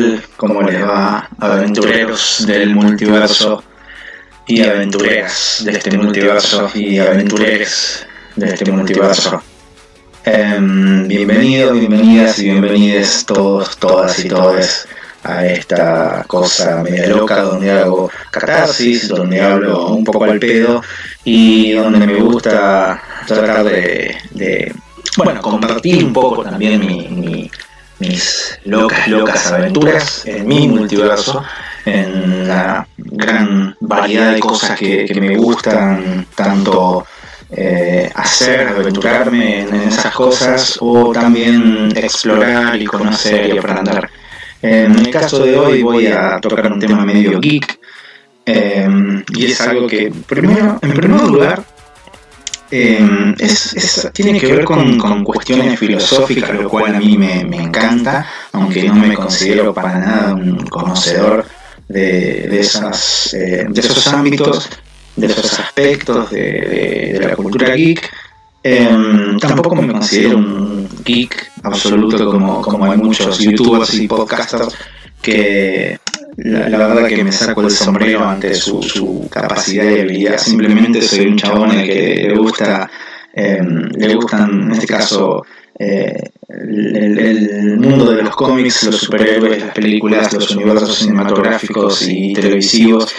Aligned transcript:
tal? 0.00 0.22
¿Cómo 0.36 0.62
les 0.62 0.82
va, 0.82 1.28
aventureros 1.38 2.44
del 2.46 2.74
multiverso 2.74 3.62
y 4.46 4.62
aventureras 4.62 5.62
de 5.64 5.72
este 5.72 5.96
multiverso 5.96 6.70
y 6.74 6.98
aventureres 6.98 8.06
de 8.36 8.46
este 8.46 8.72
multiverso? 8.72 9.42
Em, 10.24 11.06
bienvenidos, 11.06 11.78
bienvenidas 11.78 12.38
y 12.38 12.44
bienvenides 12.44 13.24
todos, 13.26 13.76
todas 13.76 14.18
y 14.24 14.28
todes 14.28 14.88
a 15.22 15.46
esta 15.46 16.24
cosa 16.26 16.82
media 16.82 17.06
loca 17.08 17.42
donde 17.42 17.70
hago 17.70 18.10
catarsis, 18.30 19.08
donde 19.08 19.40
hablo 19.40 19.88
un 19.88 20.04
poco 20.04 20.24
al 20.24 20.38
pedo 20.38 20.82
y 21.24 21.72
donde 21.72 22.06
me 22.06 22.14
gusta 22.14 23.02
tratar 23.26 23.64
de, 23.64 24.74
bueno, 25.16 25.42
compartir 25.42 26.04
un 26.04 26.12
poco 26.12 26.42
también 26.42 26.86
mi 26.86 27.50
mis 28.00 28.58
locas, 28.64 29.06
locas 29.08 29.52
aventuras 29.52 30.26
en 30.26 30.46
mi 30.46 30.66
multiverso, 30.68 31.42
en 31.84 32.48
la 32.48 32.86
gran 32.96 33.76
variedad 33.80 34.32
de 34.32 34.40
cosas 34.40 34.78
que, 34.78 35.06
me 35.20 35.36
gustan, 35.36 36.26
tanto 36.34 37.06
eh, 37.50 38.10
hacer, 38.14 38.68
aventurarme 38.68 39.60
en, 39.60 39.74
esas 39.74 40.14
cosas 40.14 40.78
o 40.80 41.12
también 41.12 41.92
explorar 41.94 42.80
y 42.80 42.86
conocer 42.86 43.54
y 43.54 43.58
aprender. 43.58 44.08
En 44.62 44.98
el 44.98 45.10
caso 45.10 45.38
de 45.44 45.56
hoy 45.56 45.82
voy 45.82 46.06
a 46.06 46.38
tocar 46.40 46.70
un 46.72 46.78
tema 46.78 47.04
medio 47.04 47.40
geek 47.40 47.78
eh, 48.44 48.88
y 49.28 49.46
es 49.46 49.60
algo 49.60 49.86
que 49.86 50.12
primero, 50.26 50.78
en 50.82 50.92
primer 50.92 51.20
lugar 51.22 51.62
Em, 52.72 53.34
es, 53.38 54.08
tiene 54.12 54.38
que 54.38 54.46
ver 54.46 54.64
con, 54.64 55.24
cuestiones 55.24 55.78
filosóficas, 55.78 56.54
lo 56.54 56.68
cual 56.68 56.94
a 56.94 56.98
mí 56.98 57.18
me, 57.18 57.40
encanta, 57.40 58.26
aunque 58.52 58.84
no 58.84 58.94
me 58.94 59.14
considero 59.14 59.74
para 59.74 59.98
nada 59.98 60.34
un 60.34 60.56
conocedor 60.66 61.44
de, 61.88 62.60
esas, 62.60 63.34
eh, 63.34 63.66
de 63.68 63.80
esos 63.80 64.06
ámbitos, 64.06 64.68
de 65.16 65.26
esos 65.26 65.58
aspectos 65.58 66.30
de, 66.30 67.18
la 67.20 67.34
cultura 67.34 67.74
geek. 67.74 68.08
Em, 68.62 69.38
tampoco 69.38 69.74
me 69.74 69.90
considero 69.90 70.36
un 70.36 70.88
geek 71.04 71.50
absoluto 71.62 72.30
como, 72.30 72.60
como 72.60 72.84
hay 72.84 72.98
muchos 72.98 73.38
youtubers 73.38 73.94
y 73.94 74.06
podcasters 74.06 74.76
que 75.20 75.98
la, 76.36 76.86
verdad 76.86 77.08
que 77.08 77.24
me 77.24 77.32
saco 77.32 77.62
el 77.62 77.70
sombrero 77.70 78.24
ante 78.24 78.54
su, 78.54 79.28
capacidad 79.30 79.84
y 79.84 80.00
habilidad. 80.00 80.38
Simplemente 80.38 81.02
soy 81.02 81.26
un 81.26 81.36
chabón 81.36 81.70
que 81.70 82.26
le 82.28 82.36
gusta, 82.36 82.90
em, 83.32 83.88
le 83.96 84.14
gustan, 84.14 84.64
en 84.64 84.72
este 84.72 84.86
caso, 84.86 85.44
eh, 85.78 86.30
el, 86.48 87.78
mundo 87.78 88.12
de 88.12 88.22
los 88.22 88.36
cómics, 88.36 88.84
los 88.84 88.96
superhéroes, 88.96 89.60
las 89.60 89.74
películas, 89.74 90.32
los 90.32 90.50
universos 90.50 90.96
cinematográficos 90.98 92.02
y 92.08 92.32
televisivos. 92.32 93.12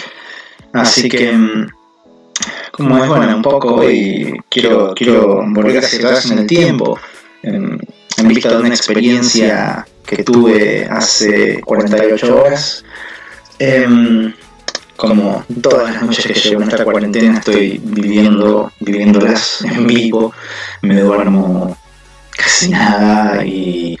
Así 0.72 1.08
que, 1.08 1.30
em, 1.30 1.66
como 2.70 3.02
es 3.02 3.08
bueno, 3.08 3.36
un 3.36 3.42
poco, 3.42 3.88
y 3.90 4.32
quiero, 4.48 4.94
quiero 4.94 5.44
volver 5.48 5.84
a 5.84 5.86
atrás 5.86 6.30
en 6.30 6.38
el 6.38 6.46
tiempo, 6.46 6.98
en, 7.42 7.78
en 8.16 8.28
vista 8.28 8.50
de 8.50 8.56
una 8.56 8.68
experiencia 8.68 9.86
que 10.06 10.24
tuve 10.24 10.86
hace 10.90 11.60
48 11.60 12.42
horas 12.42 12.84
Em, 13.64 14.34
como 14.96 15.44
todas 15.62 15.94
las 15.94 16.02
noches 16.02 16.26
que 16.26 16.34
llevo 16.34 16.62
en 16.62 16.68
esta 16.68 16.82
cuarentena 16.82 17.38
estoy 17.38 17.80
viviendo, 17.80 18.72
viviéndolas 18.80 19.62
en 19.64 19.86
vivo, 19.86 20.34
me 20.82 20.98
duermo 20.98 21.76
casi 22.36 22.70
nada 22.70 23.46
y 23.46 23.96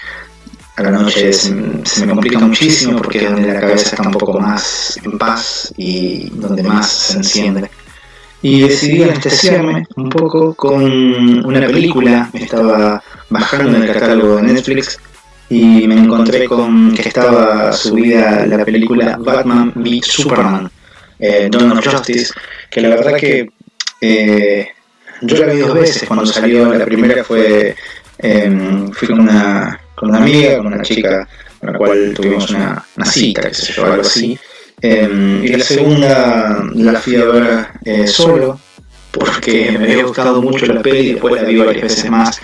a 0.74 0.82
la 0.82 0.90
noche 0.90 1.32
se, 1.32 1.52
me 1.54 2.08
complica 2.08 2.40
muchísimo 2.40 2.96
porque 2.96 3.18
es 3.18 3.30
donde 3.30 3.52
la 3.54 3.60
cabeza 3.60 3.90
está 3.90 4.02
un 4.02 4.14
poco 4.14 4.40
más 4.40 4.98
en 5.04 5.16
paz 5.16 5.72
y 5.76 6.28
donde 6.30 6.64
más 6.64 6.90
se 6.90 7.18
enciende. 7.18 7.70
Y 8.42 8.62
decidí 8.62 9.04
anestesiarme 9.04 9.86
un 9.94 10.08
poco 10.08 10.54
con 10.54 11.46
una 11.46 11.60
película, 11.68 12.28
estaba 12.32 13.00
bajando 13.30 13.76
en 13.76 13.84
el 13.84 13.92
catálogo 13.92 14.38
de 14.38 14.42
Netflix 14.42 14.98
y 15.52 15.86
me 15.86 15.96
encontré 15.96 16.46
con 16.46 16.94
que 16.94 17.06
estaba 17.08 17.74
subida 17.74 18.46
la 18.46 18.64
película 18.64 19.18
Batman 19.20 19.70
v 19.76 20.00
Superman, 20.02 20.70
eh, 21.18 21.50
of 21.54 21.86
Justice, 21.86 22.32
que 22.70 22.80
la 22.80 22.88
verdad 22.88 23.16
que 23.16 23.50
eh, 24.00 24.68
yo 25.20 25.36
la 25.36 25.52
vi 25.52 25.58
dos 25.58 25.74
veces 25.74 26.04
cuando 26.08 26.24
salió, 26.24 26.72
la 26.72 26.86
primera 26.86 27.22
fue, 27.22 27.76
em, 28.16 28.90
fui 28.92 29.08
con 29.08 29.20
una, 29.20 29.78
con 29.94 30.08
una 30.08 30.20
amiga, 30.20 30.56
con 30.56 30.68
una 30.68 30.80
chica 30.82 31.28
con 31.60 31.70
la 31.70 31.78
cual 31.78 32.14
tuvimos 32.14 32.48
una, 32.50 32.82
cita, 33.04 33.42
que 33.42 33.54
se 33.54 33.74
yo, 33.74 33.84
algo 33.84 34.00
así, 34.00 34.38
em, 34.80 35.44
y 35.44 35.48
la 35.48 35.64
segunda 35.64 36.64
la 36.74 36.98
fui 36.98 37.16
a 37.16 37.24
ver 37.26 37.66
eh, 37.84 38.06
solo, 38.06 38.58
porque 39.10 39.76
me 39.78 39.84
había 39.84 40.04
gustado 40.04 40.40
mucho 40.40 40.64
la 40.64 40.80
peli 40.80 41.00
y 41.00 41.12
después 41.12 41.34
la 41.34 41.42
vi 41.42 41.56
varias 41.58 41.82
veces 41.82 42.10
más. 42.10 42.40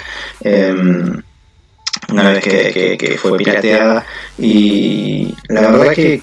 Una 2.11 2.31
vez 2.31 2.43
que, 2.43 3.17
fue 3.19 3.37
pirateada 3.37 4.05
y 4.39 5.35
la 5.49 5.71
verdad 5.71 5.93
que 5.93 6.23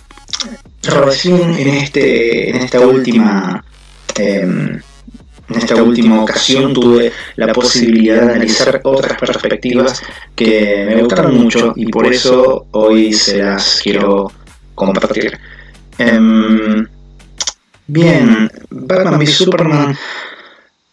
recién 0.82 1.54
en 1.58 1.68
este 1.68 2.50
en 2.50 2.56
esta 2.58 2.80
última 2.80 3.64
em, 4.18 4.80
en 5.48 5.56
esta 5.56 5.76
última 5.82 6.24
ocasión 6.24 6.74
tuve 6.74 7.12
la 7.36 7.54
posibilidad 7.54 8.16
de 8.16 8.34
analizar 8.34 8.82
otras 8.84 9.20
perspectivas 9.20 10.02
que 10.36 10.86
me 10.88 11.02
gustaron 11.02 11.38
mucho 11.38 11.74
y 11.76 11.86
por 11.88 12.12
eso 12.12 12.66
hoy 12.72 13.14
se 13.14 13.44
las 13.44 13.80
quiero 13.84 14.32
compartir. 14.74 15.38
Em, 15.98 16.86
bien, 17.88 18.52
Batman 18.70 19.20
v 19.20 19.28
Superman, 19.28 19.98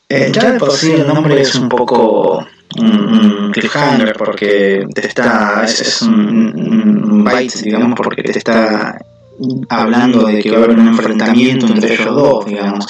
eh, 0.09 0.31
ya 0.33 0.53
de 0.53 0.59
por 0.59 0.73
sí 0.73 0.93
el 0.93 1.07
nombre 1.07 1.41
es 1.41 1.55
un 1.55 1.69
poco 1.69 2.47
un, 2.78 3.50
cliffhanger 3.53 4.15
porque 4.16 4.87
te 4.94 5.06
está 5.06 5.65
es, 5.65 6.03
un, 6.03 7.25
bite 7.25 7.62
digamos 7.62 7.94
porque 7.97 8.22
te 8.22 8.38
está 8.38 8.99
hablando 9.69 10.27
de 10.27 10.43
que 10.43 10.50
va 10.50 10.59
a 10.59 10.65
haber 10.65 10.78
un 10.78 10.88
enfrentamiento 10.88 11.66
entre 11.66 11.94
ellos 11.94 12.15
dos 12.15 12.47
digamos. 12.47 12.87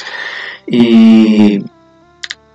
Y 0.67 1.59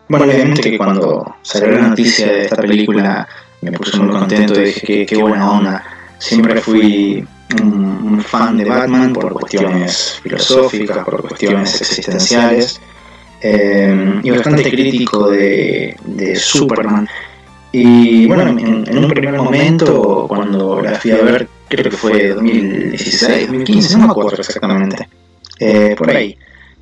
bueno 0.08 0.26
obviamente 0.26 0.72
que 0.72 0.78
cuando 0.78 1.36
salió 1.42 1.72
la 1.72 1.90
noticia 1.90 2.28
de 2.28 2.44
esta 2.44 2.58
película 2.58 3.28
me 3.62 3.72
puse 3.72 3.98
muy 3.98 4.10
contento 4.10 4.60
y 4.60 4.66
dije 4.66 5.06
que, 5.06 5.16
buena 5.18 5.52
onda 5.52 5.84
siempre 6.18 6.62
fui 6.62 7.26
un, 7.62 8.22
fan 8.22 8.58
de 8.58 8.66
Batman 8.66 9.14
por 9.14 9.32
cuestiones 9.34 10.20
filosóficas 10.22 11.06
por 11.06 11.22
cuestiones 11.22 11.82
existenciales 11.82 12.80
eh, 13.42 14.20
y 14.24 14.30
bastante 14.32 14.70
crítico 14.70 15.30
de, 15.30 15.96
Superman. 16.36 17.08
Y 17.72 18.26
bueno, 18.26 18.44
en, 18.44 18.98
un 18.98 19.10
primer 19.10 19.36
momento, 19.36 20.26
cuando 20.28 20.82
la 20.82 20.96
fui 20.96 21.12
a 21.12 21.18
ver, 21.18 21.48
creo 21.68 21.84
que 21.84 21.92
fue 21.92 22.30
2016, 22.30 23.48
2015, 23.48 23.98
no 23.98 24.06
me 24.06 24.12
acuerdo 24.12 24.38
exactamente, 24.38 25.08
eh, 25.60 25.96
por 25.98 26.10
ahí. 26.10 26.38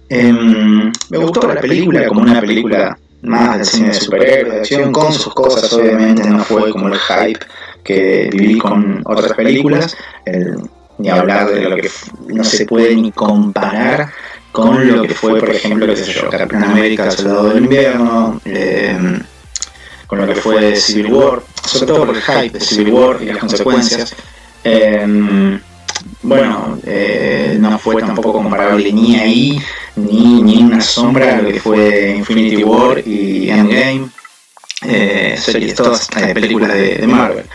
Em, 0.07 0.91
me 1.09 1.17
gustó 1.17 1.47
la 1.47 1.59
película 1.59 2.07
como 2.07 2.21
una 2.21 2.39
película 2.39 2.97
más 3.23 3.57
de 3.57 3.65
cine 3.65 3.87
de 3.87 3.93
superhéroes, 3.95 4.53
de 4.53 4.59
acción, 4.59 4.91
con 4.91 5.11
sus 5.11 5.33
cosas, 5.33 5.73
obviamente 5.73 6.29
no 6.29 6.43
fue 6.43 6.71
como 6.71 6.87
el 6.87 6.99
hype 6.99 7.39
que 7.83 8.29
viví 8.31 8.57
con 8.59 9.01
otras 9.03 9.33
películas, 9.33 9.97
ni 10.99 11.09
hablar 11.09 11.49
de 11.49 11.61
lo 11.67 11.75
que 11.75 11.89
no 12.27 12.43
se 12.43 12.65
puede 12.65 12.95
ni 12.95 13.11
comparar 13.11 14.11
con 14.55 14.87
lo 14.87 15.01
que 15.01 15.13
fue, 15.13 15.37
por 15.37 15.49
ejemplo, 15.49 15.85
qué 15.85 15.97
sé 15.97 16.13
yo, 16.13 16.29
Capitán 16.29 16.63
América, 16.63 17.11
Soldado 17.11 17.49
del 17.49 17.65
Invierno, 17.65 18.39
eh, 18.45 19.19
con 20.07 20.19
lo 20.19 20.27
que 20.27 20.35
fue 20.35 20.77
Civil 20.77 21.11
War, 21.11 21.41
sobre 21.65 21.87
todo 21.87 22.05
por 22.05 22.15
el 22.15 22.21
hype 22.21 22.57
de 22.57 22.65
Civil 22.65 22.93
War 22.93 23.21
y 23.21 23.25
las 23.25 23.37
consecuencias. 23.37 24.15
Eh, 24.63 25.59
bueno, 26.21 26.79
eh, 26.85 27.57
no 27.59 27.77
fue 27.77 28.01
tampoco 28.01 28.31
comparable 28.31 28.93
ni 28.93 29.17
ahí, 29.17 29.61
ni, 29.97 30.41
ni 30.41 30.63
una 30.63 30.79
sombra 30.79 31.37
a 31.37 31.41
lo 31.41 31.51
que 31.51 31.59
fue 31.59 32.15
Infinity 32.17 32.63
War 32.63 33.05
y 33.05 33.49
Endgame, 33.49 34.07
series, 35.37 35.75
todas 35.75 36.07
películas 36.33 36.73
de, 36.73 37.05
Marvel. 37.05 37.45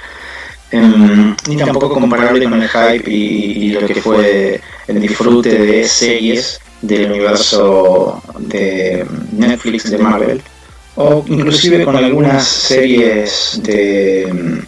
ni 1.48 1.56
tampoco 1.56 1.94
comparable 1.94 2.44
con 2.44 2.62
el 2.62 2.68
hype 2.68 3.10
y, 3.10 3.70
lo 3.70 3.86
que 3.86 3.94
fue 3.94 4.60
el 4.86 5.00
disfrute 5.00 5.58
de 5.58 5.88
series 5.88 6.60
del 6.82 7.10
universo 7.10 8.22
de 8.38 9.06
Netflix 9.32 9.90
de 9.90 9.98
Marvel 9.98 10.42
o 10.96 11.24
inclusive 11.26 11.84
con 11.84 11.96
algunas 11.96 12.46
series 12.46 13.60
de, 13.62 14.62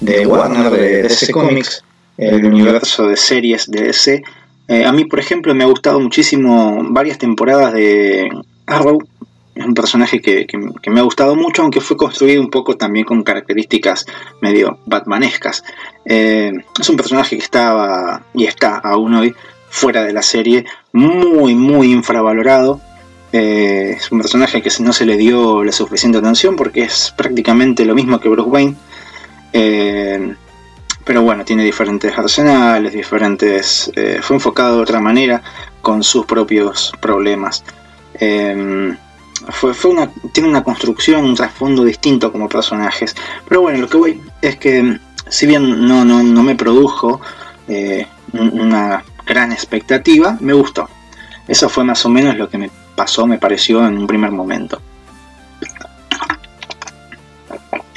de 0.00 0.26
Warner 0.26 0.70
de 0.70 1.02
DC 1.02 1.32
Comics 1.32 1.84
el 2.16 2.44
universo 2.44 3.08
de 3.08 3.16
series 3.16 3.70
de 3.70 3.82
DC 3.82 4.22
eh, 4.68 4.84
a 4.84 4.92
mí 4.92 5.04
por 5.04 5.18
ejemplo 5.18 5.54
me 5.54 5.64
ha 5.64 5.68
gustado 5.68 6.00
muchísimo 6.00 6.80
varias 6.90 7.18
temporadas 7.18 7.72
de 7.72 8.30
Arrow 8.66 8.98
es 9.58 9.66
un 9.66 9.74
personaje 9.74 10.20
que, 10.20 10.46
me 10.86 11.00
ha 11.00 11.02
gustado 11.02 11.34
mucho, 11.34 11.62
aunque 11.62 11.80
fue 11.80 11.96
construido 11.96 12.40
un 12.40 12.48
poco 12.48 12.76
también 12.76 13.04
con 13.04 13.24
características 13.24 14.06
medio 14.40 14.78
batmanescas. 14.86 15.64
Eh, 16.04 16.52
es 16.80 16.88
un 16.88 16.96
personaje 16.96 17.36
que 17.36 17.42
estaba 17.42 18.22
y 18.34 18.44
está 18.44 18.78
aún 18.78 19.14
hoy 19.14 19.34
fuera 19.70 20.04
de 20.04 20.12
la 20.12 20.22
serie, 20.22 20.64
muy, 20.92 21.54
muy 21.54 21.92
infravalorado. 21.92 22.80
Eh, 23.32 23.94
es 23.96 24.10
un 24.10 24.20
personaje 24.20 24.62
que 24.62 24.70
no 24.80 24.92
se 24.92 25.04
le 25.04 25.16
dio 25.16 25.62
la 25.62 25.72
suficiente 25.72 26.18
atención 26.18 26.56
porque 26.56 26.82
es 26.82 27.12
prácticamente 27.16 27.84
lo 27.84 27.94
mismo 27.94 28.20
que 28.20 28.28
Bruce 28.28 28.48
Wayne. 28.48 28.76
Eh, 29.52 30.34
pero 31.04 31.22
bueno, 31.22 31.44
tiene 31.44 31.64
diferentes 31.64 32.16
arsenales, 32.18 32.92
diferentes. 32.92 33.90
fue 34.20 34.36
enfocado 34.36 34.76
de 34.76 34.82
otra 34.82 35.00
manera 35.00 35.42
con 35.80 36.02
sus 36.02 36.26
propios 36.26 36.92
problemas. 37.00 37.64
Fue, 39.50 39.90
una, 39.90 40.10
tiene 40.32 40.48
una 40.48 40.64
construcción, 40.64 41.24
un 41.24 41.34
trasfondo 41.34 41.84
distinto 41.84 42.32
como 42.32 42.48
personajes. 42.48 43.14
Pero 43.48 43.62
bueno, 43.62 43.78
lo 43.78 43.88
que 43.88 43.96
voy 43.96 44.20
es 44.42 44.56
que, 44.56 44.98
si 45.28 45.46
bien 45.46 45.86
no, 45.86 46.04
no, 46.04 46.22
no 46.22 46.42
me 46.42 46.54
produjo 46.54 47.20
eh, 47.68 48.06
una 48.32 49.04
gran 49.28 49.52
expectativa, 49.52 50.36
me 50.40 50.54
gustó. 50.54 50.88
Eso 51.46 51.68
fue 51.68 51.84
más 51.84 52.04
o 52.04 52.08
menos 52.08 52.36
lo 52.36 52.48
que 52.48 52.58
me 52.58 52.70
pasó, 52.96 53.26
me 53.26 53.38
pareció 53.38 53.86
en 53.86 53.98
un 53.98 54.06
primer 54.06 54.32
momento. 54.32 54.80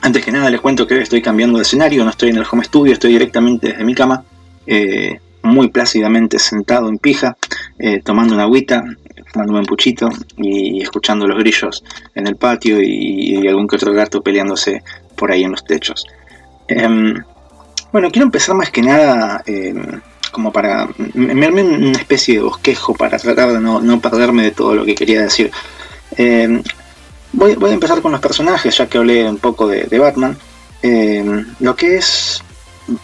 Antes 0.04 0.26
que 0.26 0.32
nada 0.32 0.50
les 0.50 0.62
cuento 0.62 0.88
que 0.88 1.00
estoy 1.00 1.22
cambiando 1.22 1.58
de 1.58 1.64
escenario, 1.64 2.04
no 2.04 2.10
estoy 2.10 2.30
en 2.30 2.38
el 2.38 2.46
home 2.50 2.64
studio, 2.64 2.94
estoy 2.94 3.12
directamente 3.14 3.70
desde 3.70 3.84
mi 3.84 3.94
cama, 3.94 4.24
eh, 4.66 5.20
muy 5.44 5.70
plácidamente 5.70 6.40
sentado 6.40 6.90
en 6.90 6.98
pija, 6.98 7.38
eh, 7.78 8.02
tomando 8.04 8.34
una 8.34 8.44
agüita, 8.44 8.84
fumando 9.32 9.60
un 9.60 9.66
puchito 9.66 10.10
y 10.38 10.82
escuchando 10.82 11.28
los 11.28 11.38
grillos 11.38 11.84
en 12.16 12.28
el 12.28 12.36
patio 12.36 12.82
y, 12.82 13.48
algún 13.48 13.68
que 13.68 13.76
otro 13.76 13.94
gato 13.94 14.22
peleándose 14.22 14.84
por 15.16 15.32
ahí 15.32 15.44
en 15.44 15.52
los 15.52 15.64
techos. 15.64 16.06
Em, 16.68 17.16
bueno, 17.92 18.10
quiero 18.12 18.26
empezar 18.26 18.56
más 18.56 18.72
que 18.72 18.82
nada 18.82 19.44
em, 19.46 20.02
como 20.32 20.52
para 20.52 20.90
enviarme 21.14 21.64
una 21.64 21.98
especie 21.98 22.36
de 22.36 22.42
bosquejo 22.42 22.96
para 22.96 23.18
tratar 23.18 23.54
de 23.54 23.60
no, 23.60 24.02
perderme 24.02 24.44
de 24.44 24.52
todo 24.52 24.76
lo 24.76 24.86
que 24.86 24.96
quería 24.96 25.22
decir. 25.22 25.52
Em, 26.16 26.64
voy, 27.34 27.56
a 27.64 27.74
empezar 27.74 28.02
con 28.02 28.12
los 28.12 28.22
personajes, 28.22 28.78
ya 28.78 28.88
que 28.88 28.98
hablé 28.98 29.28
un 29.30 29.38
poco 29.38 29.68
de, 29.68 30.00
Batman. 30.00 30.38
lo 31.60 31.76
que 31.76 31.98
es 31.98 32.44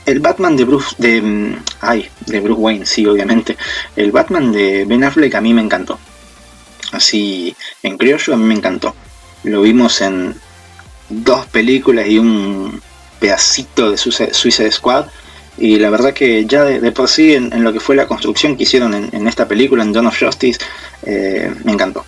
el 0.05 0.19
Batman 0.19 0.57
de 0.57 0.65
Bruce 0.65 0.95
de 0.97 1.55
ay 1.81 2.09
de 2.25 2.39
Bruce 2.39 2.59
Wayne 2.59 2.85
sí 2.85 3.05
obviamente 3.05 3.55
el 3.95 4.11
Batman 4.11 4.51
de 4.51 4.83
Ben 4.85 5.03
Affleck 5.03 5.35
a 5.35 5.39
mí 5.39 5.53
me 5.53 5.61
encantó 5.61 5.99
así 6.91 7.55
en 7.83 7.97
criollo, 7.97 8.33
a 8.33 8.37
mí 8.37 8.43
me 8.43 8.55
encantó. 8.55 8.95
Lo 9.43 9.61
vimos 9.61 10.01
en 10.01 10.35
dos 11.09 11.45
películas 11.47 12.07
y 12.07 12.19
un 12.19 12.81
pedacito 13.19 13.91
de 13.91 13.97
Suicide 13.97 14.71
Squad. 14.71 15.07
Y 15.57 15.79
la 15.79 15.89
verdad 15.89 16.13
que 16.13 16.45
ya 16.45 16.63
de, 16.63 16.91
por 16.91 17.07
sí 17.07 17.33
en, 17.33 17.63
lo 17.63 17.73
que 17.73 17.79
fue 17.79 17.95
la 17.95 18.07
construcción 18.07 18.55
que 18.55 18.63
hicieron 18.63 18.93
en, 18.93 19.27
esta 19.27 19.47
película, 19.47 19.83
en 19.83 19.91
Dawn 19.91 20.07
of 20.07 20.19
Justice, 20.19 20.59
eh, 21.03 21.51
me 21.63 21.71
encantó. 21.71 22.05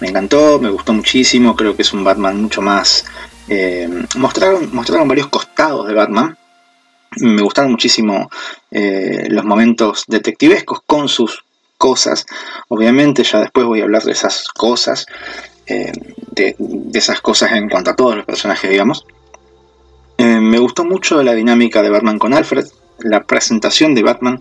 Me 0.00 0.08
encantó, 0.08 0.60
me 0.60 0.70
gustó 0.70 0.92
muchísimo, 0.92 1.56
creo 1.56 1.74
que 1.74 1.82
es 1.82 1.92
un 1.92 2.04
Batman 2.04 2.40
mucho 2.40 2.62
más... 2.62 3.04
Eh, 3.48 3.88
mostraron, 4.16 4.70
mostraron 4.72 5.08
varios 5.08 5.26
costados 5.26 5.86
de 5.88 5.94
Batman. 5.94 6.36
Me 7.16 7.42
gustaron 7.42 7.72
muchísimo 7.72 8.30
eh, 8.70 9.26
los 9.28 9.44
momentos 9.44 10.04
detectivescos 10.06 10.80
con 10.86 11.08
sus 11.08 11.44
cosas. 11.76 12.24
Obviamente 12.68 13.24
ya 13.24 13.40
después 13.40 13.66
voy 13.66 13.80
a 13.80 13.84
hablar 13.84 14.04
de 14.04 14.12
esas 14.12 14.48
cosas, 14.48 15.06
de, 15.66 16.56
esas 16.94 17.20
cosas 17.20 17.52
en 17.52 17.68
cuanto 17.68 17.90
a 17.90 17.96
todos 17.96 18.16
los 18.16 18.24
personajes, 18.24 18.70
digamos. 18.70 19.04
Me 20.18 20.58
gustó 20.58 20.84
mucho 20.84 21.22
la 21.22 21.34
dinámica 21.34 21.82
de 21.82 21.90
Batman 21.90 22.18
con 22.18 22.32
Alfred, 22.32 22.66
la 23.04 23.22
presentación 23.24 23.94
de 23.94 24.02
Batman 24.02 24.40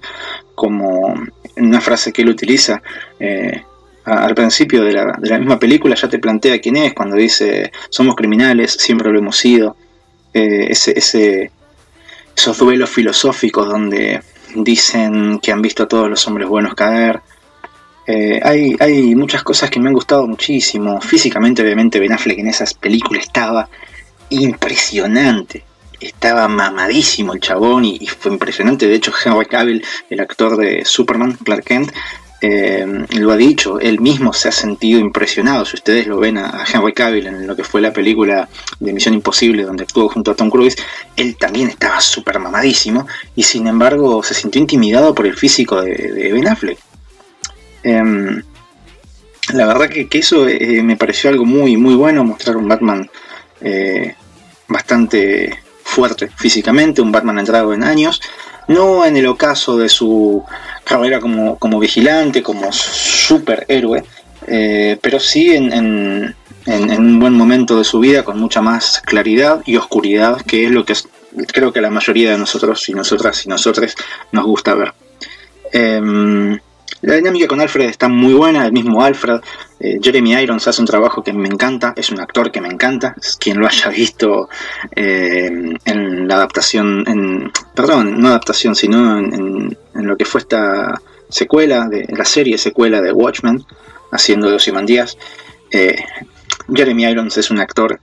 como 0.56 1.14
una 1.58 1.82
frase 1.82 2.12
que 2.12 2.22
él 2.22 2.30
utiliza 2.30 2.82
eh, 3.20 3.64
al 4.06 4.34
principio 4.34 4.84
de 4.84 4.94
la, 4.94 5.38
misma 5.38 5.60
película, 5.60 5.96
ya 5.96 6.10
te 6.10 6.20
plantea 6.20 6.60
quién 6.60 6.78
es, 6.78 6.94
cuando 6.94 7.16
dice 7.16 7.72
somos 7.90 8.16
criminales, 8.16 8.74
siempre 8.74 9.12
lo 9.12 9.20
hemos 9.20 9.38
sido. 9.38 9.76
ese, 10.34 10.98
ese, 10.98 11.52
esos 12.36 12.58
duelos 12.58 12.90
filosóficos 12.90 13.68
donde 13.68 14.22
dicen 14.56 15.40
que 15.40 15.52
han 15.52 15.62
visto 15.62 15.84
a 15.84 15.88
todos 15.88 16.10
los 16.10 16.28
hombres 16.28 16.48
buenos 16.48 16.74
caer, 16.74 17.22
eh, 18.08 18.40
hay, 18.44 18.76
hay, 18.80 19.16
muchas 19.16 19.44
cosas 19.44 19.70
que 19.70 19.80
me 19.80 19.88
han 19.88 19.94
gustado 19.94 20.28
muchísimo. 20.28 21.00
Físicamente, 21.02 21.62
obviamente, 21.62 22.00
Ben 22.00 22.12
Affleck 22.12 22.40
en 22.40 22.48
esas 22.48 22.74
películas 22.74 23.26
estaba 23.26 23.70
impresionante. 24.30 25.64
Estaba 26.02 26.48
mamadísimo 26.48 27.34
el 27.34 27.40
chabón 27.40 27.86
y, 27.86 28.08
fue 28.08 28.32
impresionante. 28.32 28.88
De 28.88 28.96
hecho, 28.96 29.14
Henry 29.24 29.46
Cavill, 29.46 29.86
el 30.10 30.20
actor 30.20 30.58
de 30.58 30.84
Superman, 30.84 31.38
Clark 31.44 31.64
Kent, 31.64 31.92
eh, 32.42 33.06
lo 33.12 33.32
ha 33.32 33.38
dicho. 33.38 33.80
Él 33.80 34.02
mismo 34.02 34.34
se 34.34 34.50
ha 34.50 34.52
sentido 34.52 35.00
impresionado. 35.00 35.64
Si 35.64 35.76
ustedes 35.76 36.08
lo 36.08 36.18
ven 36.18 36.38
a, 36.38 36.66
Henry 36.72 36.94
Cavill 36.94 37.28
en 37.28 37.48
lo 37.48 37.56
que 37.56 37.64
fue 37.64 37.82
la 37.82 37.94
película 37.94 38.50
de 38.80 38.94
Misión 38.94 39.14
Imposible, 39.14 39.64
donde 39.64 39.84
actuó 39.84 40.10
junto 40.10 40.32
a 40.32 40.36
Tom 40.36 40.50
Cruise, 40.50 40.76
él 41.16 41.38
también 41.38 41.70
estaba 41.70 42.02
súper 42.02 42.40
mamadísimo 42.40 43.08
y 43.36 43.44
sin 43.44 43.68
embargo 43.68 44.24
se 44.24 44.34
sintió 44.34 44.60
intimidado 44.60 45.14
por 45.14 45.28
el 45.28 45.36
físico 45.36 45.82
de 45.82 46.32
Ben 46.34 46.48
Affleck 46.48 46.80
Em, 47.84 48.44
la 49.54 49.66
verdad 49.66 49.90
que, 49.90 50.08
eso 50.12 50.48
eh, 50.48 50.82
me 50.84 50.98
pareció 50.98 51.30
algo 51.30 51.46
muy, 51.46 51.78
muy 51.78 51.96
bueno, 51.96 52.24
mostrar 52.24 52.58
un 52.58 52.68
Batman 52.68 53.10
eh, 53.60 54.16
bastante 54.68 55.61
fuerte 55.92 56.30
físicamente, 56.36 57.02
un 57.02 57.12
Batman 57.12 57.40
entrado 57.40 57.74
en 57.74 57.84
años, 57.84 58.22
no 58.68 59.06
en 59.06 59.18
el 59.18 59.28
ocaso 59.28 59.78
de 59.78 59.90
su 59.90 60.44
carrera 60.86 61.20
como, 61.20 61.58
como 61.58 61.80
vigilante, 61.80 62.42
como 62.42 62.72
superhéroe, 62.72 64.04
eh, 64.48 64.98
pero 65.02 65.20
sí 65.20 65.54
en, 65.54 65.72
en, 65.74 66.36
un 66.66 67.20
buen 67.20 67.34
momento 67.34 67.78
de 67.78 67.84
su 67.84 68.00
vida 68.00 68.24
con 68.24 68.40
mucha 68.40 68.62
más 68.62 69.02
claridad 69.06 69.62
y 69.66 69.76
oscuridad, 69.76 70.42
que 70.42 70.66
es 70.66 70.72
lo 70.72 70.86
que 70.86 70.94
creo 71.52 71.74
que 71.74 71.82
la 71.82 71.90
mayoría 71.90 72.32
de 72.32 72.38
nosotros 72.38 72.88
y 72.88 72.94
nosotras 72.94 73.46
y 73.46 73.50
nosotros 73.50 73.94
nos 74.32 74.46
gusta 74.46 74.74
ver. 74.76 74.94
Em, 75.72 76.58
la 77.02 77.16
dinámica 77.16 77.48
con 77.48 77.62
Alfred 77.62 77.90
está 77.90 78.08
muy 78.08 78.34
buena, 78.34 78.66
el 78.66 78.72
mismo 78.72 79.04
Alfred. 79.04 79.42
Eh, 79.84 80.00
Jeremy 80.00 80.34
Irons 80.34 80.68
hace 80.68 80.80
un 80.80 80.86
trabajo 80.86 81.24
que 81.24 81.34
me 81.34 81.48
encanta, 81.48 81.94
es 81.96 82.12
un 82.12 82.20
actor 82.20 82.52
que 82.52 82.62
me 82.62 82.68
encanta. 82.68 83.16
quien 83.40 83.60
lo 83.60 83.66
haya 83.68 83.90
visto 84.04 84.48
eh, 84.96 85.50
en 85.86 86.28
la 86.28 86.36
adaptación, 86.36 87.04
en, 87.08 87.52
perdón, 87.74 88.22
no 88.22 88.28
adaptación, 88.28 88.76
sino 88.76 89.18
en, 89.18 89.76
lo 89.96 90.18
que 90.18 90.26
fue 90.26 90.42
esta 90.42 91.02
secuela, 91.30 91.88
de 91.88 92.06
la 92.16 92.26
serie 92.26 92.60
secuela 92.60 93.02
de 93.02 93.12
Watchmen, 93.12 93.66
haciendo 94.12 94.50
de 94.50 94.58
Ozymandias. 94.58 95.18
Eh, 95.72 95.96
Jeremy 96.72 97.06
Irons 97.06 97.38
es 97.38 97.50
un 97.50 97.60
actor 97.60 98.00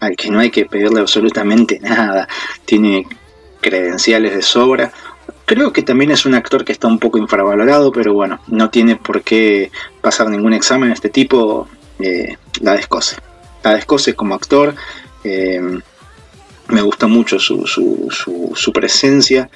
al 0.00 0.16
que 0.16 0.30
no 0.30 0.40
hay 0.40 0.50
que 0.50 0.64
pedirle 0.64 1.00
absolutamente 1.00 1.78
nada, 1.78 2.26
tiene 2.64 3.06
credenciales 3.60 4.34
de 4.34 4.42
sobra 4.42 4.90
Creo 5.50 5.72
que 5.72 5.82
también 5.82 6.12
es 6.12 6.26
un 6.26 6.36
actor 6.36 6.64
que 6.64 6.70
está 6.70 6.86
un 6.86 7.00
poco 7.00 7.18
infravalorado, 7.18 7.90
pero 7.90 8.14
bueno, 8.14 8.38
no 8.46 8.70
tiene 8.70 8.94
por 8.94 9.22
qué 9.22 9.72
pasar 10.00 10.28
ningún 10.28 10.52
examen. 10.52 10.92
Este 10.92 11.08
tipo 11.08 11.66
eh, 11.98 12.36
la 12.60 12.74
descose. 12.74 13.16
La 13.64 13.74
descose 13.74 14.14
como 14.14 14.36
actor. 14.36 14.76
Eh, 15.24 15.60
me 16.68 16.82
gusta 16.82 17.08
mucho 17.08 17.40
su, 17.40 17.66
su, 17.66 18.72
presencia. 18.72 19.50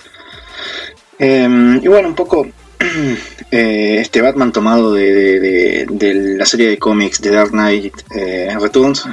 Eh, 1.16 1.78
y 1.80 1.86
bueno, 1.86 2.08
un 2.08 2.16
poco 2.16 2.44
este 3.52 4.20
Batman 4.20 4.50
tomado 4.50 4.94
de, 4.94 5.86
la 6.36 6.44
serie 6.44 6.70
de 6.70 6.78
cómics 6.78 7.20
de 7.20 7.30
Dark 7.30 7.52
Knight 7.52 7.94
Returns. 8.60 9.06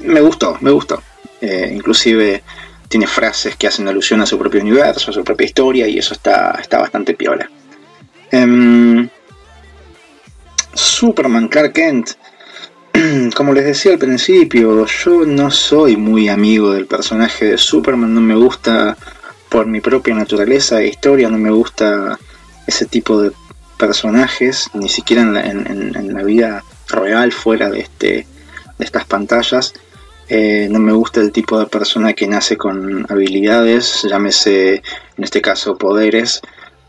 me 0.00 0.20
gustó, 0.20 0.58
me 0.60 0.70
gustó. 0.70 1.02
inclusive 1.40 2.42
tiene 2.88 3.06
frases 3.06 3.56
que 3.56 3.66
hacen 3.66 3.88
alusión 3.88 4.20
a 4.20 4.26
su 4.26 4.38
propio 4.38 4.60
universo, 4.60 5.10
a 5.10 5.14
su 5.14 5.24
propia 5.24 5.46
historia, 5.46 5.88
y 5.88 5.98
eso 5.98 6.14
está, 6.14 6.58
está 6.60 6.78
bastante 6.78 7.14
piola. 7.14 7.50
Em, 8.30 9.08
Superman, 10.74 11.48
Clark 11.48 11.72
Kent. 11.72 12.10
Como 13.34 13.52
les 13.52 13.64
decía 13.64 13.92
al 13.92 13.98
principio, 13.98 14.86
yo 14.86 15.24
no 15.26 15.50
soy 15.50 15.96
muy 15.96 16.28
amigo 16.28 16.72
del 16.72 16.86
personaje 16.86 17.46
de 17.46 17.58
Superman, 17.58 18.14
no 18.14 18.20
me 18.20 18.34
gusta 18.34 18.96
por 19.48 19.66
mi 19.66 19.80
propia 19.80 20.14
naturaleza 20.14 20.80
e 20.80 20.88
historia, 20.88 21.28
no 21.28 21.38
me 21.38 21.50
gusta 21.50 22.18
ese 22.66 22.86
tipo 22.86 23.20
de 23.20 23.32
personajes, 23.78 24.70
ni 24.74 24.88
siquiera 24.88 25.22
en 25.22 26.14
la, 26.14 26.22
vida 26.22 26.64
real 26.88 27.32
fuera 27.32 27.70
de, 27.70 27.80
este, 27.80 28.26
de 28.78 28.84
estas 28.84 29.04
pantallas. 29.04 29.74
Eh, 30.28 30.68
no 30.70 30.80
me 30.80 30.92
gusta 30.92 31.20
el 31.20 31.32
tipo 31.32 31.58
de 31.58 31.66
persona 31.66 32.12
que 32.12 32.26
nace 32.26 32.56
con 32.56 33.06
habilidades, 33.08 34.02
llámese 34.02 34.74
en 34.74 35.24
este 35.24 35.40
caso 35.40 35.76
poderes, 35.76 36.42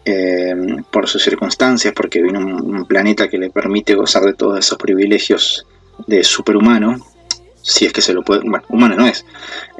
eh, 0.09 0.55
por 0.89 1.09
sus 1.09 1.21
circunstancias, 1.21 1.93
porque 1.93 2.21
viene 2.21 2.39
un, 2.39 2.85
planeta 2.85 3.27
que 3.27 3.37
le 3.37 3.49
permite 3.49 3.93
gozar 3.93 4.23
de 4.23 4.33
todos 4.33 4.57
esos 4.57 4.77
privilegios 4.77 5.67
de 6.07 6.23
superhumano, 6.23 7.05
si 7.61 7.85
es 7.85 7.91
que 7.91 8.01
se 8.01 8.13
lo 8.13 8.23
puede, 8.23 8.39
bueno, 8.41 8.63
humano 8.69 8.95
no 8.95 9.05
es, 9.05 9.25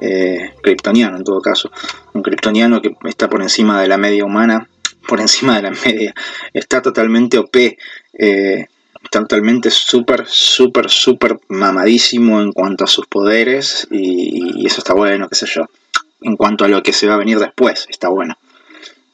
eh, 0.01 0.53
kryptoniano 0.61 1.15
en 1.15 1.23
todo 1.23 1.39
caso, 1.39 1.71
un 2.13 2.23
kryptoniano 2.23 2.81
que 2.81 2.93
está 3.05 3.29
por 3.29 3.41
encima 3.41 3.81
de 3.81 3.87
la 3.87 3.97
media 3.97 4.25
humana, 4.25 4.67
por 5.07 5.21
encima 5.21 5.55
de 5.55 5.61
la 5.61 5.71
media, 5.71 6.13
está 6.53 6.81
totalmente 6.81 7.37
OP, 7.37 7.77
eh, 8.19 8.65
totalmente 9.09 9.69
súper, 9.69 10.25
súper, 10.27 10.89
súper 10.89 11.39
mamadísimo 11.47 12.41
en 12.41 12.51
cuanto 12.51 12.83
a 12.83 12.87
sus 12.87 13.07
poderes 13.07 13.87
y, 13.91 14.65
eso 14.65 14.79
está 14.79 14.93
bueno, 14.93 15.27
qué 15.29 15.35
sé 15.35 15.45
yo. 15.47 15.65
En 16.21 16.35
cuanto 16.35 16.65
a 16.65 16.67
lo 16.67 16.81
que 16.81 16.93
se 16.93 17.07
va 17.07 17.15
a 17.15 17.17
venir 17.17 17.39
después, 17.39 17.85
está 17.89 18.09
bueno. 18.09 18.37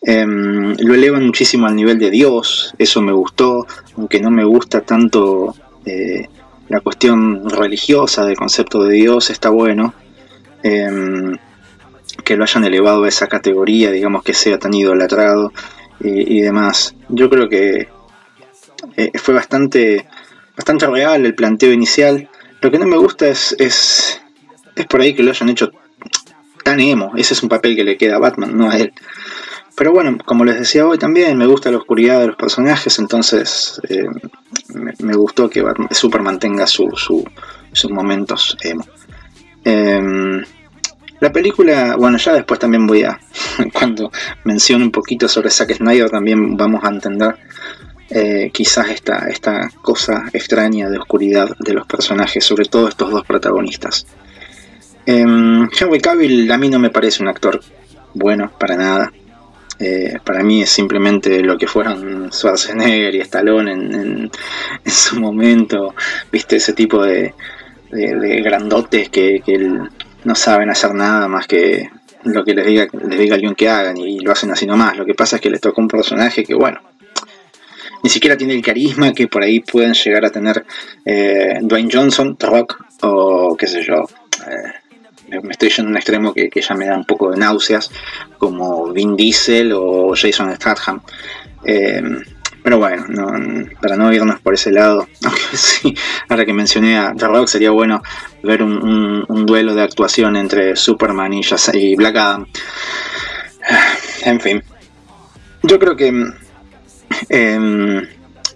Em, 0.01 0.75
lo 0.79 0.93
elevan 0.93 1.25
muchísimo 1.25 1.67
al 1.67 1.75
nivel 1.75 1.97
de 1.99 2.11
Dios, 2.11 2.73
eso 2.77 3.01
me 3.01 3.13
gustó, 3.13 3.65
aunque 3.97 4.19
no 4.19 4.31
me 4.31 4.43
gusta 4.43 4.81
tanto 4.81 5.55
eh, 5.85 6.27
la 6.67 6.81
cuestión 6.81 7.49
religiosa 7.49 8.25
del 8.25 8.35
concepto 8.35 8.83
de 8.83 8.93
Dios, 8.93 9.29
está 9.29 9.49
bueno. 9.49 9.93
Em, 10.63 11.37
que 12.23 12.37
lo 12.37 12.43
hayan 12.43 12.63
elevado 12.63 13.03
a 13.03 13.09
esa 13.09 13.27
categoría, 13.27 13.91
digamos 13.91 14.23
que 14.23 14.33
sea 14.33 14.57
tan 14.59 14.73
idolatrado 14.73 15.51
y, 15.99 16.37
y 16.37 16.41
demás. 16.41 16.95
Yo 17.09 17.29
creo 17.29 17.49
que 17.49 17.87
eh, 18.97 19.11
fue 19.15 19.33
bastante, 19.33 20.07
bastante 20.55 20.87
real 20.87 21.25
el 21.25 21.35
planteo 21.35 21.71
inicial. 21.71 22.29
Lo 22.61 22.71
que 22.71 22.79
no 22.79 22.85
me 22.85 22.97
gusta 22.97 23.27
es, 23.27 23.55
es, 23.59 24.21
es 24.75 24.85
por 24.85 25.01
ahí 25.01 25.13
que 25.13 25.23
lo 25.23 25.31
hayan 25.31 25.49
hecho 25.49 25.71
tan 26.63 26.79
emo. 26.79 27.11
Ese 27.15 27.33
es 27.33 27.43
un 27.43 27.49
papel 27.49 27.75
que 27.75 27.83
le 27.83 27.97
queda 27.97 28.15
a 28.15 28.19
Batman, 28.19 28.57
no 28.57 28.69
a 28.69 28.77
él. 28.77 28.93
Pero 29.75 29.91
bueno, 29.91 30.17
como 30.23 30.45
les 30.45 30.59
decía 30.59 30.85
hoy 30.85 30.97
también, 30.97 31.37
me 31.37 31.47
gusta 31.47 31.71
la 31.71 31.77
oscuridad 31.77 32.19
de 32.19 32.27
los 32.27 32.35
personajes, 32.35 32.99
entonces 32.99 33.81
eh, 33.89 34.05
me, 34.99 35.13
gustó 35.15 35.49
que 35.49 35.63
Superman 35.89 36.37
tenga 36.37 36.67
su, 36.67 36.91
sus 37.71 37.91
momentos 37.91 38.55
emo. 38.61 38.85
Em, 39.63 40.43
la 41.19 41.31
película, 41.31 41.95
bueno, 41.95 42.17
ya 42.17 42.33
después 42.33 42.59
también 42.59 42.85
voy 42.85 43.03
a, 43.03 43.19
cuando 43.73 44.11
mencione 44.43 44.83
un 44.83 44.91
poquito 44.91 45.27
sobre 45.27 45.49
Zack 45.49 45.73
Snyder, 45.73 46.09
también 46.09 46.55
vamos 46.55 46.83
a 46.83 46.89
entender 46.89 47.35
eh, 48.09 48.51
quizás 48.53 48.89
esta, 48.89 49.27
esta 49.29 49.69
cosa 49.81 50.25
extraña 50.33 50.89
de 50.89 50.97
oscuridad 50.97 51.49
de 51.59 51.73
los 51.73 51.87
personajes, 51.87 52.43
sobre 52.43 52.65
todo 52.65 52.87
estos 52.87 53.11
dos 53.11 53.25
protagonistas. 53.25 54.05
Eh, 55.05 55.21
Henry 55.21 55.99
Cavill 55.99 56.51
a 56.51 56.57
mí 56.57 56.69
no 56.69 56.79
me 56.79 56.89
parece 56.89 57.23
un 57.23 57.29
actor 57.29 57.61
bueno 58.13 58.51
para 58.57 58.75
nada. 58.75 59.11
Eh, 59.79 60.17
para 60.23 60.43
mí 60.43 60.61
es 60.61 60.69
simplemente 60.69 61.41
lo 61.41 61.57
que 61.57 61.67
fueron 61.67 62.31
Schwarzenegger 62.31 63.15
y 63.15 63.21
Stallone 63.21 63.71
en, 63.71 64.31
su 64.85 65.19
momento, 65.19 65.95
viste, 66.31 66.57
ese 66.57 66.73
tipo 66.73 67.03
de, 67.03 67.33
grandotes 67.91 69.09
que, 69.09 69.41
no 70.23 70.35
saben 70.35 70.69
hacer 70.69 70.93
nada 70.93 71.27
más 71.27 71.47
que 71.47 71.89
lo 72.23 72.45
que 72.45 72.53
les 72.53 72.65
diga, 72.65 72.87
les 73.07 73.19
diga 73.19 73.35
alguien 73.35 73.55
que 73.55 73.67
hagan 73.67 73.97
y 73.97 74.19
lo 74.19 74.31
hacen 74.31 74.51
así 74.51 74.65
nomás. 74.65 74.95
Lo 74.97 75.05
que 75.05 75.15
pasa 75.15 75.35
es 75.35 75.41
que 75.41 75.49
les 75.49 75.59
toca 75.59 75.81
un 75.81 75.89
personaje 75.89 76.45
que, 76.45 76.53
bueno, 76.53 76.79
ni 78.03 78.09
siquiera 78.09 78.37
tiene 78.37 78.53
el 78.53 78.61
carisma 78.61 79.13
que 79.13 79.27
por 79.27 79.41
ahí 79.43 79.61
pueden 79.61 79.93
llegar 79.93 80.25
a 80.25 80.29
tener 80.29 80.65
eh, 81.05 81.57
Dwayne 81.61 81.89
Johnson, 81.91 82.35
The 82.35 82.47
Rock 82.47 82.85
o 83.01 83.55
qué 83.57 83.65
sé 83.65 83.81
yo. 83.81 84.03
Eh, 84.45 85.39
me 85.41 85.51
estoy 85.51 85.69
yendo 85.69 85.87
a 85.87 85.91
un 85.91 85.97
extremo 85.97 86.33
que, 86.33 86.49
ya 86.53 86.75
me 86.75 86.85
da 86.85 86.97
un 86.97 87.05
poco 87.05 87.31
de 87.31 87.37
náuseas, 87.37 87.89
como 88.37 88.91
Vin 88.91 89.15
Diesel 89.15 89.71
o 89.73 90.13
Jason 90.15 90.53
Statham. 90.55 91.01
Eh, 91.63 92.03
pero 92.61 92.77
bueno, 92.77 93.05
para 93.81 93.95
no 93.95 94.13
irnos 94.13 94.39
por 94.41 94.53
ese 94.53 94.71
lado, 94.71 95.07
aunque 95.23 95.57
sí, 95.57 95.95
ahora 96.29 96.45
que 96.45 96.53
mencioné 96.53 96.97
a 96.97 97.13
The 97.17 97.27
Rock, 97.27 97.47
sería 97.47 97.71
bueno 97.71 98.01
ver 98.43 98.63
un, 98.63 99.45
duelo 99.45 99.75
de 99.75 99.81
actuación 99.81 100.35
entre 100.35 100.75
Superman 100.75 101.33
y, 101.33 101.41
y 101.73 101.95
Black 101.95 102.15
Adam. 102.17 102.47
En 104.25 104.39
fin, 104.39 104.63
yo 105.63 105.77
creo 105.79 105.97
que 105.97 106.13
eh, 107.29 108.07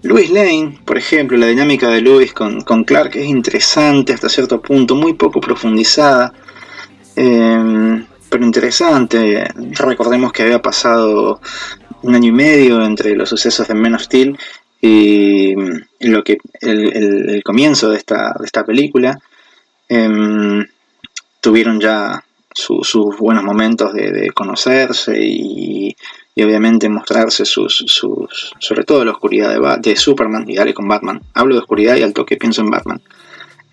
Louis 0.03 0.29
Lane, 0.29 0.79
por 0.85 0.97
ejemplo, 0.97 1.37
la 1.37 1.47
dinámica 1.47 1.89
de 1.89 2.01
Louis 2.01 2.31
con, 2.33 2.61
Clark 2.61 3.15
es 3.15 3.25
interesante 3.25 4.13
hasta 4.13 4.29
cierto 4.29 4.61
punto, 4.61 4.95
muy 4.95 5.13
poco 5.13 5.41
profundizada, 5.41 6.33
em, 7.15 8.05
pero 8.29 8.45
interesante. 8.45 9.47
Recordemos 9.71 10.31
que 10.31 10.43
había 10.43 10.61
pasado 10.61 11.41
un 12.03 12.15
año 12.15 12.29
y 12.29 12.31
medio 12.31 12.85
entre 12.85 13.15
los 13.15 13.29
sucesos 13.29 13.67
de 13.67 13.73
Men 13.73 13.95
of 13.95 14.03
Steel 14.03 14.37
y, 14.79 15.55
lo 15.99 16.23
que 16.23 16.37
el, 16.61 17.41
comienzo 17.43 17.89
de 17.89 17.97
esta, 17.97 18.33
de 18.39 18.45
esta 18.45 18.63
película. 18.63 19.17
Em, 19.89 20.65
tuvieron 21.41 21.79
ya 21.79 22.23
sus 22.53 23.17
buenos 23.17 23.43
momentos 23.43 23.93
de 23.93 24.31
conocerse 24.33 25.17
y, 25.19 25.95
y 26.37 26.43
obviamente 26.43 26.87
mostrarse 26.87 27.45
sus, 27.45 27.83
sus 27.87 28.53
sobre 28.59 28.83
todo 28.83 29.03
la 29.03 29.11
oscuridad 29.11 29.49
de, 29.49 29.89
de, 29.89 29.95
Superman 29.95 30.47
y 30.47 30.55
dale 30.55 30.71
con 30.71 30.87
Batman. 30.87 31.19
Hablo 31.33 31.55
de 31.55 31.61
oscuridad 31.61 31.95
y 31.95 32.03
al 32.03 32.13
toque 32.13 32.37
pienso 32.37 32.61
en 32.61 32.69
Batman. 32.69 33.01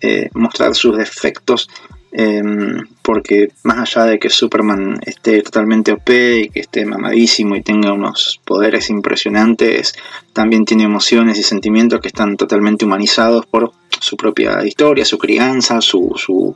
Eh, 0.01 0.31
mostrar 0.33 0.73
sus 0.73 0.97
defectos 0.97 1.69
em, 2.11 2.87
porque 3.03 3.49
más 3.61 3.77
allá 3.77 4.07
de 4.07 4.17
que 4.17 4.31
Superman 4.31 4.99
esté 5.05 5.43
totalmente 5.43 5.91
OP 5.91 6.09
y 6.09 6.49
que 6.49 6.61
esté 6.61 6.87
mamadísimo 6.87 7.55
y 7.55 7.61
tenga 7.61 7.93
unos 7.93 8.41
poderes 8.43 8.89
impresionantes, 8.89 9.93
también 10.33 10.65
tiene 10.65 10.85
emociones 10.85 11.37
y 11.37 11.43
sentimientos 11.43 12.01
que 12.01 12.07
están 12.07 12.35
totalmente 12.35 12.83
humanizados 12.85 13.45
por 13.45 13.73
su 13.99 14.17
propia 14.17 14.65
historia, 14.65 15.05
su 15.05 15.19
crianza, 15.19 15.81
su, 15.81 16.55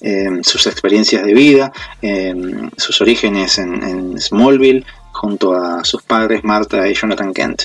em, 0.00 0.44
sus 0.44 0.68
experiencias 0.68 1.24
de 1.24 1.34
vida, 1.34 1.72
em, 2.00 2.70
sus 2.76 3.00
orígenes 3.00 3.58
en 3.58 4.20
Smallville, 4.20 4.86
junto 5.18 5.54
a 5.54 5.84
sus 5.84 6.02
padres 6.02 6.44
Martha 6.44 6.88
y 6.88 6.94
Jonathan 6.94 7.34
Kent. 7.34 7.62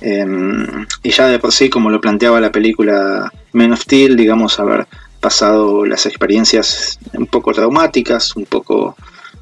Em, 0.00 0.86
y 1.02 1.10
ya 1.10 1.28
de 1.28 1.38
por 1.38 1.52
sí, 1.52 1.70
como 1.70 1.90
lo 1.90 2.00
planteaba 2.00 2.40
la 2.40 2.50
película 2.50 3.32
Men 3.52 3.72
of 3.72 3.82
Steel, 3.82 4.16
digamos, 4.16 4.58
haber 4.58 4.86
pasado 5.20 5.86
las 5.86 6.06
experiencias 6.06 6.98
un 7.12 7.26
poco 7.26 7.52
traumáticas, 7.52 8.36
un 8.36 8.46
poco 8.46 8.96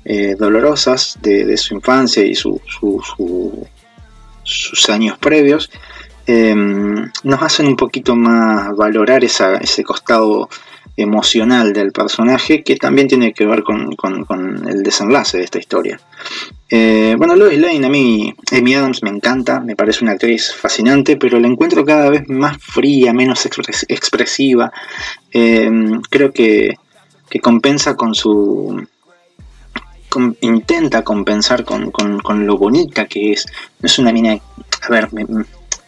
eh, 0.04 0.34
dolorosas 0.38 1.18
de, 1.22 1.56
su 1.56 1.74
infancia 1.74 2.24
y 2.24 2.34
sus 2.34 2.60
años 4.88 5.18
previos, 5.18 5.70
em, 6.26 7.10
nos 7.22 7.42
hacen 7.42 7.66
un 7.66 7.76
poquito 7.76 8.14
más 8.14 8.76
valorar 8.76 9.24
ese 9.24 9.84
costado 9.84 10.48
emocional 10.96 11.72
del 11.72 11.92
personaje 11.92 12.62
que 12.62 12.76
también 12.76 13.08
tiene 13.08 13.32
que 13.32 13.46
ver 13.46 13.62
con, 13.62 14.68
el 14.68 14.82
desenlace 14.82 15.38
de 15.38 15.44
esta 15.44 15.58
historia. 15.58 16.00
Eh, 16.74 17.16
bueno, 17.18 17.36
Lois 17.36 17.58
Lane 17.58 17.84
a 17.84 17.90
mí, 17.90 18.34
Amy 18.50 18.72
Adams 18.72 19.02
me 19.02 19.10
encanta, 19.10 19.60
me 19.60 19.76
parece 19.76 20.04
una 20.04 20.12
actriz 20.12 20.54
fascinante, 20.54 21.18
pero 21.18 21.38
la 21.38 21.46
encuentro 21.46 21.84
cada 21.84 22.08
vez 22.08 22.26
más 22.30 22.56
fría, 22.62 23.12
menos 23.12 23.44
expresiva. 23.44 24.72
Eh, 25.30 25.70
creo 26.08 26.32
que, 26.32 26.78
compensa 27.42 27.94
con 27.94 28.14
su... 28.14 28.86
intenta 30.40 31.04
compensar 31.04 31.66
con, 31.66 32.46
lo 32.46 32.56
bonita 32.56 33.04
que 33.04 33.32
es. 33.32 33.44
No 33.80 33.86
es 33.86 33.98
una 33.98 34.10
mina... 34.10 34.40
A 34.80 34.88
ver, 34.88 35.10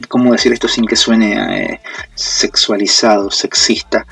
¿cómo 0.08 0.32
decir 0.32 0.52
esto 0.52 0.68
sin 0.68 0.84
que 0.84 0.96
suene 0.96 1.32
eh, 1.62 1.80
sexualizado, 2.14 3.30
sexista? 3.30 4.06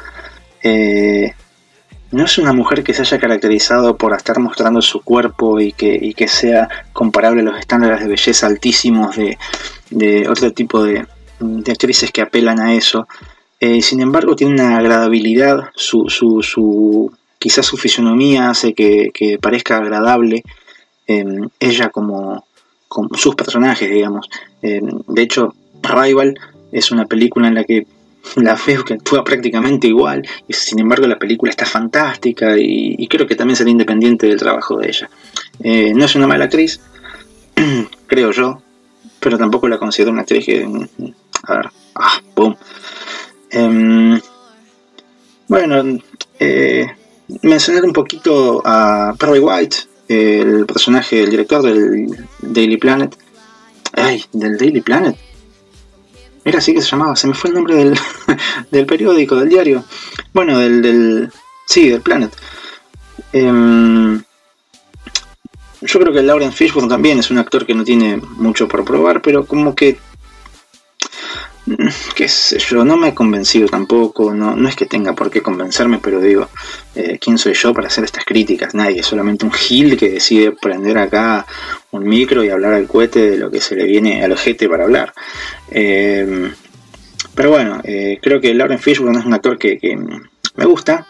No 2.13 2.25
es 2.25 2.39
una 2.39 2.53
mujer 2.53 2.85
que 2.85 2.93
se 2.93 3.03
haya 3.03 3.19
caracterizado 3.19 3.97
por 3.97 4.15
estar 4.15 4.39
mostrando 4.39 4.83
su 4.83 5.01
cuerpo 5.01 5.61
y 5.61 5.73
que, 5.73 6.29
sea 6.29 6.69
comparable 6.93 7.41
a 7.41 7.45
los 7.45 7.59
estándares 7.59 8.01
de 8.01 8.09
belleza 8.09 8.47
altísimos 8.47 9.17
de, 9.17 10.29
otro 10.29 10.53
tipo 10.53 10.85
de, 10.85 11.07
actrices 11.69 12.13
que 12.13 12.21
apelan 12.21 12.61
a 12.61 12.75
eso. 12.75 13.09
Eh, 13.61 13.81
sin 13.81 14.01
embargo, 14.01 14.37
tiene 14.37 14.53
una 14.53 14.77
agradabilidad, 14.77 15.71
su, 15.75 16.09
su, 16.09 17.13
quizás 17.39 17.65
su 17.65 17.77
fisonomía 17.79 18.51
hace 18.51 18.75
que, 18.75 19.39
parezca 19.41 19.79
agradable. 19.79 20.43
Em, 21.07 21.49
ella 21.59 21.89
como, 21.89 22.47
como, 22.89 23.09
sus 23.17 23.35
personajes, 23.35 23.91
digamos. 23.91 24.29
Em, 24.61 25.01
de 25.09 25.23
hecho, 25.23 25.55
Rival 25.83 26.39
es 26.73 26.91
una 26.93 27.07
película 27.07 27.49
en 27.49 27.55
la 27.55 27.65
que 27.65 27.87
la 28.37 28.59
veo 28.67 28.85
que 28.85 28.95
actúa 28.95 29.25
prácticamente 29.25 29.87
igual, 29.87 30.27
y 30.49 30.53
sin 30.53 30.79
embargo 30.81 31.07
la 31.07 31.19
película 31.19 31.51
está 31.51 31.67
fantástica 31.67 32.55
y, 32.59 33.07
creo 33.09 33.27
que 33.27 33.37
también 33.37 33.57
será 33.57 33.71
independiente 33.71 34.27
del 34.27 34.39
trabajo 34.39 34.79
de 34.79 34.89
ella. 34.89 35.11
Eh, 35.63 35.93
no 35.95 36.05
es 36.05 36.15
una 36.15 36.27
mala 36.27 36.45
actriz, 36.45 36.81
creo 38.07 38.31
yo, 38.31 38.63
pero 39.21 39.39
tampoco 39.39 39.69
la 39.69 39.79
considero 39.79 40.13
una 40.13 40.23
actriz 40.23 40.45
que... 40.45 40.67
A 41.45 41.57
ver, 41.57 41.71
ah, 41.97 42.21
boom. 42.37 42.57
Em, 43.51 44.21
bueno, 45.49 45.99
eh, 46.39 46.87
mencionar 47.43 47.85
un 47.85 47.93
poquito 47.93 48.63
a 48.65 49.15
Perry 49.19 49.39
White, 49.39 49.77
el 50.09 50.67
personaje, 50.67 51.23
el 51.23 51.31
director 51.31 51.63
del 51.63 52.07
Daily 52.41 52.77
Planet. 52.77 53.17
Ay, 53.93 54.25
del 54.33 54.57
Daily 54.57 54.81
Planet. 54.81 55.17
Era 56.45 56.59
así 56.59 56.75
que 56.75 56.83
se 56.83 56.91
llamaba, 56.91 57.15
se 57.17 57.29
me 57.29 57.35
fue 57.35 57.51
el 57.51 57.55
nombre 57.55 57.77
del, 57.77 57.99
del 58.71 58.87
periódico, 58.87 59.37
del 59.37 59.49
diario. 59.49 59.85
Bueno, 60.33 60.59
del, 60.59 60.83
del. 60.83 61.33
Sí, 61.67 61.89
del 61.89 62.01
Planet. 62.01 62.33
Em, 63.33 64.23
yo 65.81 66.01
creo 66.01 66.13
que 66.13 66.23
Lauren 66.23 66.53
Fishburne 66.53 66.89
también 66.89 67.19
es 67.19 67.31
un 67.31 67.39
actor 67.39 67.67
que 67.67 67.75
no 67.75 67.85
tiene 67.85 68.17
mucho 68.17 68.69
por 68.69 68.85
probar, 68.85 69.23
pero 69.23 69.47
como 69.47 69.75
que 69.75 69.99
qué 72.17 72.29
sé 72.29 72.59
yo, 72.59 72.85
no 72.85 72.97
me 72.97 73.09
ha 73.09 73.15
convencido 73.15 73.69
tampoco, 73.69 74.35
no, 74.35 74.57
no 74.57 74.69
es 74.69 74.77
que 74.77 74.87
tenga 74.87 75.15
por 75.15 75.31
qué 75.31 75.43
convencerme, 75.43 75.99
pero 75.99 76.21
digo, 76.21 76.49
eh, 76.95 77.19
¿quién 77.21 77.39
soy 77.39 77.55
yo 77.55 77.73
para 77.73 77.87
hacer 77.87 78.05
estas 78.05 78.25
críticas? 78.25 78.75
Nadie, 78.75 79.03
solamente 79.03 79.45
un 79.45 79.53
gil 79.53 79.97
que 79.97 80.11
decide 80.11 80.53
prender 80.53 80.99
acá 80.99 81.47
un 81.93 82.05
micro 82.05 82.43
y 82.43 82.51
hablar 82.51 82.75
al 82.75 82.89
cohete 82.89 83.31
de 83.31 83.37
lo 83.37 83.51
que 83.51 83.61
se 83.61 83.77
le 83.77 83.85
viene 83.85 84.25
al 84.25 84.33
ojete 84.33 84.69
para 84.69 84.85
hablar. 84.85 85.13
Eh, 85.71 86.51
pero 87.35 87.51
bueno, 87.51 87.81
eh, 87.85 88.19
creo 88.21 88.41
que 88.41 88.55
Lauren 88.55 88.79
Fishburne 88.79 89.19
es 89.19 89.25
un 89.25 89.35
actor 89.35 89.59
que, 89.59 89.79
me 90.55 90.65
gusta. 90.67 91.07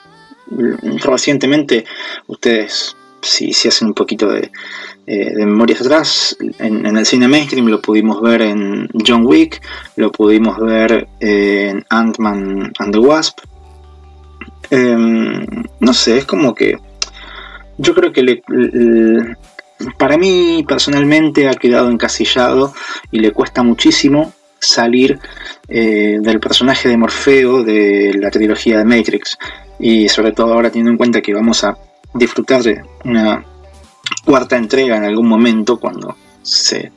Recientemente, 1.03 1.85
ustedes, 2.27 2.97
si, 3.23 3.53
si 3.53 3.69
hacen 3.69 3.89
un 3.89 3.95
poquito 3.95 4.31
de, 4.31 4.53
eh, 5.07 5.35
de 5.35 5.47
memorias 5.47 5.81
atrás, 5.81 6.37
en, 6.59 6.97
el 6.97 7.07
cine 7.07 7.29
mainstream 7.29 7.67
lo 7.67 7.81
pudimos 7.81 8.21
ver 8.23 8.43
en 8.43 8.89
John 9.07 9.27
Wick, 9.27 9.61
lo 9.97 10.13
pudimos 10.13 10.59
ver 10.59 11.09
en 11.21 11.85
Ant-Man 11.89 12.73
and 12.79 12.93
the 12.93 12.99
Wasp. 12.99 13.41
Em, 14.71 15.45
no 15.81 15.93
sé, 15.93 16.19
es 16.19 16.25
como 16.25 16.55
que 16.55 16.79
yo 17.79 17.95
creo 17.95 18.13
que 18.13 18.43
para 19.99 20.17
mí 20.17 20.65
personalmente 20.67 21.49
ha 21.49 21.55
quedado 21.55 21.91
encasillado 21.91 22.73
y 23.11 23.19
le 23.19 23.33
cuesta 23.33 23.63
muchísimo 23.63 24.33
salir 24.61 25.19
eh, 25.69 26.19
del 26.21 26.39
personaje 26.39 26.89
de 26.89 26.97
Morfeo 26.97 27.65
de 27.65 28.15
la 28.15 28.31
trilogía 28.31 28.79
de 28.79 28.85
Matrix 28.85 29.37
y 29.81 30.09
sobre 30.09 30.33
todo 30.33 30.53
ahora 30.53 30.71
teniendo 30.71 30.93
en 30.93 30.97
cuenta 30.97 31.21
que 31.21 31.35
vamos 31.35 31.65
a 31.65 31.77
disfrutar 32.15 32.63
de 32.63 32.83
una 33.05 33.45
cuarta 34.25 34.57
entrega 34.57 34.97
en 34.97 35.05
algún 35.05 35.29
momento 35.29 35.79
cuando 35.79 36.17
se, 36.43 36.93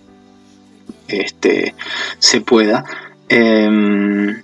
este, 1.08 1.76
se 2.20 2.42
pueda. 2.42 2.84
Em, 3.30 4.42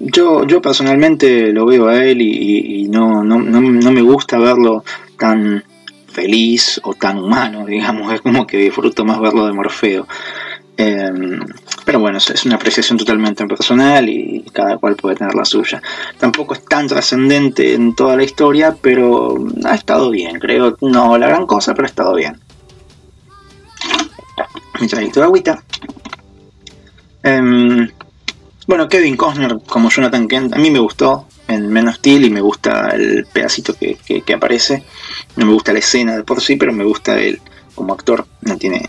yo, 0.00 0.46
yo 0.46 0.62
personalmente 0.62 1.52
lo 1.52 1.66
veo 1.66 1.88
a 1.88 2.04
él 2.04 2.20
y, 2.22 2.88
no, 2.88 3.24
no, 3.24 3.38
me 3.38 4.02
gusta 4.02 4.38
verlo 4.38 4.84
tan 5.18 5.64
feliz 6.06 6.80
o 6.84 6.94
tan 6.94 7.18
humano, 7.18 7.66
digamos, 7.66 8.12
es 8.12 8.20
como 8.20 8.46
que 8.46 8.58
disfruto 8.58 9.04
más 9.04 9.20
verlo 9.20 9.46
de 9.46 9.52
Morfeo. 9.52 10.06
Em, 10.80 11.40
pero 11.84 11.98
bueno, 11.98 12.18
es 12.18 12.46
una 12.46 12.54
apreciación 12.54 12.98
totalmente 12.98 13.44
personal 13.46 14.08
y 14.08 14.44
cada 14.52 14.78
cual 14.78 14.94
puede 14.94 15.16
tener 15.16 15.34
la 15.34 15.44
suya. 15.44 15.82
Tampoco 16.18 16.54
es 16.54 16.64
tan 16.64 16.86
trascendente 16.86 17.74
en 17.74 17.96
toda 17.96 18.16
la 18.16 18.22
historia, 18.22 18.76
pero 18.80 19.36
ha 19.64 19.74
estado 19.74 20.08
bien, 20.10 20.38
creo. 20.38 20.76
No 20.80 21.18
la 21.18 21.26
gran 21.26 21.46
cosa, 21.46 21.74
pero 21.74 21.86
ha 21.86 21.90
estado 21.90 22.14
bien. 22.14 22.40
Mi 24.80 24.86
trayecto 24.86 25.18
de 25.18 25.26
agüita. 25.26 25.64
Em, 27.24 27.90
bueno, 28.68 28.88
Kevin 28.88 29.16
Costner 29.16 29.58
como 29.66 29.90
Jonathan 29.90 30.28
Kent, 30.28 30.54
a 30.54 30.58
mí 30.58 30.70
me 30.70 30.78
gustó 30.78 31.26
en 31.48 31.68
menos 31.68 31.96
Steel 31.96 32.24
y 32.24 32.30
me 32.30 32.40
gusta 32.40 32.90
el 32.90 33.26
pedacito 33.32 33.74
que, 33.74 33.96
que 34.24 34.32
aparece. 34.32 34.84
No 35.34 35.46
me 35.46 35.54
gusta 35.54 35.72
la 35.72 35.80
escena 35.80 36.16
de 36.16 36.22
por 36.22 36.40
sí, 36.40 36.54
pero 36.54 36.72
me 36.72 36.84
gusta 36.84 37.18
él 37.18 37.40
como 37.74 37.94
actor. 37.94 38.28
No 38.42 38.56
tiene 38.56 38.88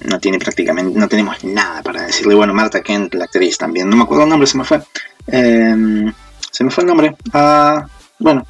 no 0.00 0.20
tiene 0.20 0.38
prácticamente, 0.38 0.98
no 0.98 1.08
tenemos 1.08 1.42
nada 1.44 1.82
para 1.82 2.02
decirle. 2.02 2.34
Bueno, 2.34 2.54
Marta 2.54 2.82
Kent, 2.82 3.14
la 3.14 3.24
actriz 3.24 3.58
también, 3.58 3.88
no 3.88 3.96
me 3.96 4.02
acuerdo 4.02 4.24
el 4.24 4.30
nombre, 4.30 4.46
se 4.46 4.58
me 4.58 4.64
fue. 4.64 4.80
Em, 5.26 6.12
se 6.50 6.64
me 6.64 6.70
fue 6.70 6.82
el 6.82 6.88
nombre. 6.88 7.16
Ah, 7.32 7.86
bueno, 8.18 8.46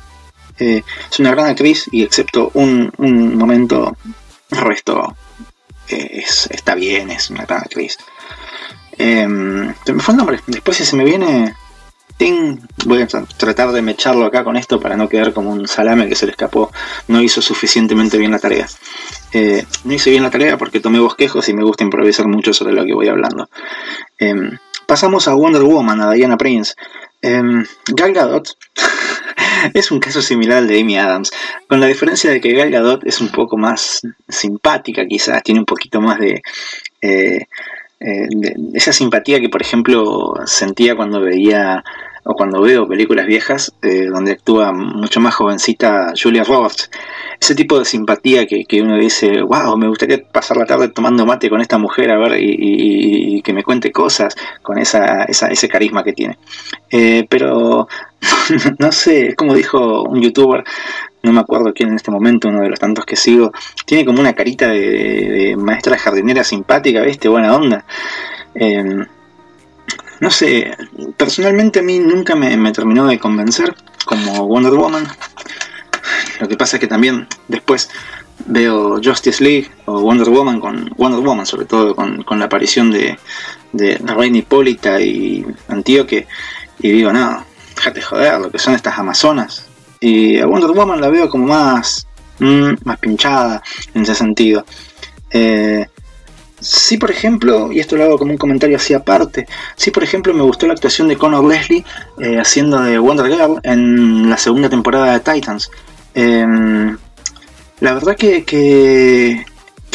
eh, 0.59 0.83
es 1.11 1.19
una 1.21 1.31
gran 1.31 1.47
actriz 1.47 1.87
y 1.93 2.03
excepto 2.03 2.51
un, 2.55 2.93
un 2.99 3.37
momento, 3.37 3.97
el 4.51 4.59
resto 4.59 5.17
eh, 5.89 6.25
está 6.51 6.75
bien, 6.75 7.11
es 7.11 7.31
una 7.31 7.45
gran 7.45 7.61
actriz. 7.61 7.97
Em, 8.93 9.75
se 9.85 9.93
me 9.93 10.03
fue 10.03 10.13
el 10.13 10.19
nombre. 10.19 10.41
Después 10.47 10.77
si 10.77 10.85
se 10.85 10.97
me 10.97 11.05
viene, 11.05 11.55
voy 12.87 13.03
a 13.03 13.07
tratar 13.07 13.73
de 13.73 13.83
mecharlo 13.83 14.27
acá 14.27 14.45
con 14.45 14.57
esto 14.57 14.81
para 14.81 14.97
no 14.97 15.09
quedar 15.09 15.33
como 15.33 15.51
un 15.51 15.69
salame 15.69 16.09
que 16.09 16.15
se 16.15 16.27
le 16.27 16.33
escapó. 16.33 16.73
No 17.07 17.23
hizo 17.23 17.41
suficientemente 17.41 18.19
bien 18.19 18.33
la 18.33 18.39
tarea. 18.39 18.67
Eh, 19.33 19.65
no 19.85 19.95
hice 19.95 20.11
bien 20.11 20.23
la 20.23 20.31
tarea 20.31 20.57
porque 20.59 20.81
tomé 20.81 20.99
bosquejos 20.99 21.49
y 21.49 21.55
me 21.55 21.65
gusta 21.65 21.85
improvisar 21.85 22.27
mucho 22.27 22.53
sobre 22.53 22.73
lo 22.73 22.85
que 22.85 22.95
voy 22.95 23.09
hablando. 23.09 23.49
Em, 24.19 24.59
pasamos 24.87 25.29
a 25.29 25.35
Wonder 25.35 25.63
Woman, 25.63 26.01
a 26.01 26.13
Diana 26.13 26.37
Prince. 26.37 26.75
Em, 27.21 27.65
Gal 27.89 28.13
Gadot 28.13 28.57
es 29.75 29.91
un 29.91 30.01
caso 30.01 30.23
similar 30.23 30.59
al 30.59 30.69
de 30.69 30.81
Amy 30.81 30.97
Adams, 30.99 31.33
con 31.69 31.81
la 31.81 31.87
diferencia 31.87 32.31
de 32.31 32.41
que 32.41 32.53
Gal 32.53 32.71
Gadot 32.71 33.05
es 33.05 33.21
un 33.21 33.29
poco 33.29 33.57
más 33.57 34.03
simpática, 34.29 35.07
quizás 35.07 35.43
tiene 35.43 35.61
un 35.61 35.67
poquito 35.67 36.01
más 36.01 36.19
de 36.21 36.43
eh, 37.03 37.47
eh, 38.01 38.29
esa 38.75 38.93
simpatía 38.93 39.41
que, 39.41 39.49
por 39.49 39.63
ejemplo, 39.63 40.35
sentía 40.47 40.97
cuando 40.97 41.21
veía 41.21 41.85
o 42.31 42.35
cuando 42.35 42.61
veo 42.61 42.87
películas 42.87 43.27
viejas 43.27 43.73
eh, 43.81 44.05
donde 44.05 44.33
actúa 44.33 44.71
mucho 44.73 45.19
más 45.19 45.35
jovencita 45.35 46.13
Julia 46.21 46.45
Roberts. 46.45 46.91
Ese 47.41 47.55
tipo 47.55 47.79
de 47.79 47.87
simpatía 47.87 48.47
que, 48.47 48.83
uno 48.83 48.99
dice, 48.99 49.41
wow, 49.41 49.79
me 49.79 49.89
gustaría 49.89 50.23
pasar 50.23 50.59
la 50.59 50.67
tarde 50.67 50.89
tomando 50.89 51.25
mate 51.25 51.49
con 51.49 51.63
esta 51.63 51.79
mujer 51.79 52.11
a 52.11 52.19
ver 52.19 52.37
y, 52.39 53.41
que 53.43 53.53
me 53.55 53.63
cuente 53.65 53.93
cosas 53.93 54.35
con 54.63 54.79
esa, 54.79 55.25
ese 55.25 55.69
carisma 55.69 56.05
que 56.05 56.13
tiene. 56.13 56.39
Eh, 56.91 57.27
pero 57.31 57.89
no 58.79 58.93
sé, 58.93 59.35
como 59.35 59.55
dijo 59.55 60.03
un 60.03 60.21
youtuber, 60.21 60.65
no 61.23 61.33
me 61.33 61.41
acuerdo 61.41 61.73
quién 61.75 61.91
en 61.91 61.97
este 61.97 62.11
momento, 62.11 62.49
uno 62.49 62.61
de 62.61 62.71
los 62.71 62.79
tantos 62.79 63.05
que 63.05 63.17
sigo, 63.17 63.53
tiene 63.85 64.05
como 64.05 64.21
una 64.21 64.35
carita 64.35 64.69
de, 64.69 65.57
maestra 65.59 65.99
jardinera 65.99 66.45
simpática, 66.45 67.03
¿viste? 67.03 67.29
Buena 67.29 67.55
onda. 67.55 67.85
Em, 68.55 69.05
no 70.21 70.31
sé, 70.31 70.77
personalmente 71.17 71.81
a 71.81 71.83
mí 71.83 71.99
nunca 71.99 72.35
me, 72.35 72.73
terminó 72.73 73.07
de 73.07 73.19
convencer 73.19 73.75
como 74.05 74.47
Wonder 74.47 74.73
Woman. 74.73 75.07
Lo 76.41 76.49
que 76.49 76.57
pasa 76.57 76.77
es 76.77 76.81
que 76.81 76.87
también 76.87 77.27
después 77.49 77.91
veo 78.47 79.01
Justice 79.03 79.43
League 79.43 79.71
o 79.87 80.01
Wonder 80.01 80.31
Woman 80.31 80.61
con 80.61 80.91
Wonder 80.97 81.21
Woman, 81.21 81.47
sobre 81.47 81.67
todo 81.67 81.95
con, 81.95 82.25
la 82.39 82.45
aparición 82.45 82.91
de, 82.91 83.19
de 83.73 83.99
Reina 83.99 84.39
Hipólita 84.39 85.01
y 85.01 85.45
Antíoque, 85.69 86.27
y 86.81 86.91
digo, 86.93 87.13
no, 87.13 87.45
déjate 87.75 88.03
joder, 88.03 88.41
lo 88.41 88.51
que 88.51 88.59
son 88.59 88.75
estas 88.75 88.99
amazonas, 88.99 89.68
y 90.01 90.39
a 90.39 90.47
Wonder 90.47 90.71
Woman 90.71 91.01
la 91.01 91.09
veo 91.09 91.29
como 91.29 91.47
más, 91.47 92.07
mm, 92.39 92.71
más 92.85 92.99
pinchada 92.99 93.63
en 93.95 94.03
ese 94.03 94.15
sentido. 94.15 94.65
Eh, 95.31 95.87
sí, 96.61 96.97
por 96.97 97.11
ejemplo, 97.11 97.73
y 97.73 97.81
esto 97.81 97.97
lo 97.97 98.05
hago 98.05 98.19
como 98.19 98.33
un 98.33 98.39
comentario 98.39 98.77
así 98.77 98.95
aparte, 98.95 99.47
sí, 99.77 99.91
por 99.91 100.03
ejemplo, 100.03 100.35
me 100.35 100.43
gustó 100.43 100.67
la 100.67 100.75
actuación 100.75 101.09
de 101.09 101.17
Connor 101.17 101.45
Leslie 101.45 101.85
eh, 102.21 102.39
haciendo 102.39 102.81
de 102.81 102.99
Wonder 102.99 103.27
Girl 103.27 103.61
en 103.63 104.31
la 104.31 104.37
segunda 104.37 104.69
temporada 104.69 105.13
de 105.13 105.21
Titans. 105.21 105.71
Em, 106.15 106.97
la 107.81 107.95
verdad 107.95 108.17
que, 108.17 108.45
que, 108.45 109.45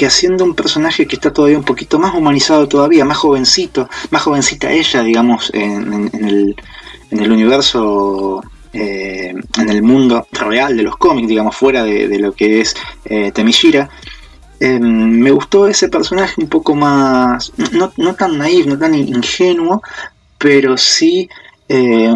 haciendo 0.06 0.44
un 0.44 0.54
personaje 0.54 1.08
que 1.08 1.16
está 1.16 1.32
todavía 1.32 1.58
un 1.58 1.64
poquito 1.64 1.98
más 1.98 2.14
humanizado 2.14 2.68
todavía, 2.68 3.06
más 3.06 3.18
jovencito, 3.18 3.90
más 4.10 4.22
jovencita 4.22 4.70
ella, 4.70 5.02
digamos, 5.02 5.50
en, 5.54 6.12
el, 6.14 6.56
en 7.10 7.20
el 7.20 7.32
universo 7.32 8.44
eh, 8.74 9.36
en 9.60 9.70
el 9.70 9.84
mundo 9.84 10.28
real 10.32 10.76
de 10.76 10.82
los 10.82 10.98
cómics, 10.98 11.28
digamos, 11.28 11.56
fuera 11.56 11.84
de, 11.84 12.18
lo 12.18 12.34
que 12.34 12.62
es 12.62 12.76
eh, 13.06 13.32
Temishira. 13.32 13.88
Eh, 14.60 14.80
me 14.80 15.30
gustó 15.30 15.68
ese 15.68 15.90
personaje 15.90 16.42
un 16.42 16.50
poco 16.50 16.74
más, 16.74 17.54
no, 17.72 18.16
tan 18.16 18.38
naif, 18.38 18.66
no 18.66 18.78
tan 18.78 18.96
ingenuo, 18.96 19.82
pero 20.38 20.78
sí 20.78 21.30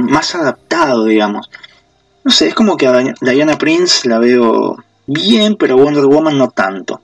más 0.02 0.36
adaptado, 0.36 1.06
digamos. 1.06 1.50
No 2.24 2.32
sé, 2.32 2.50
es 2.50 2.54
como 2.54 2.78
que 2.78 2.86
a 2.86 3.02
Diana 3.22 3.58
Prince 3.58 4.08
la 4.08 4.20
veo 4.20 4.78
bien, 5.08 5.56
pero 5.56 5.78
Wonder 5.78 6.06
Woman 6.06 6.38
no 6.38 6.50
tanto. 6.50 7.02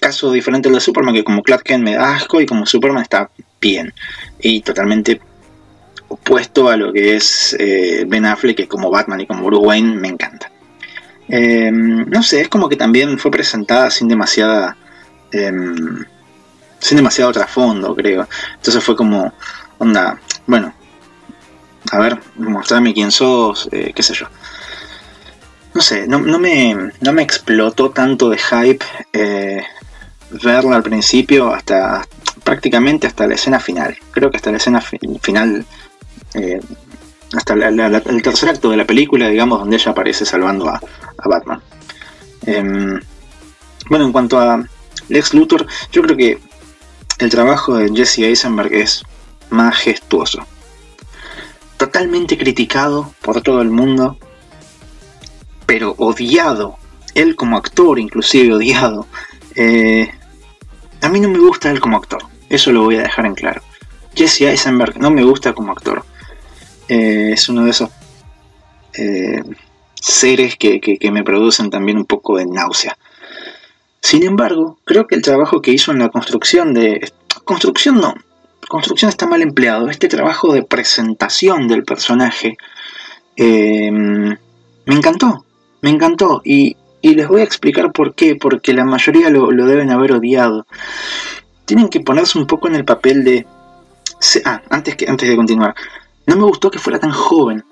caso 0.00 0.32
diferente 0.32 0.68
al 0.68 0.74
de 0.74 0.80
Superman, 0.80 1.14
que 1.14 1.24
como 1.24 1.42
Clark 1.42 1.62
Kent 1.64 1.84
me 1.84 1.94
da 1.94 2.14
asco 2.14 2.40
y 2.40 2.46
como 2.46 2.64
Superman 2.64 3.02
está 3.02 3.30
bien. 3.60 3.92
Y 4.40 4.60
totalmente 4.62 5.20
opuesto 6.12 6.68
a 6.68 6.76
lo 6.76 6.92
que 6.92 7.16
es 7.16 7.56
eh, 7.58 8.04
Ben 8.06 8.26
Affleck, 8.26 8.56
que 8.56 8.68
como 8.68 8.90
Batman 8.90 9.20
y 9.20 9.26
como 9.26 9.44
Bruce 9.44 9.66
Wayne 9.66 9.96
me 9.96 10.08
encanta. 10.08 10.50
Em, 11.28 12.08
no 12.08 12.22
sé, 12.22 12.42
es 12.42 12.48
como 12.48 12.68
que 12.68 12.76
también 12.76 13.18
fue 13.18 13.30
presentada 13.30 13.90
sin 13.90 14.08
demasiada. 14.08 14.76
Em, 15.30 16.04
sin 16.78 16.96
demasiado 16.96 17.32
trasfondo, 17.32 17.94
creo. 17.94 18.28
Entonces 18.56 18.82
fue 18.82 18.96
como, 18.96 19.32
onda, 19.78 20.18
bueno, 20.46 20.74
a 21.90 21.98
ver, 21.98 22.18
mostrame 22.36 22.92
quién 22.92 23.10
sos, 23.10 23.68
eh, 23.72 23.92
qué 23.94 24.02
sé 24.02 24.14
yo. 24.14 24.26
No 25.74 25.80
sé, 25.80 26.06
no, 26.06 26.18
me, 26.20 26.74
no 27.00 27.12
me 27.12 27.22
explotó 27.22 27.90
tanto 27.90 28.28
de 28.28 28.36
hype 28.36 28.84
eh, 29.12 29.62
verla 30.42 30.76
al 30.76 30.82
principio 30.82 31.54
hasta 31.54 32.06
prácticamente 32.44 33.06
hasta 33.06 33.26
la 33.26 33.34
escena 33.34 33.60
final. 33.60 33.96
Creo 34.10 34.30
que 34.30 34.36
hasta 34.36 34.50
la 34.50 34.58
escena 34.58 34.80
final, 34.80 35.64
eh, 36.34 36.60
hasta 37.34 37.54
el 37.54 38.22
tercer 38.22 38.50
acto 38.50 38.70
de 38.70 38.76
la 38.76 38.86
película, 38.86 39.28
digamos, 39.28 39.60
donde 39.60 39.76
ella 39.76 39.92
aparece 39.92 40.26
salvando 40.26 40.68
a, 40.68 40.80
Batman. 41.24 41.62
Em, 42.46 43.00
bueno, 43.88 44.04
en 44.06 44.12
cuanto 44.12 44.38
a 44.38 44.64
Lex 45.08 45.34
Luthor, 45.34 45.66
yo 45.90 46.02
creo 46.02 46.16
que 46.16 46.38
el 47.18 47.30
trabajo 47.30 47.76
de 47.76 47.90
Jesse 47.94 48.18
Eisenberg 48.18 48.72
es 48.72 49.04
majestuoso. 49.50 50.44
Totalmente 51.76 52.36
criticado 52.36 53.14
por 53.22 53.40
todo 53.42 53.62
el 53.62 53.70
mundo, 53.70 54.18
pero 55.66 55.94
odiado. 55.98 56.76
Él 57.14 57.36
como 57.36 57.56
actor, 57.56 57.98
inclusive 57.98 58.54
odiado. 58.54 59.06
Eh, 59.54 60.10
a 61.00 61.08
mí 61.08 61.20
no 61.20 61.28
me 61.28 61.38
gusta 61.38 61.70
él 61.70 61.80
como 61.80 61.96
actor. 61.96 62.22
Eso 62.48 62.72
lo 62.72 62.82
voy 62.82 62.96
a 62.96 63.02
dejar 63.02 63.26
en 63.26 63.34
claro. 63.34 63.62
Jesse 64.14 64.42
Eisenberg 64.42 64.98
no 64.98 65.10
me 65.10 65.24
gusta 65.24 65.52
como 65.52 65.72
actor. 65.72 66.04
Eh, 66.92 67.32
es 67.32 67.48
uno 67.48 67.64
de 67.64 67.70
esos 67.70 67.88
eh, 68.98 69.42
seres 69.94 70.56
que, 70.56 70.98
me 71.10 71.24
producen 71.24 71.70
también 71.70 71.96
un 71.96 72.04
poco 72.04 72.36
de 72.36 72.44
náusea. 72.44 72.98
Sin 74.02 74.22
embargo, 74.24 74.78
creo 74.84 75.06
que 75.06 75.14
el 75.14 75.22
trabajo 75.22 75.62
que 75.62 75.70
hizo 75.70 75.90
en 75.90 76.00
la 76.00 76.10
construcción 76.10 76.74
de... 76.74 77.10
Construcción 77.44 77.96
no. 77.96 78.12
Construcción 78.68 79.08
está 79.08 79.26
mal 79.26 79.40
empleado. 79.40 79.88
Este 79.88 80.08
trabajo 80.08 80.52
de 80.52 80.64
presentación 80.64 81.66
del 81.66 81.84
personaje 81.84 82.58
eh, 83.36 83.90
me 83.90 84.38
encantó. 84.94 85.46
Me 85.80 85.88
encantó. 85.88 86.42
Y, 86.44 86.76
les 87.00 87.26
voy 87.26 87.40
a 87.40 87.44
explicar 87.44 87.90
por 87.92 88.14
qué. 88.14 88.36
Porque 88.36 88.74
la 88.74 88.84
mayoría 88.84 89.30
lo, 89.30 89.50
lo 89.50 89.64
deben 89.64 89.90
haber 89.90 90.12
odiado 90.12 90.66
tienen 91.64 91.88
que 91.88 92.00
ponerse 92.00 92.38
un 92.38 92.46
poco 92.46 92.68
en 92.68 92.74
el 92.74 92.84
papel 92.84 93.24
de... 93.24 93.46
Ah, 94.44 94.60
antes, 94.68 94.94
que, 94.94 95.08
antes 95.08 95.26
de 95.26 95.36
continuar. 95.36 95.74
No 96.26 96.36
me 96.36 96.44
gustó 96.44 96.70
que 96.70 96.78
fuera 96.78 96.98
tan 96.98 97.12
joven. 97.12 97.64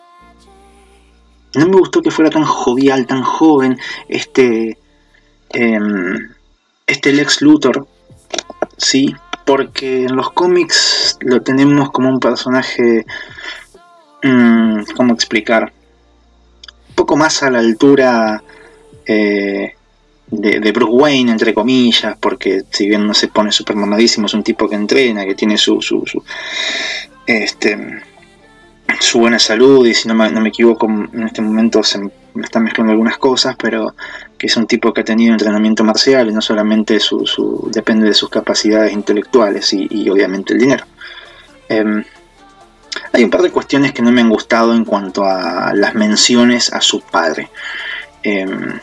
No 1.55 1.67
me 1.67 1.77
gustó 1.77 2.03
que 2.03 2.11
fuera 2.11 2.31
tan 2.31 2.45
jovial, 2.45 3.07
tan 3.07 3.23
joven. 3.23 3.79
Este... 4.09 4.79
Em, 5.51 6.31
este 6.87 7.13
Lex 7.13 7.43
Luthor. 7.43 7.87
Sí, 8.77 9.15
porque 9.45 10.05
en 10.05 10.17
los 10.17 10.31
cómics 10.33 11.19
lo 11.21 11.43
tenemos 11.43 11.91
como 11.91 12.09
un 12.09 12.21
personaje... 12.21 13.07
Mmm, 14.23 14.83
¿Cómo 14.97 15.15
explicar? 15.15 15.73
Un 16.91 16.95
poco 16.95 17.17
más 17.17 17.43
a 17.43 17.51
la 17.51 17.59
altura... 17.59 18.43
Eh, 19.07 19.75
de, 20.31 20.73
Bruce 20.73 20.93
Wayne, 20.93 21.33
entre 21.33 21.55
comillas, 21.55 22.17
porque 22.19 22.63
si 22.71 22.89
bien 22.89 23.07
no 23.07 23.15
se 23.15 23.29
pone 23.29 23.53
super 23.53 23.77
mamadísimo, 23.77 24.27
es 24.27 24.35
un 24.35 24.43
tipo 24.43 24.69
que 24.69 24.77
entrena, 24.77 25.25
que 25.25 25.35
tiene 25.35 25.59
su, 25.59 25.83
su, 25.83 26.05
este, 27.27 28.03
su 29.01 29.19
buena 29.19 29.39
salud 29.39 29.87
y 29.87 29.95
si 29.95 30.09
no 30.09 30.15
me, 30.15 30.49
equivoco 30.49 30.87
en 30.87 31.23
este 31.25 31.41
momento 31.41 31.83
se 31.83 31.99
me 31.99 32.11
están 32.43 32.65
mezclando 32.65 32.93
algunas 32.93 33.19
cosas, 33.19 33.57
pero 33.57 33.95
que 34.37 34.47
es 34.47 34.57
un 34.57 34.67
tipo 34.67 34.93
que 34.93 35.01
ha 35.01 35.05
tenido 35.05 35.33
entrenamiento 35.33 35.85
marcial 35.85 36.29
y 36.29 36.33
no 36.33 36.41
solamente 36.41 37.01
su, 37.01 37.69
depende 37.73 38.07
de 38.07 38.15
sus 38.15 38.29
capacidades 38.29 38.93
intelectuales 38.93 39.73
y, 39.73 40.09
obviamente 40.11 40.53
el 40.53 40.61
dinero. 40.61 40.85
Em, 41.69 42.05
hay 43.13 43.25
un 43.25 43.31
par 43.31 43.43
de 43.43 43.51
cuestiones 43.51 43.93
que 43.93 44.03
no 44.03 44.13
me 44.13 44.21
han 44.21 44.29
gustado 44.29 44.75
en 44.75 44.85
cuanto 44.85 45.25
a 45.25 45.73
las 45.75 45.95
menciones 45.95 46.73
a 46.73 46.81
su 46.81 47.01
padre. 47.01 47.49
Em, 48.23 48.79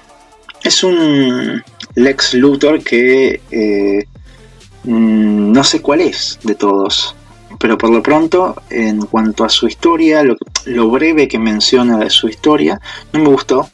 es 0.64 0.84
un 0.84 1.64
Lex 1.96 2.34
Luthor 2.34 2.84
que 2.84 3.42
eh, 3.52 4.08
mm, 4.84 5.52
no 5.52 5.64
sé 5.64 5.82
cuál 5.82 6.02
es 6.02 6.40
de 6.44 6.56
todos. 6.56 7.17
Pero 7.60 7.78
por 7.78 7.90
lo 7.90 8.04
pronto, 8.04 8.56
en 8.70 9.06
cuanto 9.06 9.44
a 9.44 9.50
su 9.50 9.68
historia, 9.68 10.24
lo, 10.24 10.90
breve 10.90 11.28
que 11.28 11.40
menciona 11.40 11.98
de 11.98 12.10
su 12.10 12.28
historia, 12.28 12.80
no 13.14 13.20
me 13.20 13.30
gustó. 13.30 13.70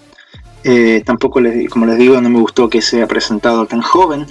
Eh, 0.63 1.04
tampoco, 1.06 1.41
les, 1.41 1.69
como 1.69 1.86
les 1.86 1.98
digo, 1.98 2.19
no 2.22 2.30
me 2.30 2.39
gustó 2.39 2.69
que 2.69 2.82
sea 2.82 3.08
presentado 3.08 3.65
tan 3.65 3.82
joven 3.82 4.26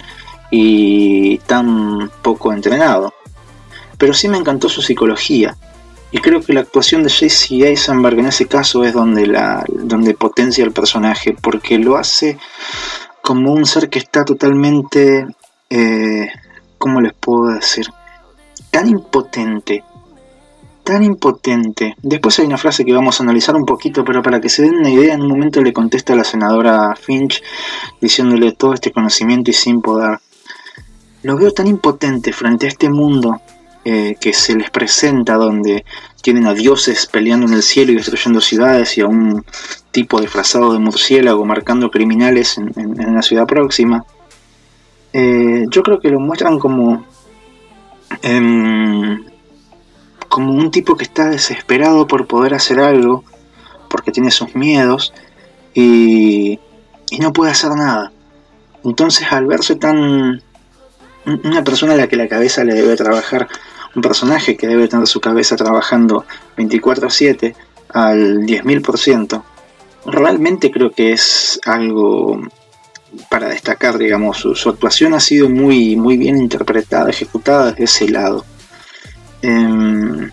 y 0.49 1.37
tan 1.39 2.11
poco 2.21 2.51
entrenado. 2.51 3.13
Pero 3.97 4.13
sí 4.13 4.27
me 4.27 4.37
encantó 4.37 4.69
su 4.69 4.81
psicología. 4.81 5.55
Y 6.11 6.19
creo 6.19 6.41
que 6.41 6.53
la 6.53 6.61
actuación 6.61 7.03
de 7.03 7.09
Jesse 7.09 7.51
Eisenberg 7.51 8.19
en 8.19 8.27
ese 8.27 8.47
caso 8.47 8.83
es 8.83 8.93
donde, 8.93 9.25
la, 9.25 9.65
donde 9.67 10.13
potencia 10.13 10.63
el 10.63 10.71
personaje, 10.71 11.35
porque 11.39 11.79
lo 11.79 11.97
hace 11.97 12.37
como 13.23 13.51
un 13.51 13.65
ser 13.65 13.89
que 13.89 13.97
está 13.97 14.23
totalmente, 14.23 15.25
eh, 15.71 16.27
¿cómo 16.77 17.01
les 17.01 17.13
puedo 17.13 17.47
decir? 17.55 17.87
Tan 18.73 18.89
impotente, 18.89 19.83
tan 20.83 21.03
impotente. 21.03 21.95
Después 22.01 22.39
hay 22.39 22.47
una 22.47 22.57
frase 22.57 22.83
que 22.83 22.91
vamos 22.91 23.19
a 23.19 23.23
analizar 23.23 23.55
un 23.55 23.65
poquito, 23.65 24.03
pero 24.03 24.23
para 24.23 24.41
que 24.41 24.49
se 24.49 24.63
den 24.63 24.77
una 24.77 24.89
idea, 24.89 25.13
en 25.13 25.21
un 25.21 25.27
momento 25.27 25.61
le 25.61 25.71
contesta 25.71 26.13
a 26.13 26.15
la 26.15 26.23
senadora 26.23 26.95
Finch 26.95 27.43
diciéndole 28.01 28.53
todo 28.53 28.73
este 28.73 28.91
conocimiento 28.91 29.51
y 29.51 29.53
sin 29.53 29.79
poder. 29.79 30.17
Lo 31.21 31.37
veo 31.37 31.51
tan 31.51 31.67
impotente 31.67 32.33
frente 32.33 32.65
a 32.65 32.69
este 32.69 32.89
mundo 32.89 33.39
eh, 33.85 34.15
que 34.19 34.33
se 34.33 34.55
les 34.55 34.71
presenta 34.71 35.35
donde 35.35 35.85
tienen 36.23 36.47
a 36.47 36.53
dioses 36.53 37.05
peleando 37.05 37.45
en 37.45 37.53
el 37.53 37.61
cielo 37.61 37.91
y 37.91 37.95
destruyendo 37.95 38.41
ciudades 38.41 38.97
y 38.97 39.01
a 39.01 39.07
un 39.07 39.45
tipo 39.91 40.19
disfrazado 40.19 40.73
de 40.73 40.79
murciélago 40.79 41.45
marcando 41.45 41.91
criminales 41.91 42.57
en, 42.57 42.71
en, 42.75 43.13
la 43.13 43.21
ciudad 43.21 43.45
próxima. 43.45 44.03
Eh, 45.11 45.65
yo 45.69 45.83
creo 45.83 45.99
que 45.99 46.09
lo 46.09 46.19
muestran 46.19 46.57
como 46.59 47.05
em, 48.21 48.62
como 50.33 50.51
un 50.53 50.71
tipo 50.71 50.97
que 50.97 51.03
está 51.03 51.29
desesperado 51.29 52.07
por 52.07 52.25
poder 52.25 52.55
hacer 52.55 52.79
algo 52.79 53.23
porque 53.87 54.11
tiene 54.11 54.31
sus 54.31 54.55
miedos 54.55 55.13
y, 55.75 56.59
y 57.11 57.19
no 57.19 57.31
puede 57.31 57.51
hacer 57.51 57.69
nada. 57.69 58.11
Entonces 58.83 59.31
al 59.31 59.45
verse 59.45 59.75
tan 59.75 60.41
una 61.25 61.63
persona 61.63 61.93
a 61.93 61.97
la 61.97 62.07
que 62.07 62.15
la 62.15 62.27
cabeza 62.27 62.63
le 62.63 62.73
debe 62.73 62.95
trabajar 62.95 63.47
un 63.95 64.01
personaje 64.01 64.57
que 64.57 64.65
debe 64.65 64.87
tener 64.87 65.05
su 65.05 65.21
cabeza 65.21 65.55
trabajando 65.55 66.25
24/7 66.57 67.53
al 67.89 68.39
10.000%, 68.39 69.43
realmente 70.07 70.71
creo 70.71 70.89
que 70.89 71.13
es 71.13 71.59
algo 71.63 72.41
para 73.29 73.49
destacar, 73.49 73.99
digamos, 73.99 74.39
su, 74.39 74.67
actuación 74.67 75.13
ha 75.13 75.19
sido 75.19 75.47
muy, 75.47 75.95
muy 75.95 76.17
bien 76.17 76.37
interpretada, 76.37 77.11
ejecutada 77.11 77.67
desde 77.67 77.83
ese 77.83 78.09
lado. 78.09 78.43
Em, 79.43 80.31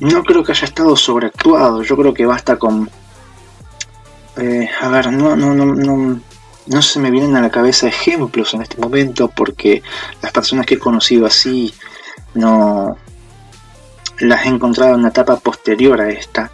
no 0.00 0.22
creo 0.22 0.44
que 0.44 0.52
haya 0.52 0.66
estado 0.66 0.94
sobreactuado, 0.96 1.82
yo 1.82 1.96
creo 1.96 2.12
que 2.12 2.26
basta 2.26 2.58
con... 2.58 2.90
Eh, 4.36 4.68
a 4.80 4.88
ver, 4.88 5.10
no, 5.10 5.34
no, 5.34 5.54
no, 5.54 5.64
no, 5.64 6.20
no 6.66 6.82
se 6.82 7.00
me 7.00 7.10
vienen 7.10 7.36
a 7.36 7.40
la 7.40 7.50
cabeza 7.50 7.88
ejemplos 7.88 8.52
en 8.52 8.62
este 8.62 8.78
momento 8.80 9.28
porque 9.28 9.82
las 10.20 10.30
personas 10.30 10.66
que 10.66 10.74
he 10.74 10.78
conocido 10.78 11.24
así 11.24 11.72
no 12.34 12.98
las 14.20 14.44
he 14.44 14.48
encontrado 14.48 14.92
en 14.92 15.00
una 15.00 15.08
etapa 15.08 15.36
posterior 15.36 15.98
a 16.00 16.10
esta 16.10 16.50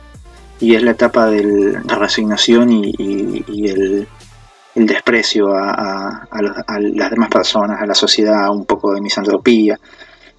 y 0.60 0.76
es 0.76 0.82
la 0.82 0.92
etapa 0.92 1.26
de 1.26 1.80
la 1.84 1.94
resignación 1.96 2.70
y, 2.70 2.92
el, 3.68 4.06
desprecio 4.76 5.48
a, 5.56 6.28
las 6.80 7.10
demás 7.10 7.28
personas, 7.30 7.82
a 7.82 7.86
la 7.86 7.94
sociedad, 7.96 8.48
un 8.50 8.64
poco 8.64 8.92
de 8.92 9.00
misantropía. 9.00 9.78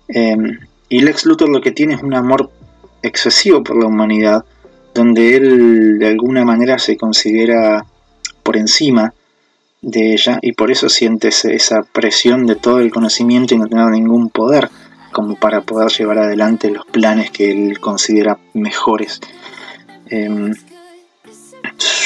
Em, 0.08 0.58
y 0.90 1.02
Lex 1.02 1.26
Luthor 1.26 1.50
lo 1.50 1.62
que 1.62 1.72
tiene 1.72 1.94
es 1.94 2.04
un 2.04 2.16
amor 2.16 2.50
excesivo 3.02 3.64
por 3.64 3.78
la 3.80 3.88
humanidad, 3.88 4.44
donde 4.94 5.36
él 5.36 6.00
de 6.00 6.08
alguna 6.08 6.44
manera 6.44 6.80
se 6.80 6.98
considera 6.98 7.86
por 8.44 8.58
encima 8.58 9.14
de 9.82 10.14
ella 10.14 10.40
y 10.42 10.54
por 10.54 10.72
eso 10.72 10.90
siente 10.90 11.30
esa 11.30 11.84
presión 11.84 12.46
de 12.46 12.56
todo 12.56 12.80
el 12.80 12.92
conocimiento 12.92 13.54
y 13.54 13.60
no 13.60 13.68
tener 13.68 13.86
ningún 13.88 14.30
poder 14.30 14.70
como 15.12 15.36
para 15.36 15.62
poder 15.62 15.90
llevar 15.92 16.20
adelante 16.20 16.70
los 16.70 16.86
planes 16.86 17.32
que 17.32 17.52
él 17.52 17.80
considera 17.80 18.38
mejores. 18.54 19.22
Em, 20.08 20.54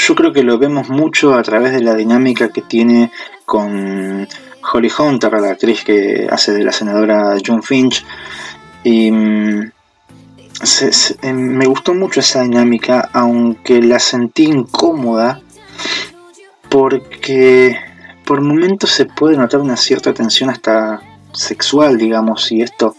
yo 0.05 0.15
creo 0.15 0.33
que 0.33 0.43
lo 0.43 0.57
vemos 0.57 0.89
mucho 0.89 1.33
a 1.33 1.43
través 1.43 1.73
de 1.73 1.81
la 1.81 1.95
dinámica 1.95 2.49
que 2.49 2.61
tiene 2.61 3.11
con 3.45 4.27
Holly 4.71 4.91
Hunter, 4.97 5.33
la 5.33 5.51
actriz 5.51 5.83
que 5.83 6.27
hace 6.29 6.51
de 6.53 6.63
la 6.63 6.71
senadora 6.71 7.37
John 7.45 7.63
Finch. 7.63 8.05
Y 8.83 9.11
mm, 9.11 9.71
em, 11.21 11.37
me 11.37 11.65
gustó 11.65 11.93
mucho 11.93 12.19
esa 12.19 12.43
dinámica, 12.43 13.09
aunque 13.13 13.81
la 13.81 13.99
sentí 13.99 14.45
incómoda, 14.45 15.41
porque 16.69 17.77
por 18.25 18.41
momentos 18.41 18.89
se 18.91 19.05
puede 19.05 19.37
notar 19.37 19.59
una 19.59 19.77
cierta 19.77 20.13
tensión 20.13 20.49
hasta 20.49 21.01
sexual, 21.33 21.97
digamos, 21.97 22.51
y 22.51 22.61
esto 22.61 22.95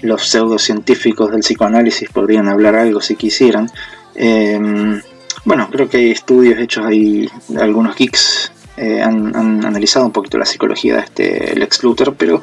los 0.00 0.26
pseudocientíficos 0.26 1.30
del 1.30 1.40
psicoanálisis 1.40 2.08
podrían 2.10 2.48
hablar 2.48 2.74
algo 2.74 3.00
si 3.00 3.14
quisieran. 3.14 3.70
Em, 4.14 5.00
bueno, 5.44 5.68
creo 5.70 5.88
que 5.88 5.98
hay 5.98 6.10
estudios 6.10 6.58
hechos 6.58 6.86
ahí, 6.86 7.28
algunos 7.58 7.96
geeks 7.96 8.52
eh, 8.76 9.02
han, 9.02 9.34
analizado 9.36 10.06
un 10.06 10.12
poquito 10.12 10.38
la 10.38 10.46
psicología 10.46 10.96
de 10.96 11.00
este 11.00 11.56
Lex 11.56 11.82
Luthor, 11.82 12.14
pero 12.16 12.40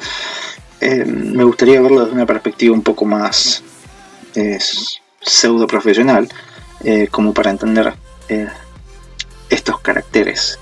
eh, 0.82 1.06
me 1.06 1.44
gustaría 1.44 1.82
verlo 1.82 2.02
desde 2.02 2.14
una 2.14 2.26
perspectiva 2.26 2.74
un 2.74 2.84
poco 2.84 3.06
más 3.06 3.64
pseudo 5.22 5.68
profesional, 5.68 6.30
eh, 6.84 7.08
como 7.12 7.34
para 7.34 7.52
entender 7.52 7.94
eh, 8.30 8.48
estos 9.50 9.80
caracteres. 9.82 10.60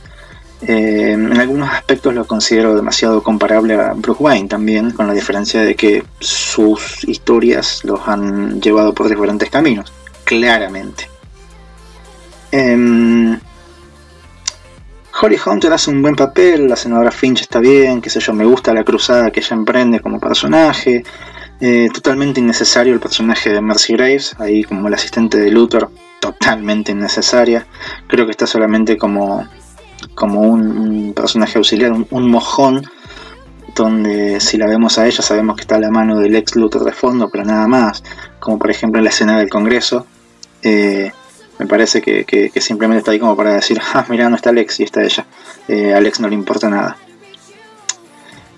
en 0.61 1.39
algunos 1.39 1.69
aspectos 1.71 2.15
lo 2.15 2.25
considero 2.25 2.75
demasiado 2.75 3.21
comparable 3.21 3.75
a 3.75 3.93
Bruce 3.93 4.23
Wayne 4.23 4.47
también, 4.47 4.89
con 4.89 5.05
la 5.05 5.13
diferencia 5.13 5.61
de 5.61 5.75
que 5.75 6.03
sus 6.19 7.03
historias 7.07 7.83
los 7.83 8.07
han 8.07 8.59
llevado 8.59 8.93
por 8.93 9.07
diferentes 9.07 9.51
caminos, 9.51 9.93
claramente. 10.23 11.07
Em, 12.51 13.39
Holly 15.19 15.37
Hunter 15.43 15.73
hace 15.73 15.89
un 15.89 16.01
buen 16.01 16.15
papel, 16.15 16.67
la 16.67 16.75
senadora 16.75 17.09
Finch 17.09 17.41
está 17.41 17.59
bien, 17.59 18.01
qué 18.01 18.09
sé 18.09 18.19
yo, 18.19 18.33
me 18.33 18.45
gusta 18.45 18.71
la 18.73 18.83
cruzada 18.83 19.31
que 19.31 19.39
ella 19.39 19.55
emprende 19.55 19.99
como 19.99 20.19
personaje. 20.19 21.03
Eh, 21.59 21.89
totalmente 21.91 22.39
innecesario 22.39 22.93
el 22.93 22.99
personaje 22.99 23.51
de 23.51 23.59
Mercy 23.59 23.93
Graves, 23.93 24.35
ahí 24.37 24.63
como 24.63 24.87
el 24.87 24.93
asistente 24.93 25.39
de 25.39 25.49
Luthor, 25.49 25.89
totalmente 26.19 26.91
innecesaria. 26.91 27.65
Creo 28.07 28.25
que 28.25 28.31
está 28.31 28.45
solamente 28.45 28.95
como, 28.95 29.47
como 30.13 30.41
un, 30.41 31.13
personaje 31.15 31.57
auxiliar, 31.57 31.93
un, 31.93 32.29
mojón, 32.29 32.83
donde 33.73 34.39
si 34.39 34.57
la 34.57 34.67
vemos 34.67 34.99
a 34.99 35.07
ella 35.07 35.23
sabemos 35.23 35.55
que 35.55 35.61
está 35.61 35.77
a 35.77 35.79
la 35.79 35.89
mano 35.89 36.19
del 36.19 36.35
ex 36.35 36.55
Luthor 36.55 36.83
de 36.83 36.91
fondo, 36.91 37.29
pero 37.31 37.43
nada 37.43 37.67
más, 37.67 38.03
como 38.39 38.59
por 38.59 38.69
ejemplo 38.69 38.99
en 38.99 39.05
la 39.05 39.09
escena 39.09 39.39
del 39.39 39.49
Congreso. 39.49 40.05
Eh, 40.61 41.11
me 41.59 41.65
parece 41.65 42.01
que, 42.01 42.51
simplemente 42.59 42.99
está 42.99 43.11
ahí 43.11 43.19
como 43.19 43.35
para 43.35 43.53
decir, 43.53 43.79
ah, 43.93 44.05
mira, 44.09 44.29
no 44.29 44.35
está 44.35 44.49
Alex 44.49 44.79
y 44.79 44.83
está 44.83 45.03
ella. 45.03 45.25
Eh, 45.67 45.93
a 45.93 45.97
Alex 45.97 46.19
no 46.19 46.27
le 46.27 46.35
importa 46.35 46.69
nada. 46.69 46.97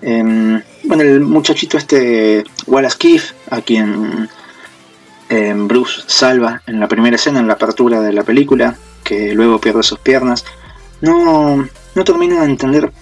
Em, 0.02 0.62
bueno, 0.84 1.02
el 1.02 1.20
muchachito 1.20 1.76
este, 1.76 2.44
Wallace 2.66 2.96
Keith, 2.98 3.24
a 3.50 3.60
quien 3.60 4.28
em, 5.28 5.68
Bruce 5.68 6.02
salva 6.06 6.62
en 6.66 6.80
la 6.80 6.88
primera 6.88 7.16
escena, 7.16 7.40
en 7.40 7.48
la 7.48 7.54
apertura 7.54 8.00
de 8.00 8.12
la 8.12 8.22
película, 8.22 8.76
que 9.04 9.34
luego 9.34 9.60
pierde 9.60 9.82
sus 9.82 9.98
piernas, 9.98 10.44
no, 11.00 11.68
no 11.94 12.04
termino 12.04 12.40
de 12.40 12.44
entender 12.44 12.92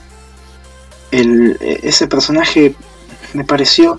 el, 1.10 1.56
ese 1.60 2.06
personaje 2.06 2.74
me 3.34 3.44
pareció 3.44 3.98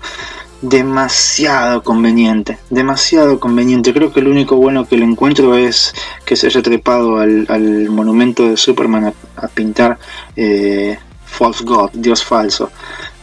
demasiado 0.62 1.82
conveniente, 1.82 2.58
demasiado 2.68 3.40
conveniente. 3.40 3.92
Creo 3.94 4.12
que 4.12 4.20
lo 4.20 4.30
único 4.30 4.56
bueno 4.56 4.86
que 4.86 4.96
le 4.96 5.04
encuentro 5.04 5.56
es 5.56 5.94
que 6.24 6.36
se 6.36 6.46
haya 6.48 6.62
trepado 6.62 7.18
al, 7.18 7.88
monumento 7.90 8.48
de 8.48 8.56
Superman 8.56 9.12
a, 9.36 9.48
pintar 9.48 9.98
eh, 10.36 10.98
False 11.24 11.64
God, 11.64 11.90
Dios 11.94 12.24
falso. 12.24 12.70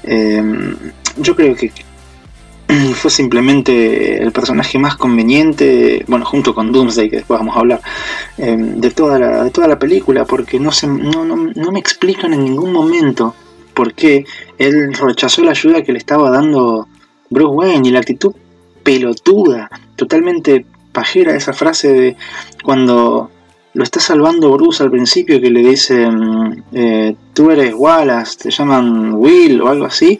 Em, 0.04 0.76
yo 1.18 1.36
creo 1.36 1.56
que 1.56 1.72
fue 2.96 3.12
simplemente 3.12 4.22
el 4.22 4.32
personaje 4.32 4.80
más 4.80 4.96
conveniente, 4.96 6.04
bueno, 6.08 6.26
junto 6.26 6.56
con 6.56 6.72
Doomsday, 6.72 7.10
que 7.10 7.18
después 7.18 7.40
vamos 7.40 7.56
a 7.56 7.60
hablar, 7.60 7.82
em, 8.38 8.80
de, 8.80 8.92
toda 8.92 9.20
la, 9.20 9.44
de 9.44 9.52
toda 9.52 9.68
la 9.68 9.78
película, 9.78 10.26
porque 10.26 10.60
no, 10.60 10.72
se, 10.72 10.88
no, 10.88 11.26
no, 11.26 11.36
no 11.36 11.72
me 11.72 11.80
explican 11.80 12.34
en 12.34 12.44
ningún 12.44 12.72
momento 12.72 13.36
por 13.74 13.94
qué 13.94 14.26
él 14.58 14.94
rechazó 14.94 15.44
la 15.44 15.52
ayuda 15.52 15.84
que 15.84 15.92
le 15.92 16.00
estaba 16.00 16.32
dando 16.32 16.88
Bruce 17.30 17.56
Wayne 17.56 17.88
y 17.88 17.92
la 17.92 18.00
actitud 18.00 18.34
pelotuda, 18.84 19.70
totalmente 19.96 20.66
pajera 20.92 21.36
esa 21.36 21.54
frase 21.54 21.94
de 21.94 22.16
cuando 22.64 23.30
lo 23.74 23.84
está 23.84 24.00
salvando 24.00 24.52
Bruce 24.52 24.82
al 24.82 24.90
principio 24.90 25.40
que 25.40 25.52
le 25.52 25.60
dice 25.60 26.10
mm, 26.10 26.64
eh, 26.74 27.16
tú 27.34 27.52
eres 27.52 27.74
Wallace, 27.76 28.38
te 28.44 28.50
llaman 28.50 29.14
Will 29.14 29.62
o 29.62 29.68
algo 29.68 29.86
así, 29.86 30.20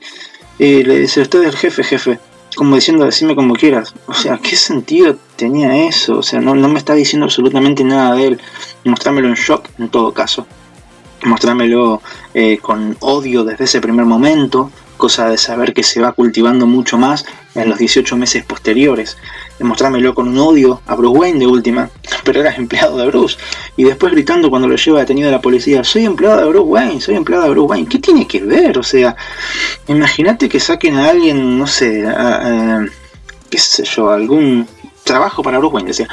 y 0.60 0.84
le 0.84 1.00
dice 1.00 1.22
usted 1.22 1.42
es 1.42 1.48
el 1.48 1.56
jefe, 1.56 1.84
jefe, 1.84 2.20
como 2.56 2.76
diciendo 2.76 3.06
decime 3.06 3.36
como 3.36 3.54
quieras. 3.54 3.94
O 4.08 4.14
sea, 4.14 4.38
¿qué 4.38 4.56
sentido 4.56 5.16
tenía 5.36 5.88
eso? 5.88 6.18
O 6.18 6.24
sea, 6.24 6.42
no, 6.42 6.56
no 6.56 6.68
me 6.68 6.80
está 6.80 6.94
diciendo 6.94 7.26
absolutamente 7.26 7.84
nada 7.84 8.16
de 8.16 8.28
él. 8.28 8.42
Mostrámelo 8.84 9.28
en 9.28 9.36
shock 9.36 9.70
en 9.78 9.90
todo 9.90 10.12
caso. 10.12 10.48
Mostrámelo 11.24 12.02
eh, 12.34 12.58
con 12.60 12.98
odio 13.00 13.44
desde 13.44 13.66
ese 13.66 13.80
primer 13.82 14.06
momento 14.06 14.72
cosa 14.98 15.30
de 15.30 15.38
saber 15.38 15.74
que 15.74 15.84
se 15.84 16.02
va 16.02 16.12
cultivando 16.12 16.66
mucho 16.66 16.98
más 16.98 17.26
en 17.56 17.70
los 17.70 17.80
18 17.80 18.18
meses 18.18 18.44
posteriores. 18.44 19.18
Demostrármelo 19.60 20.14
con 20.14 20.28
un 20.28 20.38
odio 20.38 20.82
a 20.86 20.96
Bruce 20.96 21.18
Wayne 21.18 21.40
de 21.40 21.48
última, 21.48 21.90
pero 22.24 22.42
eras 22.42 22.58
empleado 22.58 22.98
de 22.98 23.08
Bruce. 23.08 23.38
Y 23.76 23.84
después 23.84 24.12
gritando 24.12 24.50
cuando 24.50 24.68
lo 24.68 24.76
lleva 24.76 25.00
detenido 25.00 25.30
a 25.30 25.32
la 25.32 25.42
policía, 25.42 25.84
soy 25.84 26.06
empleado 26.06 26.38
de 26.42 26.50
Bruce 26.50 26.66
Wayne, 26.66 27.02
soy 27.02 27.16
empleado 27.16 27.46
de 27.46 27.52
Bruce 27.52 27.68
Wayne. 27.68 27.88
¿Qué 27.90 28.00
tiene 28.00 28.28
que 28.28 28.42
ver? 28.42 28.78
O 28.78 28.84
sea, 28.84 29.16
imagínate 29.88 30.50
que 30.50 30.60
saquen 30.60 30.98
a 30.98 31.10
alguien, 31.10 31.58
no 31.58 31.68
sé, 31.68 32.04
qué 33.50 33.58
sé 33.58 33.84
yo, 33.86 34.12
algún 34.12 34.68
trabajo 35.08 35.42
para 35.42 35.58
Bruce 35.58 35.76
Wayne, 35.76 35.88
decía, 35.88 36.08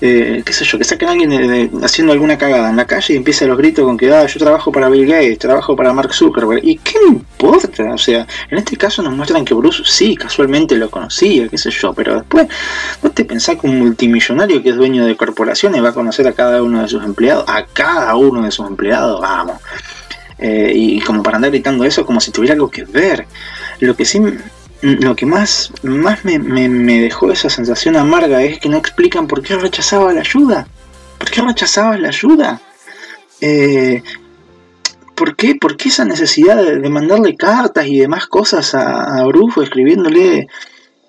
eh, 0.00 0.42
qué 0.44 0.52
sé 0.52 0.64
yo, 0.64 0.76
que 0.76 0.84
saquen 0.84 1.08
a 1.08 1.12
alguien 1.12 1.70
haciendo 1.82 2.12
alguna 2.12 2.36
cagada 2.36 2.68
en 2.68 2.76
la 2.76 2.86
calle 2.86 3.14
y 3.14 3.16
empieza 3.16 3.46
los 3.46 3.56
gritos 3.56 3.84
con 3.84 3.96
que, 3.96 4.12
ah, 4.12 4.26
yo 4.26 4.38
trabajo 4.38 4.70
para 4.70 4.88
Bill 4.88 5.06
Gates, 5.06 5.38
trabajo 5.38 5.74
para 5.74 5.92
Mark 5.92 6.12
Zuckerberg, 6.12 6.62
¿y 6.62 6.76
qué 6.76 6.98
importa? 7.08 7.94
O 7.94 7.98
sea, 7.98 8.26
en 8.50 8.58
este 8.58 8.76
caso 8.76 9.02
nos 9.02 9.14
muestran 9.14 9.44
que 9.44 9.54
Bruce 9.54 9.82
sí, 9.86 10.16
casualmente 10.16 10.76
lo 10.76 10.90
conocía, 10.90 11.48
qué 11.48 11.56
sé 11.56 11.70
yo, 11.70 11.94
pero 11.94 12.16
después, 12.16 12.46
¿no 13.02 13.10
te 13.10 13.24
pensás 13.24 13.56
que 13.56 13.66
un 13.66 13.78
multimillonario 13.78 14.62
que 14.62 14.70
es 14.70 14.76
dueño 14.76 15.06
de 15.06 15.16
corporaciones 15.16 15.82
va 15.82 15.90
a 15.90 15.94
conocer 15.94 16.26
a 16.26 16.32
cada 16.32 16.62
uno 16.62 16.82
de 16.82 16.88
sus 16.88 17.02
empleados? 17.04 17.44
A 17.46 17.64
cada 17.64 18.14
uno 18.16 18.42
de 18.42 18.50
sus 18.50 18.66
empleados, 18.66 19.20
vamos. 19.20 19.58
Eh, 20.38 20.72
y 20.74 21.00
como 21.02 21.22
para 21.22 21.36
andar 21.36 21.50
gritando 21.50 21.84
eso 21.84 22.06
como 22.06 22.18
si 22.18 22.30
tuviera 22.30 22.54
algo 22.54 22.70
que 22.70 22.84
ver. 22.84 23.26
Lo 23.80 23.94
que 23.94 24.04
sí 24.04 24.20
lo 24.82 25.14
que 25.14 25.26
más, 25.26 25.72
más 25.82 26.24
me, 26.24 26.38
dejó 27.00 27.30
esa 27.30 27.50
sensación 27.50 27.96
amarga 27.96 28.42
es 28.42 28.58
que 28.58 28.68
no 28.68 28.78
explican 28.78 29.26
por 29.26 29.42
qué 29.42 29.56
rechazaba 29.56 30.12
la 30.12 30.20
ayuda. 30.20 30.66
¿Por 31.18 31.30
qué 31.30 31.42
rechazaba 31.42 31.98
la 31.98 32.08
ayuda? 32.08 32.60
Eh, 33.40 34.02
¿por, 35.14 35.36
qué, 35.36 35.54
¿Por 35.54 35.76
qué 35.76 35.90
esa 35.90 36.04
necesidad 36.04 36.56
de, 36.56 36.88
mandarle 36.88 37.36
cartas 37.36 37.86
y 37.86 37.98
demás 37.98 38.26
cosas 38.26 38.74
a, 38.74 39.20
a 39.20 39.24
Brufo 39.26 39.62
escribiéndole 39.62 40.46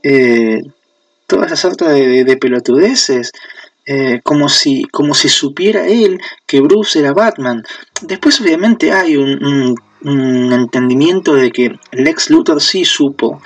eh, 0.04 0.62
todas 1.28 1.48
esas 1.48 1.60
sarta 1.60 1.90
de, 1.90 2.38
pelotudeces? 2.38 3.32
Eh, 3.88 4.22
como, 4.24 4.48
si, 4.48 4.84
como 4.84 5.16
si 5.16 5.28
supiera 5.28 5.88
él 5.88 6.22
que 6.46 6.62
Bruce 6.62 7.00
era 7.00 7.14
Batman. 7.14 7.64
Después 8.04 8.40
obviamente 8.40 8.92
hay 8.92 9.18
un 9.18 9.76
entendimiento 10.04 11.36
de 11.36 11.52
que 11.52 11.80
Lex 11.92 12.30
Luthor 12.30 12.62
sí 12.62 12.86
supo 12.86 13.42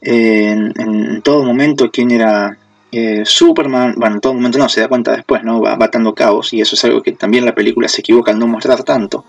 eh, 0.00 0.50
en, 0.50 1.22
todo 1.22 1.44
momento 1.44 1.90
quién 1.90 2.10
era 2.10 2.56
eh, 2.90 3.22
Superman, 3.24 3.94
bueno, 3.96 4.16
en 4.16 4.20
todo 4.20 4.34
momento 4.34 4.58
no, 4.58 4.68
se 4.68 4.80
da 4.80 4.88
cuenta 4.88 5.12
después, 5.12 5.44
¿no? 5.44 5.60
Va 5.60 5.76
batando 5.76 6.14
cabos 6.14 6.52
y 6.52 6.60
eso 6.60 6.74
es 6.74 6.84
algo 6.84 7.02
que 7.02 7.12
también 7.12 7.44
la 7.44 7.54
película 7.54 7.86
se 7.88 8.00
equivoca 8.00 8.32
al 8.32 8.38
no 8.38 8.46
mostrar 8.46 8.82
tanto. 8.82 9.24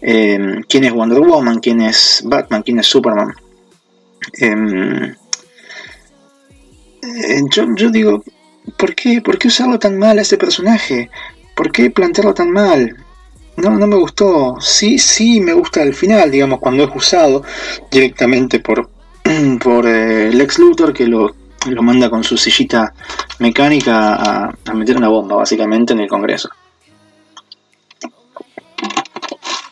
Eh, 0.00 0.60
quién 0.68 0.84
es 0.84 0.92
Wonder 0.92 1.20
Woman, 1.20 1.60
quién 1.60 1.80
es 1.80 2.22
Batman, 2.24 2.62
quién 2.62 2.78
es 2.80 2.86
Superman. 2.86 3.32
Em, 4.34 5.14
yo, 7.50 7.66
yo, 7.74 7.90
digo, 7.90 8.22
¿por 8.76 8.94
qué, 8.94 9.22
¿por 9.22 9.38
qué 9.38 9.48
usarlo 9.48 9.78
tan 9.78 9.98
mal 9.98 10.18
a 10.18 10.22
este 10.22 10.36
personaje? 10.36 11.10
¿Por 11.54 11.72
qué 11.72 11.90
plantearlo 11.90 12.34
tan 12.34 12.50
mal? 12.50 12.96
No, 13.60 13.78
no 13.78 13.86
me 13.86 13.96
gustó. 13.96 14.56
Sí, 14.60 14.98
sí 14.98 15.40
me 15.40 15.52
gusta 15.52 15.82
el 15.82 15.94
final, 15.94 16.30
digamos, 16.30 16.58
cuando 16.58 16.84
es 16.84 16.90
usado 16.94 17.42
directamente 17.90 18.60
por, 18.60 18.88
por 19.62 19.86
eh, 19.86 20.30
Lex 20.32 20.58
Luthor, 20.58 20.92
que 20.92 21.06
lo, 21.06 21.34
lo, 21.66 21.82
manda 21.82 22.10
con 22.10 22.24
su 22.24 22.36
sillita 22.36 22.94
mecánica 23.38 24.14
a, 24.14 24.74
meter 24.74 24.96
una 24.96 25.08
bomba, 25.08 25.36
básicamente, 25.36 25.92
en 25.92 26.00
el 26.00 26.08
Congreso. 26.08 26.50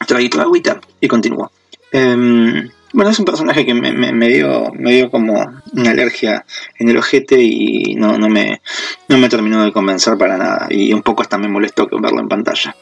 Traguito 0.07 0.38
de 0.38 0.44
agüita 0.44 0.81
y 1.01 1.09
continúo. 1.09 1.51
Em, 1.92 2.68
bueno, 2.92 3.11
es 3.11 3.18
un 3.18 3.24
personaje 3.24 3.66
que 3.66 3.74
me, 3.74 3.92
me, 3.92 4.29
dio, 4.29 4.72
me 4.72 4.92
dio 4.92 5.11
como 5.11 5.35
una 5.72 5.90
alergia 5.90 6.44
en 6.79 6.88
el 6.88 6.96
ojete 6.96 7.38
y 7.40 7.94
no, 7.94 8.16
no, 8.16 8.29
me, 8.29 8.62
no 9.09 9.18
me 9.18 9.29
terminó 9.29 9.62
de 9.62 9.72
convencer 9.72 10.16
para 10.16 10.38
nada. 10.38 10.66
Y 10.70 10.92
un 10.94 11.03
poco 11.03 11.22
hasta 11.22 11.37
me 11.37 11.48
molestó 11.48 11.87
verlo 12.01 12.20
en 12.20 12.29
pantalla. 12.29 12.74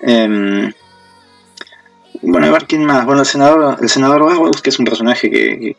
Em, 0.00 0.72
bueno, 2.22 2.46
a 2.46 2.50
ver 2.50 2.66
quién 2.66 2.84
más. 2.84 3.04
Bueno, 3.04 3.20
el 3.20 3.26
senador, 3.26 3.78
el 3.80 3.88
senador 3.88 4.50
que 4.60 4.70
es 4.70 4.78
un 4.78 4.84
personaje 4.84 5.30
que, 5.30 5.76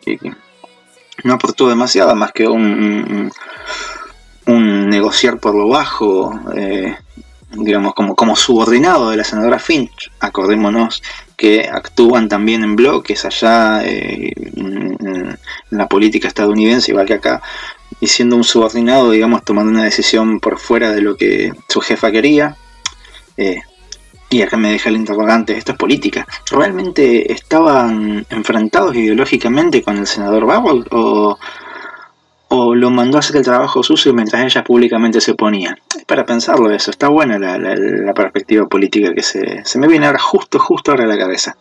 no 1.24 1.34
aportó 1.34 1.68
demasiado, 1.68 2.16
más 2.16 2.32
que 2.32 2.48
un, 2.48 3.32
un, 4.46 4.90
negociar 4.90 5.40
por 5.40 5.54
lo 5.54 5.68
bajo, 5.68 6.40
eh, 6.56 6.96
digamos, 7.52 7.94
como, 7.94 8.16
como 8.16 8.36
subordinado 8.36 9.10
de 9.10 9.18
la 9.18 9.24
senadora 9.24 9.60
Finch. 9.60 10.12
Acordémonos 10.20 11.02
que 11.36 11.70
actúan 11.72 12.30
también 12.30 12.64
en 12.64 12.76
bloques 12.76 13.26
allá 13.26 13.84
eh, 13.86 14.34
en, 14.56 15.38
la 15.72 15.88
política 15.88 16.28
estadounidense, 16.28 16.92
igual 16.92 17.06
que 17.06 17.14
acá, 17.14 17.42
y 18.00 18.08
siendo 18.08 18.36
un 18.36 18.44
subordinado, 18.44 19.12
digamos, 19.12 19.44
tomando 19.44 19.72
una 19.72 19.84
decisión 19.84 20.40
por 20.40 20.58
fuera 20.58 20.92
de 20.92 21.02
lo 21.02 21.16
que 21.16 21.54
su 21.68 21.82
jefa 21.82 22.12
quería. 22.12 22.56
Eh, 23.38 23.62
y 24.30 24.42
acá 24.42 24.58
me 24.58 24.72
deja 24.72 24.90
el 24.90 24.96
interrogante, 24.96 25.58
esto 25.58 25.72
es 25.72 25.78
política, 25.78 26.28
¿realmente 26.52 27.32
estaban 27.34 28.26
enfrentados 28.30 28.96
ideológicamente 28.96 29.82
con 29.82 29.98
el 29.98 30.08
senador 30.08 30.46
Barrow 30.46 30.86
o, 30.92 31.40
o 32.50 32.76
lo 32.76 32.90
mandó 32.92 33.18
a 33.18 33.20
hacer 33.20 33.38
el 33.38 33.44
trabajo 33.44 33.82
sucio 33.82 34.14
mientras 34.14 34.44
ella 34.44 34.64
públicamente 34.64 35.20
se 35.20 35.32
oponía? 35.32 35.78
Es 35.98 36.06
para 36.06 36.26
pensarlo 36.26 36.72
eso, 36.72 36.92
está 36.92 37.08
buena 37.08 37.40
la, 37.40 38.14
perspectiva 38.14 38.68
política 38.68 39.14
que 39.14 39.24
se, 39.24 39.66
se 39.66 39.80
me 39.80 39.88
viene 39.88 40.06
ahora 40.06 40.20
justo, 40.20 40.60
justo 40.60 40.92
ahora 40.92 41.06
a 41.06 41.08
la 41.08 41.18
cabeza. 41.18 41.58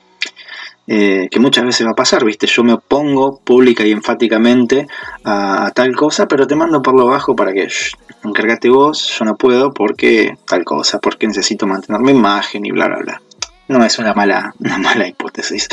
Eh, 0.91 1.29
que 1.31 1.39
muchas 1.39 1.67
veces 1.67 1.87
va 1.87 1.91
a 1.91 1.95
pasar, 1.95 2.25
¿viste? 2.25 2.47
Yo 2.47 2.65
me 2.65 2.73
opongo 2.73 3.41
pública 3.45 3.85
y 3.85 3.93
enfáticamente 3.93 4.87
a, 5.23 5.71
tal 5.75 5.95
cosa, 5.95 6.27
pero 6.27 6.47
te 6.47 6.57
mando 6.57 6.81
por 6.81 6.95
lo 6.97 7.05
bajo 7.05 7.37
para 7.37 7.53
que 7.53 7.69
shh, 7.69 7.95
encárgate 8.25 8.71
vos, 8.71 9.19
yo 9.19 9.27
no 9.27 9.37
puedo 9.37 9.75
porque 9.75 10.39
tal 10.47 10.65
cosa, 10.65 10.99
porque 10.99 11.27
necesito 11.27 11.67
mantener 11.67 12.01
mi 12.01 12.13
imagen 12.13 12.65
y 12.65 12.71
bla, 12.71 12.87
bla, 12.87 12.97
bla. 13.01 13.21
No 13.69 13.85
es 13.85 13.99
una 13.99 14.15
mala, 14.15 14.55
una 14.61 14.79
mala 14.79 15.07
hipótesis. 15.07 15.69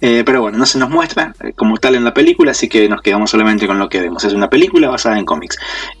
Eh, 0.00 0.22
pero 0.24 0.40
bueno, 0.40 0.56
no 0.56 0.64
se 0.64 0.78
nos 0.78 0.88
muestra 0.88 1.34
eh, 1.44 1.52
como 1.52 1.76
tal 1.76 1.94
en 1.94 2.04
la 2.04 2.14
película, 2.14 2.52
así 2.52 2.66
que 2.66 2.88
nos 2.88 3.02
quedamos 3.02 3.30
solamente 3.30 3.66
con 3.66 3.78
lo 3.78 3.90
que 3.90 4.00
vemos. 4.00 4.24
Es 4.24 4.32
una 4.32 4.48
película 4.48 4.88
basada 4.88 5.18
en 5.18 5.26
cómics. 5.26 5.58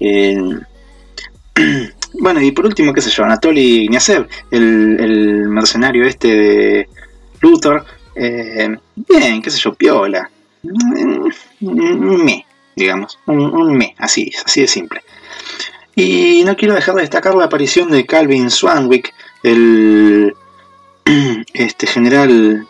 bueno, 2.20 2.40
y 2.40 2.52
por 2.52 2.64
último, 2.64 2.94
qué 2.94 3.02
sé 3.02 3.10
yo, 3.10 3.24
Anatoly 3.24 3.84
Ignacev, 3.84 4.26
el, 4.50 4.96
el 4.98 5.48
mercenario 5.50 6.06
este 6.06 6.28
de 6.28 6.88
Luthor, 7.42 7.84
eh, 8.16 8.76
bien, 8.94 9.42
qué 9.42 9.50
sé 9.50 9.58
yo, 9.58 9.74
piola. 9.74 10.30
Un 10.62 12.24
me, 12.24 12.46
digamos. 12.74 13.18
Un, 13.26 13.76
me, 13.76 13.94
así, 13.98 14.32
así 14.44 14.62
de 14.62 14.68
simple. 14.68 15.02
Y 15.94 16.42
no 16.44 16.56
quiero 16.56 16.74
dejar 16.74 16.94
de 16.94 17.02
destacar 17.02 17.34
la 17.34 17.44
aparición 17.44 17.90
de 17.90 18.04
Calvin 18.04 18.50
Swanwick, 18.50 19.14
el 19.42 20.34
este 21.54 21.86
general 21.86 22.66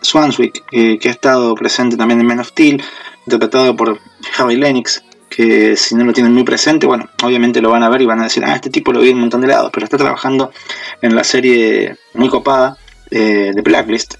Swanswick, 0.00 0.64
que 0.70 1.08
ha 1.08 1.10
estado 1.10 1.54
presente 1.54 1.96
también 1.96 2.20
en 2.20 2.26
Men 2.26 2.40
of 2.40 2.48
Steel, 2.48 2.82
interpretado 3.26 3.76
por 3.76 4.00
Harry 4.38 4.56
Lennox, 4.56 5.02
que 5.28 5.76
si 5.76 5.94
no 5.94 6.04
lo 6.04 6.12
tienen 6.12 6.32
muy 6.32 6.44
presente, 6.44 6.86
bueno, 6.86 7.08
obviamente 7.22 7.60
lo 7.60 7.70
van 7.70 7.82
a 7.82 7.88
ver 7.88 8.02
y 8.02 8.06
van 8.06 8.20
a 8.20 8.24
decir, 8.24 8.44
ah, 8.44 8.54
este 8.54 8.70
tipo 8.70 8.92
lo 8.92 9.00
vi 9.00 9.10
en 9.10 9.16
un 9.16 9.22
montón 9.22 9.40
de 9.40 9.48
lados, 9.48 9.70
pero 9.72 9.84
está 9.84 9.98
trabajando 9.98 10.50
en 11.02 11.14
la 11.14 11.24
serie 11.24 11.96
muy 12.14 12.28
copada 12.28 12.78
eh, 13.10 13.52
de 13.54 13.62
Blacklist, 13.62 14.14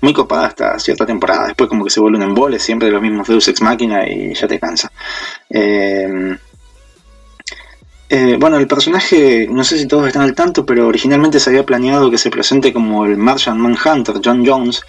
muy 0.00 0.12
copada 0.12 0.46
hasta 0.46 0.78
cierta 0.78 1.06
temporada. 1.06 1.46
Después 1.46 1.68
como 1.68 1.84
que 1.84 1.90
se 1.90 2.00
vuelve 2.00 2.18
un 2.18 2.24
embole, 2.24 2.58
siempre 2.58 2.90
los 2.90 3.02
mismos 3.02 3.28
Deus 3.28 3.48
Ex 3.48 3.60
Máquina 3.62 4.08
y 4.08 4.34
ya 4.34 4.46
te 4.46 4.58
cansa. 4.58 4.90
Eh, 5.50 6.36
eh, 8.08 8.36
bueno, 8.38 8.56
el 8.56 8.68
personaje, 8.68 9.48
no 9.50 9.64
sé 9.64 9.78
si 9.78 9.86
todos 9.86 10.06
están 10.06 10.22
al 10.22 10.34
tanto, 10.34 10.64
pero 10.64 10.86
originalmente 10.86 11.40
se 11.40 11.50
había 11.50 11.66
planeado 11.66 12.10
que 12.10 12.18
se 12.18 12.30
presente 12.30 12.72
como 12.72 13.04
el 13.04 13.16
Martian 13.16 13.58
Manhunter, 13.58 14.20
John 14.24 14.46
Jones. 14.46 14.82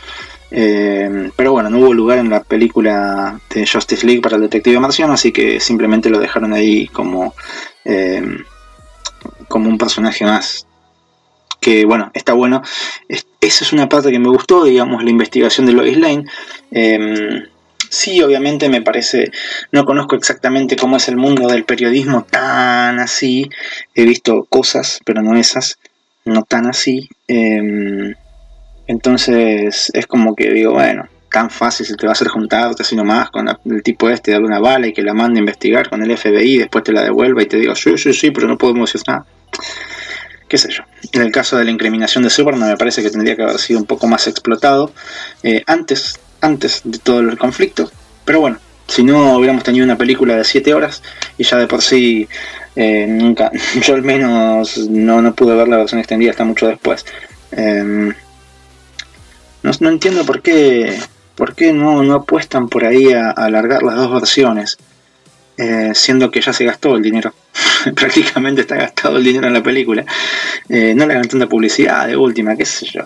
Eh, 0.50 1.32
pero 1.36 1.52
bueno, 1.52 1.70
no 1.70 1.80
hubo 1.80 1.94
lugar 1.94 2.20
en 2.20 2.30
la 2.30 2.42
película 2.44 3.40
de 3.50 3.68
Justice 3.68 4.06
League 4.06 4.22
para 4.22 4.36
el 4.36 4.44
detective 4.44 4.80
marciano, 4.80 5.14
así 5.14 5.32
que 5.32 5.60
simplemente 5.60 6.10
lo 6.10 6.20
dejaron 6.20 6.54
ahí 6.54 6.88
como, 6.88 7.34
como 9.50 9.70
un 9.70 9.78
personaje 9.78 10.24
más 10.24 10.67
que 11.60 11.86
bueno, 11.86 12.12
está 12.14 12.34
bueno. 12.34 12.62
esa 13.10 13.26
es 13.64 13.74
una 13.74 13.90
parte 13.90 14.12
que 14.12 14.20
me 14.20 14.30
gustó, 14.30 14.64
digamos, 14.64 15.04
la 15.04 15.10
investigación 15.10 15.66
de 15.66 15.74
Lois 15.74 15.98
Lane. 15.98 16.26
Em, 16.72 17.46
sí, 17.90 18.22
obviamente 18.22 18.70
me 18.70 18.82
parece, 18.82 19.32
no 19.72 19.86
conozco 19.86 20.16
exactamente 20.16 20.76
cómo 20.76 20.98
es 20.98 21.08
el 21.08 21.18
mundo 21.18 21.48
del 21.48 21.66
periodismo 21.66 22.24
tan 22.24 23.00
así. 23.00 23.50
He 23.96 24.06
visto 24.06 24.46
cosas, 24.50 25.00
pero 25.06 25.22
no 25.22 25.36
esas, 25.36 25.80
no 26.26 26.44
tan 26.44 26.68
así. 26.68 27.10
Em, 27.28 28.14
entonces 28.88 29.92
es 29.94 30.08
como 30.08 30.36
que 30.36 30.52
digo, 30.52 30.74
bueno, 30.74 31.08
tan 31.32 31.50
fácil 31.50 31.86
se 31.86 31.96
te 31.96 32.06
va 32.06 32.12
a 32.12 32.14
hacer 32.14 32.30
juntarte 32.30 32.84
así 32.84 32.96
nomás 32.96 33.30
con 33.30 33.50
el 33.50 33.84
tipo 33.84 34.10
este, 34.10 34.32
darle 34.32 34.48
una 34.48 34.60
bala 34.60 34.88
y 34.88 34.94
que 34.94 35.02
la 35.02 35.14
mande 35.14 35.40
a 35.40 35.42
investigar 35.42 35.90
con 35.90 36.02
el 36.02 36.18
FBI, 36.18 36.58
después 36.60 36.84
te 36.86 36.94
la 36.94 37.04
devuelva 37.04 37.44
y 37.44 37.48
te 37.48 37.58
digo, 37.58 37.76
sí, 37.76 37.98
sí, 37.98 38.14
sí, 38.14 38.32
pero 38.32 38.48
no 38.48 38.58
podemos 38.58 38.92
decir 38.92 39.06
nada 39.08 39.26
qué 40.48 40.58
sé 40.58 40.70
yo. 40.72 40.84
En 41.12 41.22
el 41.22 41.32
caso 41.32 41.58
de 41.58 41.66
la 41.66 41.72
incriminación 41.72 42.24
de 42.24 42.30
Superman 42.30 42.70
me 42.70 42.78
parece 42.78 43.02
que 43.02 43.10
tendría 43.10 43.36
que 43.36 43.44
haber 43.44 43.60
sido 43.60 43.80
un 43.80 43.86
poco 43.86 44.08
más 44.08 44.28
explotado 44.28 44.92
eh, 45.44 45.64
antes, 45.68 46.20
antes 46.42 46.82
de 46.84 47.00
todo 47.00 47.20
el 47.20 47.38
conflicto. 47.38 47.92
Pero 48.26 48.42
bueno, 48.42 48.60
si 48.88 49.04
no 49.04 49.38
hubiéramos 49.38 49.64
tenido 49.64 49.86
una 49.86 49.98
película 49.98 50.36
de 50.36 50.44
7 50.44 50.74
horas 50.74 51.04
y 51.38 51.44
ya 51.44 51.58
de 51.58 51.68
por 51.68 51.82
sí 51.82 52.28
eh, 52.76 53.06
nunca, 53.08 53.52
yo 53.82 53.96
al 53.96 54.04
menos 54.04 54.78
no, 54.90 55.22
no, 55.22 55.34
pude 55.34 55.56
ver 55.56 55.68
la 55.68 55.78
versión 55.78 56.00
extendida 56.00 56.32
hasta 56.32 56.46
mucho 56.46 56.68
después. 56.68 57.06
Em, 57.52 58.14
no, 59.64 59.72
no, 59.80 59.90
entiendo 59.90 60.26
por 60.26 60.42
qué, 60.42 60.98
por 61.36 61.56
qué 61.56 61.74
no, 61.74 62.04
no 62.04 62.16
apuestan 62.16 62.70
por 62.70 62.86
ahí 62.86 63.14
a 63.14 63.32
alargar 63.32 63.84
las 63.84 63.96
dos 63.96 64.14
versiones. 64.14 64.78
Eh, 65.58 65.92
siendo 65.96 66.30
que 66.30 66.40
ya 66.40 66.54
se 66.54 66.66
gastó 66.66 66.96
el 66.96 67.02
dinero. 67.02 67.34
Prácticamente 67.96 68.62
está 68.62 68.76
gastado 68.76 69.18
el 69.18 69.24
dinero 69.24 69.48
en 69.48 69.54
la 69.54 69.64
película. 69.64 70.06
Eh, 70.70 70.94
no 70.96 71.08
le 71.08 71.16
hagan 71.16 71.28
tanta 71.28 71.48
publicidad 71.48 72.08
de 72.08 72.16
última, 72.16 72.56
qué 72.56 72.66
sé 72.66 72.86
yo. 72.86 73.02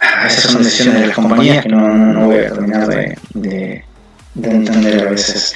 Ah, 0.00 0.26
esas 0.26 0.50
son 0.50 0.62
decisiones 0.64 1.00
de 1.00 1.06
las 1.06 1.16
compañías 1.16 1.62
que 1.62 1.68
no, 1.68 1.94
no 1.94 2.26
voy 2.26 2.38
a 2.38 2.50
terminar 2.50 2.86
de, 2.88 3.16
de, 3.34 3.84
entender 4.42 5.06
a 5.06 5.10
veces. 5.10 5.54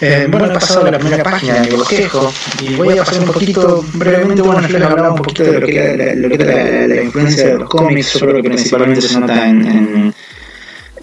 Eh, 0.00 0.26
bueno, 0.30 0.46
he 0.46 0.50
pasado 0.50 0.86
a 0.86 0.90
la 0.90 0.98
primera 0.98 1.22
página 1.22 1.60
de 1.60 1.70
mi 1.70 1.76
bosquejo 1.76 2.32
y 2.60 2.74
voy 2.74 2.98
a 2.98 3.04
pasar 3.04 3.20
un 3.20 3.26
poquito 3.26 3.84
brevemente, 3.94 4.42
bueno, 4.42 4.66
yo 4.66 4.78
les 4.78 4.88
hablaba 4.88 5.10
un 5.10 5.16
poquito 5.16 5.44
de 5.44 5.60
lo 5.60 5.66
que 5.66 5.76
era 5.76 5.96
la, 5.96 6.14
lo 6.14 6.28
que 6.28 6.44
la, 6.44 7.02
influencia 7.02 7.46
de 7.48 7.58
los 7.58 7.68
cómics, 7.68 8.14
yo 8.14 8.20
creo 8.20 8.42
que 8.42 8.48
principalmente 8.48 9.02
se 9.02 9.20
nota 9.20 9.48
en, 9.48 9.66
en 9.66 10.14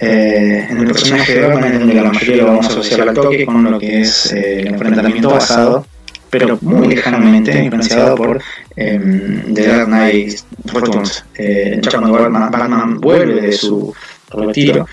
eh, 0.03 0.65
en 0.67 0.79
el 0.79 0.87
personaje 0.87 1.35
de 1.35 1.47
Batman, 1.47 1.73
en 1.73 1.79
donde 1.81 1.93
la 1.93 2.03
mayoría 2.05 2.37
lo 2.37 2.47
vamos 2.47 2.65
a 2.65 2.69
asociar 2.69 3.07
al 3.07 3.13
toque 3.13 3.45
con 3.45 3.69
lo 3.69 3.77
que 3.77 4.01
es 4.01 4.33
eh, 4.33 4.61
el 4.61 4.67
enfrentamiento 4.69 5.29
basado, 5.29 5.85
pero 6.27 6.57
muy 6.61 6.87
lejanamente 6.87 7.63
influenciado 7.63 8.15
por 8.15 8.41
eh, 8.75 9.43
The 9.53 9.67
Dark 9.67 9.85
Knight 9.85 10.39
Returns. 10.73 11.23
Cuando 11.91 12.13
Batman, 12.13 12.49
Batman, 12.49 12.99
vuelve 12.99 13.41
de 13.41 13.51
su 13.51 13.93
retiro 14.31 14.87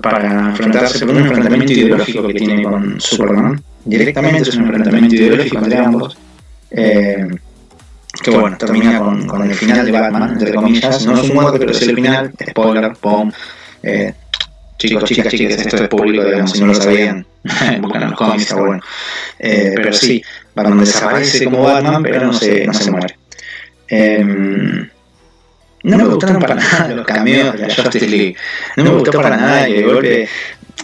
para 0.00 0.50
enfrentarse 0.50 1.04
con 1.06 1.16
un 1.16 1.22
enfrentamiento 1.22 1.72
ideológico 1.72 2.28
que 2.28 2.34
tiene 2.34 2.62
con 2.62 3.00
Superman. 3.00 3.60
Directamente 3.84 4.48
es 4.48 4.54
un 4.54 4.62
enfrentamiento 4.62 5.16
ideológico 5.16 5.58
entre 5.58 5.78
ambos. 5.78 6.16
Que 6.70 8.30
bueno, 8.30 8.56
termina 8.56 9.00
con, 9.00 9.26
con, 9.26 9.42
el 9.42 9.54
final 9.54 9.84
de 9.84 9.90
Batman, 9.90 10.34
entre 10.34 10.54
comillas, 10.54 11.04
no 11.04 11.18
es 11.18 11.30
un 11.30 11.34
muerte, 11.34 11.58
pero 11.58 11.72
es 11.72 11.82
el 11.82 11.94
final, 11.96 12.32
spoiler, 12.50 12.92
pom, 13.00 13.32
eh, 13.82 14.14
chicos, 14.88 15.04
chicas, 15.04 15.32
chicas, 15.32 15.66
esto 15.66 15.76
es 15.76 15.88
público, 15.88 16.24
digamos, 16.24 16.52
si 16.52 16.60
no 16.60 16.66
lo 16.66 16.74
sabían, 16.74 17.26
buscan 17.80 18.10
los 18.10 18.12
cómics, 18.14 18.42
está 18.42 18.56
bueno. 18.56 18.82
Eh, 19.38 19.72
pero 19.76 19.92
sí, 19.92 20.22
Batman 20.54 20.80
desaparece 20.80 21.44
como 21.44 21.62
Batman, 21.62 22.02
pero 22.02 22.26
no 22.26 22.32
se, 22.32 22.66
no 22.66 22.74
se 22.74 22.90
muere. 22.90 23.16
Eh, 23.88 24.24
no 25.84 25.96
me 25.96 26.04
gustaron 26.04 26.40
para 26.40 26.54
nada 26.56 26.88
los 26.88 27.06
cameos 27.06 27.52
de 27.54 27.66
la 27.66 27.74
Justice 27.74 28.08
League. 28.08 28.36
No 28.76 28.84
me 28.84 28.90
gustó 28.90 29.20
para 29.20 29.36
nada 29.36 29.66
que 29.66 29.74
de 29.74 29.82
golpe 29.82 30.28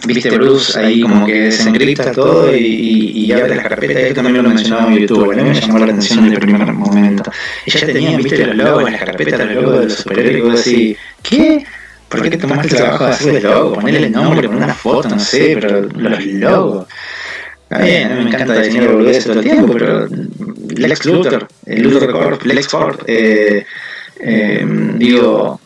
viste 0.05 0.29
Bruce 0.29 0.79
ahí 0.79 1.01
como 1.01 1.25
que 1.25 1.33
desencripta 1.33 2.11
todo 2.11 2.55
y, 2.55 2.59
y, 2.59 3.25
y 3.25 3.31
abre 3.31 3.55
las 3.55 3.67
carpetas, 3.67 3.97
esto 3.97 4.21
también 4.21 4.43
lo 4.43 4.49
mencionaba 4.49 4.91
en 4.91 4.99
YouTube, 4.99 5.31
a 5.31 5.35
mí 5.35 5.43
me 5.43 5.53
llamó 5.53 5.79
la 5.79 5.85
atención 5.85 6.25
en 6.25 6.33
el 6.33 6.39
primer 6.39 6.73
momento. 6.73 7.31
Y 7.65 7.71
ya 7.71 7.85
tenían, 7.85 8.21
viste, 8.21 8.45
los 8.45 8.55
logos 8.55 8.85
en 8.85 8.93
las 8.93 9.03
carpetas, 9.03 9.39
los 9.39 9.63
logos 9.63 9.79
de 9.79 9.85
los 9.85 9.93
superhéroes, 9.93 10.67
y 10.67 10.97
¿qué? 11.21 11.65
¿Por 12.09 12.21
qué 12.23 12.31
te 12.31 12.37
tomaste 12.37 12.67
el 12.67 12.75
trabajo 12.75 13.05
de 13.05 13.11
hacer 13.11 13.35
el 13.35 13.43
logo? 13.43 13.73
Ponerle 13.75 14.07
el 14.07 14.11
nombre, 14.11 14.47
poner 14.47 14.63
una 14.63 14.73
foto, 14.73 15.09
no 15.09 15.19
sé, 15.19 15.57
pero 15.59 15.81
los 15.81 16.25
logos. 16.25 16.87
Está 17.63 17.83
bien, 17.83 18.11
a 18.11 18.15
mí 18.15 18.23
me 18.23 18.29
encanta 18.29 18.61
diseñar 18.61 18.91
boludeces 18.91 19.25
todo 19.25 19.39
el 19.39 19.43
tiempo, 19.43 19.73
pero 19.73 20.07
Lex 20.69 21.05
Luthor, 21.05 21.47
el 21.67 21.83
Luthor 21.83 22.11
Corp, 22.11 22.43
Lex 22.43 22.67
Corp, 22.67 23.03
eh, 23.05 23.63
eh, 24.19 24.65
digo, 24.97 25.59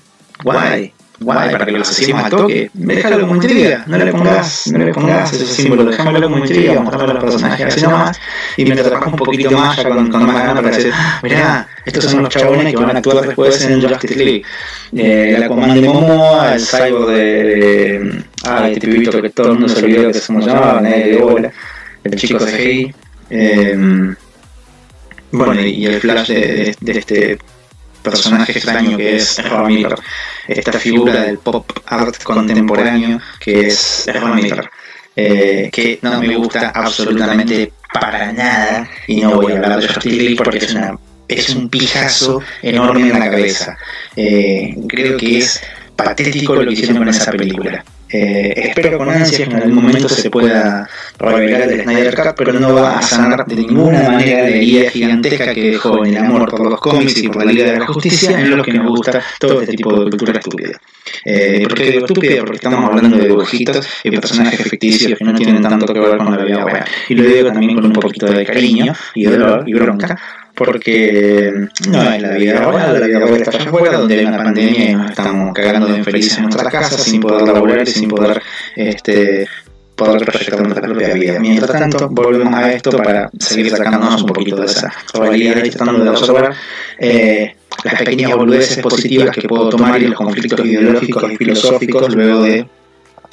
guay 0.44 0.94
guay, 1.24 1.52
para 1.52 1.66
que 1.66 1.72
los 1.72 1.90
asesinos 1.90 2.24
al 2.24 2.30
toque, 2.30 2.70
déjalo 2.74 3.22
como 3.22 3.36
intriga, 3.36 3.84
no 3.88 3.98
le 3.98 4.12
pongas, 4.12 4.68
no 4.68 4.86
le 4.86 4.94
pongas 4.94 5.34
ese 5.34 5.46
símbolo, 5.46 5.86
déjamelo 5.86 6.30
como 6.30 6.40
intriga, 6.40 6.80
mostrarlo 6.82 7.12
a 7.12 7.14
los 7.16 7.24
personajes 7.24 7.66
así 7.68 7.82
nomás, 7.82 8.20
y 8.58 8.66
me 8.66 8.76
trabajo 8.76 9.10
un 9.10 9.16
poquito 9.16 9.52
más 9.52 9.78
ya 9.78 9.90
con, 9.90 10.10
con 10.10 10.26
más 10.26 10.36
ganas 10.36 10.64
para 10.64 10.76
decir, 10.76 10.94
mirá, 11.24 11.68
estos 11.86 12.06
son 12.06 12.24
los 12.24 12.30
chabones 12.30 12.74
que 12.74 12.78
van 12.78 12.96
a 12.96 13.00
actuar 13.00 13.26
después 13.26 13.62
en 13.66 13.82
Justice 13.82 14.16
League. 14.16 14.44
Eh, 14.96 15.36
la 15.40 15.48
comanda 15.48 15.74
de 15.74 15.82
Momoa, 15.82 16.54
el 16.54 16.62
cyborg 16.62 17.08
de, 17.10 18.24
ah, 18.46 18.70
este 18.70 18.88
pibito 18.88 19.22
que 19.22 19.30
todo 19.30 19.48
el 19.48 19.54
mundo 19.54 19.70
se 19.70 19.84
olvidó 19.84 20.08
que 20.08 20.14
se 20.14 20.34
llamaba, 20.34 20.82
nadie 20.82 21.14
de 21.14 21.18
bola, 21.18 21.52
el 22.04 22.16
chico 22.16 22.38
CGI, 22.38 22.94
eh, 23.30 24.16
bueno, 25.32 25.60
y 25.62 25.86
el 25.88 26.00
flash 26.00 26.28
de, 26.28 26.76
de 26.80 26.92
este 26.92 27.40
personaje 28.04 28.52
extraño 28.52 28.98
que 28.98 29.16
es 29.16 29.40
Ezra 29.40 29.64
Miller, 29.64 29.96
esta 30.48 30.74
figura 30.74 31.24
del 31.24 31.40
pop 31.40 31.72
art 31.86 32.22
contemporáneo 32.22 33.20
que 33.40 33.68
es 33.68 34.08
Ezra 34.08 34.34
Miller, 34.34 34.70
eh, 35.16 35.70
que 35.72 36.00
no 36.02 36.20
me 36.20 36.36
gusta 36.36 36.70
absolutamente 36.70 37.74
para 37.94 38.32
nada 38.32 38.90
y 39.08 39.22
no 39.22 39.42
voy 39.42 39.54
a 39.54 39.56
hablar 39.56 39.80
de 39.80 39.88
Justice 39.88 40.16
League 40.16 40.36
porque 40.36 40.58
es 40.58 40.74
una 40.74 40.98
es 41.28 41.50
un 41.50 41.70
pijazo 41.70 42.42
enorme 42.62 43.10
en 43.10 43.20
la 43.20 43.32
cabeza. 43.32 43.78
Eh, 44.16 44.76
creo 44.88 45.18
que 45.18 45.40
es 45.40 45.62
patético 45.96 46.56
lo 46.56 46.66
que 46.66 46.74
hicieron 46.74 46.98
con 46.98 47.10
esa 47.10 47.32
película. 47.32 47.84
Eh, 48.16 48.54
espero 48.68 49.00
con 49.00 49.10
ansias 49.10 49.50
que 49.50 49.56
en 49.56 49.64
algún 49.64 49.84
momento 49.84 50.08
se 50.08 50.30
pueda 50.30 50.88
revelar 51.18 51.64
el 51.64 51.82
Snyder 51.82 52.16
Cut, 52.16 52.36
pero 52.38 52.54
no 52.54 52.76
va 52.76 53.00
a 53.00 53.02
sanar 53.02 53.44
de 53.48 53.56
ninguna 53.56 54.04
manera 54.04 54.44
la 54.44 54.50
herida 54.50 54.92
gigantesca 54.92 55.52
que 55.52 55.72
dejó 55.72 56.06
en 56.06 56.14
el 56.14 56.24
amor 56.24 56.48
por 56.48 56.70
los 56.70 56.80
cómics 56.80 57.18
y 57.18 57.30
por 57.30 57.44
la 57.44 57.52
Liga 57.52 57.72
de 57.72 57.80
la 57.80 57.88
Justicia, 57.88 58.40
en 58.40 58.56
los 58.56 58.64
que 58.64 58.74
nos 58.74 58.88
gusta 58.88 59.20
todo 59.40 59.62
este 59.62 59.74
tipo 59.74 60.04
de 60.04 60.12
cultura 60.12 60.34
estúpida. 60.34 60.80
Eh, 61.26 61.66
¿Por 61.68 61.74
qué 61.74 61.86
digo 61.86 62.06
estúpida? 62.06 62.40
Porque 62.42 62.58
estamos 62.58 62.86
hablando 62.86 63.18
de 63.18 63.28
dibujitos 63.28 63.88
y 64.04 64.12
personajes 64.12 64.62
ficticios 64.62 65.18
que 65.18 65.26
no 65.26 65.34
tienen 65.34 65.60
tanto 65.64 65.92
que 65.92 66.00
ver 66.00 66.18
con 66.18 66.38
la 66.38 66.46
vida 66.46 66.64
real. 66.64 66.86
Y 67.10 67.16
lo 67.16 67.24
digo 67.24 67.48
también 67.48 67.74
con 67.74 67.86
un 67.86 67.94
poquito 67.94 68.28
de 68.28 68.46
cariño 68.46 68.94
y 69.16 69.26
dolor 69.26 69.64
y 69.66 69.74
bronca, 69.74 70.20
porque 70.56 71.52
no 71.88 72.14
es 72.14 72.22
la 72.22 72.32
vida 72.32 72.60
real, 72.60 73.00
la 73.00 73.08
vida 73.08 73.20
real 73.20 73.36
está 73.36 73.52
allá 73.52 73.70
afuera, 73.70 73.98
donde 73.98 74.20
hay 74.20 74.26
una 74.26 74.38
pandemia 74.38 74.92
y 74.92 74.96
nos 74.96 75.10
estamos 75.10 75.54
cagando 75.54 75.88
de 75.88 75.98
infelices 75.98 76.38
en 76.38 76.44
nuestras 76.44 76.72
casas 76.72 77.02
sin 77.02 77.22
poder 77.22 77.48
laburar 77.48 77.88
y 77.88 77.92
sin 77.92 78.10
poder 78.10 78.42
este, 78.76 79.48
poder 79.96 80.26
proyectar 80.26 80.62
nuestra 80.62 80.88
propia 80.88 81.14
vida. 81.14 81.40
Mientras 81.40 81.72
tanto, 81.72 82.10
volvemos 82.10 82.54
a 82.54 82.72
esto 82.72 82.92
para 82.92 83.30
seguir 83.40 83.70
sacándonos 83.70 84.22
un 84.22 84.28
poquito 84.28 84.58
de 84.58 84.66
esa 84.66 84.94
realidad 85.14 85.64
y 85.64 85.70
tratando 85.70 86.04
de 86.04 86.12
resolver 86.12 86.52
eh, 87.00 87.56
las 87.84 87.96
pequeñas 87.96 88.36
boludeces 88.36 88.80
positivas 88.80 89.36
que 89.36 89.48
puedo 89.48 89.70
tomar 89.70 90.02
y 90.02 90.08
los 90.08 90.16
conflictos 90.16 90.66
ideológicos 90.66 91.32
y 91.32 91.38
filosóficos 91.38 92.16
luego 92.16 92.44
de 92.44 92.68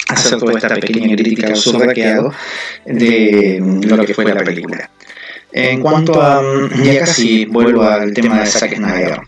hacer 0.07 0.39
toda 0.39 0.53
esta 0.53 0.75
pequeña 0.75 1.15
crítica 1.15 1.49
absurda 1.49 1.93
de 2.85 3.59
lo 3.85 4.05
que 4.05 4.13
fue 4.13 4.25
la 4.25 4.43
película. 4.43 4.89
En 5.53 5.81
cuanto 5.81 6.21
a. 6.21 6.41
Ya 6.83 6.99
casi 6.99 7.45
vuelvo 7.45 7.83
al 7.83 8.13
tema 8.13 8.39
de 8.39 8.45
Zack 8.45 8.75
Snyder. 8.75 9.19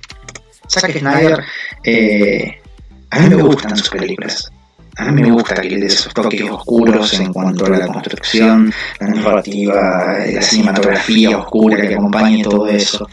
Zack 0.69 0.97
Snyder, 0.99 1.43
eh, 1.84 2.61
a 3.09 3.19
mí 3.19 3.36
me 3.36 3.41
gustan 3.41 3.76
sus 3.76 3.89
películas. 3.89 4.49
A 4.95 5.11
mí 5.11 5.24
me 5.24 5.32
gusta 5.32 5.55
que 5.55 5.69
le 5.69 5.80
dé 5.80 5.88
esos 5.88 6.13
toques 6.13 6.43
oscuros 6.43 7.19
en 7.19 7.34
cuanto 7.34 7.65
a 7.65 7.69
la 7.69 7.88
construcción, 7.88 8.71
la 8.99 9.07
narrativa, 9.07 10.19
la 10.32 10.41
cinematografía 10.41 11.38
oscura 11.38 11.82
que 11.82 11.95
acompañe 11.95 12.43
todo 12.43 12.67
eso. 12.67 13.07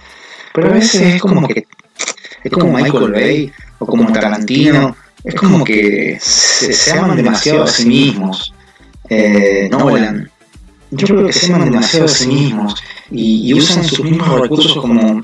Pero 0.53 0.69
a 0.69 0.73
veces 0.73 1.15
es 1.15 1.21
como 1.21 1.47
que. 1.49 1.67
Es 2.45 2.53
como 2.53 2.73
Michael 2.73 3.13
Bay 3.13 3.53
o 3.79 3.87
como 3.87 4.13
Tarantino. 4.13 4.97
Es 5.25 5.35
como 5.35 5.65
que 5.65 6.19
se, 6.21 6.73
se 6.73 6.93
aman 6.93 7.17
demasiado 7.17 7.65
a 7.65 7.67
sí 7.67 7.87
mismos. 7.87 8.55
Eh, 9.09 9.69
Nolan 9.71 10.31
yo 10.91 11.07
creo 11.07 11.27
que 11.27 11.33
se 11.33 11.53
aman 11.53 11.71
demasiado 11.71 12.07
a 12.07 12.09
sí 12.09 12.27
mismos 12.27 12.75
y, 13.11 13.55
usan 13.55 13.85
sus 13.85 14.01
mismos 14.01 14.41
recursos 14.41 14.77
como... 14.77 15.23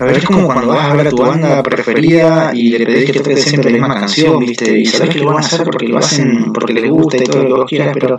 A 0.00 0.04
ver, 0.04 0.18
es 0.18 0.24
como 0.24 0.46
cuando 0.46 0.68
vas 0.68 0.92
a 0.92 0.94
ver 0.94 1.08
a 1.08 1.10
tu 1.10 1.16
banda 1.16 1.60
preferida 1.60 2.52
y 2.54 2.70
le 2.70 2.86
pedís 2.86 3.10
que 3.10 3.18
toque 3.18 3.36
siempre 3.36 3.72
la 3.72 3.78
misma 3.78 3.98
canción, 3.98 4.38
¿viste? 4.38 4.78
Y 4.78 4.86
sabes 4.86 5.10
que 5.10 5.18
lo 5.18 5.26
van 5.26 5.38
a 5.38 5.40
hacer 5.40 5.64
porque 5.64 5.88
lo 5.88 5.98
hacen 5.98 6.52
porque 6.52 6.72
les 6.72 6.88
gusta 6.88 7.16
y 7.16 7.24
todo 7.24 7.42
lo 7.42 7.66
que 7.66 7.76
quieras, 7.76 7.96
pero... 7.98 8.18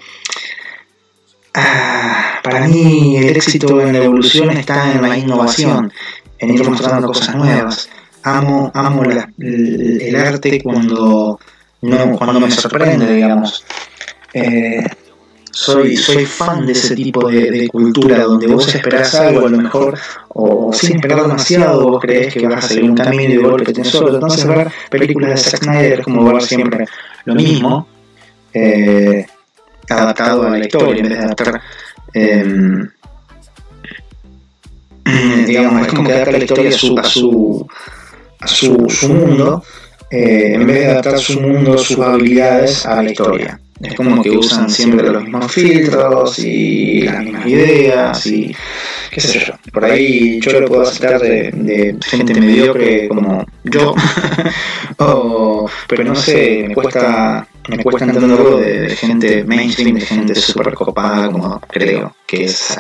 Ah, 1.54 2.40
para 2.44 2.68
mí 2.68 3.18
el 3.18 3.36
éxito 3.36 3.82
en 3.82 3.94
la 3.94 4.04
evolución 4.04 4.52
está 4.52 4.92
en 4.92 5.02
la 5.02 5.18
innovación, 5.18 5.92
en 6.38 6.54
ir 6.54 6.70
mostrando 6.70 7.08
cosas 7.08 7.36
nuevas. 7.36 7.90
Amo, 8.24 8.72
amo 8.74 9.04
el, 9.04 10.16
arte 10.16 10.62
cuando, 10.62 11.40
no, 11.82 12.18
cuando 12.18 12.40
me 12.42 12.52
sorprende, 12.52 13.16
digamos. 13.16 13.64
Eh, 14.34 14.84
soy, 15.60 15.98
soy 15.98 16.26
fan 16.26 16.66
de 16.66 16.72
ese 16.72 16.96
tipo 16.96 17.28
de, 17.28 17.68
cultura 17.68 18.24
donde 18.24 18.48
vos 18.48 18.74
esperás 18.74 19.14
algo 19.16 19.46
a 19.46 19.50
lo 19.50 19.58
mejor 19.58 20.00
o, 20.30 20.72
sin 20.72 20.96
esperar 20.96 21.22
demasiado 21.24 21.90
vos 21.90 22.02
crees 22.02 22.34
que 22.34 22.48
vas 22.48 22.64
a 22.64 22.68
seguir 22.70 22.90
un 22.90 22.96
camino 22.96 23.34
y 23.34 23.38
de 23.38 23.44
golpe 23.44 23.74
te 23.74 23.84
solo. 23.84 24.14
Entonces 24.14 24.48
ver 24.48 24.72
películas 24.90 25.32
de 25.32 25.38
Zack 25.38 25.64
Snyder 25.64 26.00
es 26.00 26.06
como 26.06 26.24
ver 26.32 26.42
siempre 26.42 26.86
lo 27.26 27.36
mismo 27.36 27.88
eh, 28.54 29.26
adaptado 29.90 30.48
a 30.48 30.52
la 30.52 30.60
historia 30.60 31.04
en 31.04 31.10
vez 31.10 31.18
de 31.18 31.26
adaptar 31.26 31.62
em, 32.14 32.90
digamos, 35.46 35.82
es 35.82 35.88
como 35.90 36.04
que 36.06 36.14
adapta 36.14 36.32
la 36.32 36.38
historia 36.38 36.70
a 36.70 36.72
su, 36.72 36.98
a 36.98 37.04
su, 37.04 37.68
a 38.40 38.48
su, 38.48 38.90
su 38.90 39.10
mundo 39.10 39.62
eh, 40.10 40.54
en 40.54 40.66
vez 40.66 40.78
de 40.78 40.86
adaptar 40.86 41.20
su 41.20 41.42
mundo, 41.42 41.78
sus 41.78 42.00
habilidades 42.00 42.86
a 42.86 43.04
la 43.04 43.12
historia. 43.12 43.60
Es 43.82 43.96
como 43.96 44.22
que 44.22 44.32
usan 44.32 44.70
siempre 44.70 45.10
los 45.10 45.24
mismos 45.24 45.52
filtros 45.52 46.40
y 46.40 47.02
las 47.04 47.24
mismas 47.24 47.46
ideas 47.46 48.26
y 48.28 48.56
qué 49.10 49.22
sé 49.22 49.40
yo. 49.40 49.54
Por 49.72 49.86
ahí 49.86 50.40
yo 50.42 50.60
lo 50.60 50.68
puedo 50.68 50.82
aceptar 50.82 51.22
de, 51.22 51.96
gente 52.06 52.40
mediocre 52.40 53.08
como 53.08 53.46
yo, 53.64 53.96
pero 55.88 56.04
no 56.04 56.16
sé, 56.16 56.66
me 56.68 56.76
cuesta, 56.76 57.48
me 57.70 57.84
cuesta 57.84 58.06
entenderlo 58.06 58.58
de, 58.58 58.82
de 58.82 58.96
gente 58.96 59.44
mainstream, 59.46 59.96
de 59.96 60.02
gente 60.02 60.36
super 60.36 60.74
copada 60.74 61.32
como 61.32 61.62
creo 61.62 62.14
que 62.28 62.46
es 62.46 62.78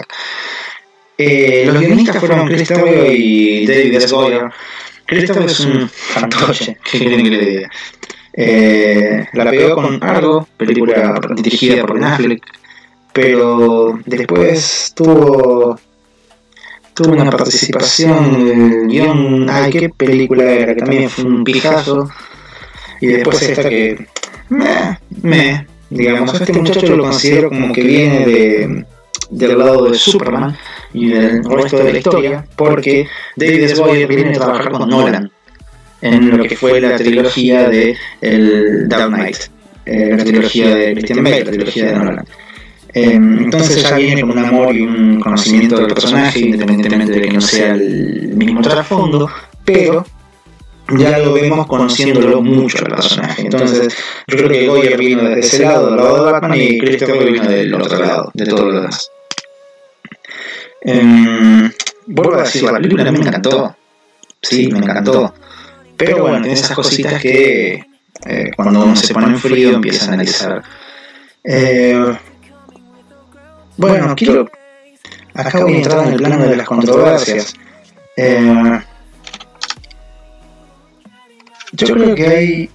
eh, 1.22 1.66
los 1.66 1.82
guionistas 1.82 2.18
fueron 2.18 2.47
Chris 2.47 2.72
y 3.12 3.68
David 3.68 3.95
S. 3.95 4.16
Goyer. 4.16 4.50
Es 5.08 5.60
un 5.60 5.89
fantoche, 5.89 6.78
¿qué 6.89 7.00
quieren 7.00 7.24
que 7.24 7.30
le 7.30 7.45
diga? 7.45 7.70
Eh, 8.34 9.25
la 9.34 9.49
pegó 9.49 9.75
con 9.75 10.03
Argo, 10.03 10.47
película 10.57 11.19
dirigida 11.36 11.82
por 11.82 11.95
Ben 11.95 12.03
Affleck, 12.03 12.43
pero 13.13 13.99
después 14.05 14.93
tuvo 14.95 15.80
tuvo 16.93 17.13
una 17.13 17.32
participación 17.32 18.47
en 18.47 18.71
el 18.71 18.88
guion, 18.88 19.49
ay, 19.49 19.71
qué 19.71 19.89
película 19.89 20.43
era, 20.43 20.75
que 20.75 20.82
también 20.82 21.09
fue 21.09 21.25
un 21.25 21.43
pijazo, 21.43 22.09
y 22.99 23.07
después 23.07 23.41
esta 23.41 23.69
que, 23.69 24.05
me, 24.49 24.99
me, 25.21 25.67
digamos, 25.89 26.34
este 26.39 26.53
muchacho 26.53 26.95
lo 26.95 27.03
considero 27.03 27.49
como 27.49 27.73
que 27.73 27.82
viene 27.82 28.25
de, 28.25 28.86
del 29.30 29.57
lado 29.57 29.89
de 29.89 29.97
Superman 29.97 30.57
y 30.93 31.09
del 31.09 31.43
resto 31.45 31.77
de 31.77 31.93
la 31.93 31.97
historia, 31.99 32.45
porque 32.55 33.07
David 33.36 33.63
S. 33.63 33.82
Goyer 33.82 34.07
viene 34.07 34.32
a 34.32 34.34
trabajar 34.34 34.71
con 34.71 34.89
Nolan 34.89 35.32
en 36.02 36.38
lo 36.38 36.43
que 36.43 36.56
fue 36.56 36.80
la 36.80 36.95
trilogía 36.97 37.70
de 37.70 37.95
el 38.22 38.88
Dark 38.88 39.10
Knight, 39.10 39.38
eh, 39.86 40.16
la 40.16 40.24
trilogía 40.24 40.76
de 40.76 40.93
Christian 40.93 41.24
Bale, 41.24 41.43
la 41.43 41.52
trilogía 41.52 41.86
de 41.86 41.95
Nolan. 41.95 42.26
Em, 42.93 43.43
entonces 43.43 43.84
ya 43.84 43.95
viene 43.95 44.22
con 44.22 44.32
un 44.32 44.39
amor 44.39 44.76
y 44.76 44.82
un 44.82 45.20
conocimiento 45.20 45.78
del 45.78 45.93
personaje, 45.93 46.39
independientemente 46.39 47.12
de 47.14 47.22
que 47.22 47.32
no 47.32 47.41
sea 47.41 47.74
el 47.74 48.32
mismo 48.36 48.62
trasfondo, 48.62 49.30
pero 49.64 50.04
ya 50.97 51.20
lo 51.20 51.34
vemos 51.34 51.68
conociéndolo 51.68 52.41
mucho 52.41 52.80
al 52.80 52.91
personaje. 52.95 53.43
Entonces, 53.43 53.95
yo 54.28 54.38
creo 54.38 54.50
que 54.50 54.68
Goyer 54.68 54.97
vino 54.97 55.24
desde 55.24 55.39
ese 55.41 55.60
lado, 55.64 55.88
del 55.88 55.97
lado 55.97 56.26
de 56.26 56.32
Batman, 56.32 56.58
y 56.60 56.80
Christopher 56.80 57.32
vino 57.32 57.47
del 57.47 57.74
otro 57.76 58.00
lado, 58.00 58.32
de 58.34 58.45
todo 58.45 58.66
lo 58.66 58.82
demás. 58.82 59.12
Eh, 60.82 61.70
vuelvo 62.08 62.36
a 62.36 62.43
decir, 62.43 62.64
la 62.64 62.74
película 62.74 63.12
me 63.12 63.20
encantó. 63.20 63.76
Sí, 64.41 64.68
me 64.72 64.80
encantó. 64.80 65.34
Pero 66.00 66.22
bueno, 66.22 66.38
tiene 66.38 66.54
esas 66.54 66.72
cositas 66.72 67.22
que 67.22 67.86
eh, 68.26 68.52
cuando 68.56 68.86
uno 68.86 68.95
se 68.95 69.14
pone 69.14 69.28
en 69.28 69.38
frío 69.38 69.72
empieza 69.72 70.06
a 70.06 70.14
analizar. 70.14 70.64
Eh, 71.43 72.18
bueno, 73.76 74.16
quiero. 74.16 74.50
Acá 75.34 75.60
voy 75.60 75.74
a 75.74 75.78
entrar 75.78 76.08
en 76.08 76.14
el 76.14 76.18
plano 76.18 76.47
de 76.47 76.56
las 76.56 76.66
controversias. 76.66 77.54
Eh, 78.16 78.80
yo 81.74 81.93
creo 81.93 82.16
que 82.16 82.28
hay, 82.28 82.70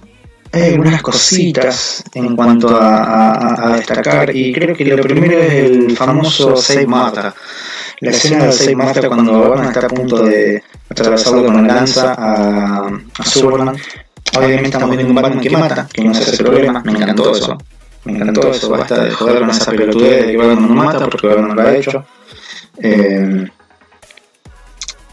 hay 0.51 0.73
algunas 0.73 1.01
cositas 1.01 2.03
en 2.13 2.35
cuanto 2.35 2.75
a, 2.75 3.71
a, 3.71 3.75
destacar 3.77 4.35
y 4.35 4.53
creo 4.53 4.75
que 4.75 4.85
lo 4.85 5.01
primero 5.01 5.39
es 5.39 5.53
el 5.53 5.97
famoso 5.97 6.55
Save 6.55 6.85
Martha 6.85 7.33
la 7.99 8.11
escena 8.11 8.43
del 8.43 8.53
Save 8.53 8.75
Master 8.75 9.07
cuando 9.07 9.49
Batman 9.49 9.67
está 9.67 9.85
a 9.85 9.89
punto 9.89 10.23
de 10.23 10.61
atravesarlo 10.89 11.45
con 11.45 11.55
una 11.55 11.73
lanza 11.75 12.13
a, 12.13 12.87
a 12.87 13.25
Superman. 13.25 13.75
Obviamente 14.37 14.65
estamos 14.65 14.89
viendo 14.89 15.07
un 15.09 15.15
Batman 15.15 15.39
que 15.39 15.49
mata, 15.49 15.87
que 15.91 16.03
no 16.03 16.11
es 16.11 16.27
ese 16.27 16.43
problema, 16.43 16.81
me 16.83 16.91
encantó 16.91 17.35
eso. 17.35 17.57
Me 18.03 18.13
encantó 18.13 18.51
eso, 18.51 18.69
basta 18.69 19.03
de 19.03 19.11
joder 19.11 19.39
con 19.39 19.49
esa 19.49 19.71
pelotudez 19.71 20.25
de 20.25 20.31
que 20.31 20.37
Batman 20.37 20.67
no 20.67 20.83
mata 20.83 21.07
porque 21.07 21.27
Batman 21.27 21.55
lo 21.55 21.61
ha 21.61 21.75
hecho. 21.75 22.05
Eh, 22.77 23.47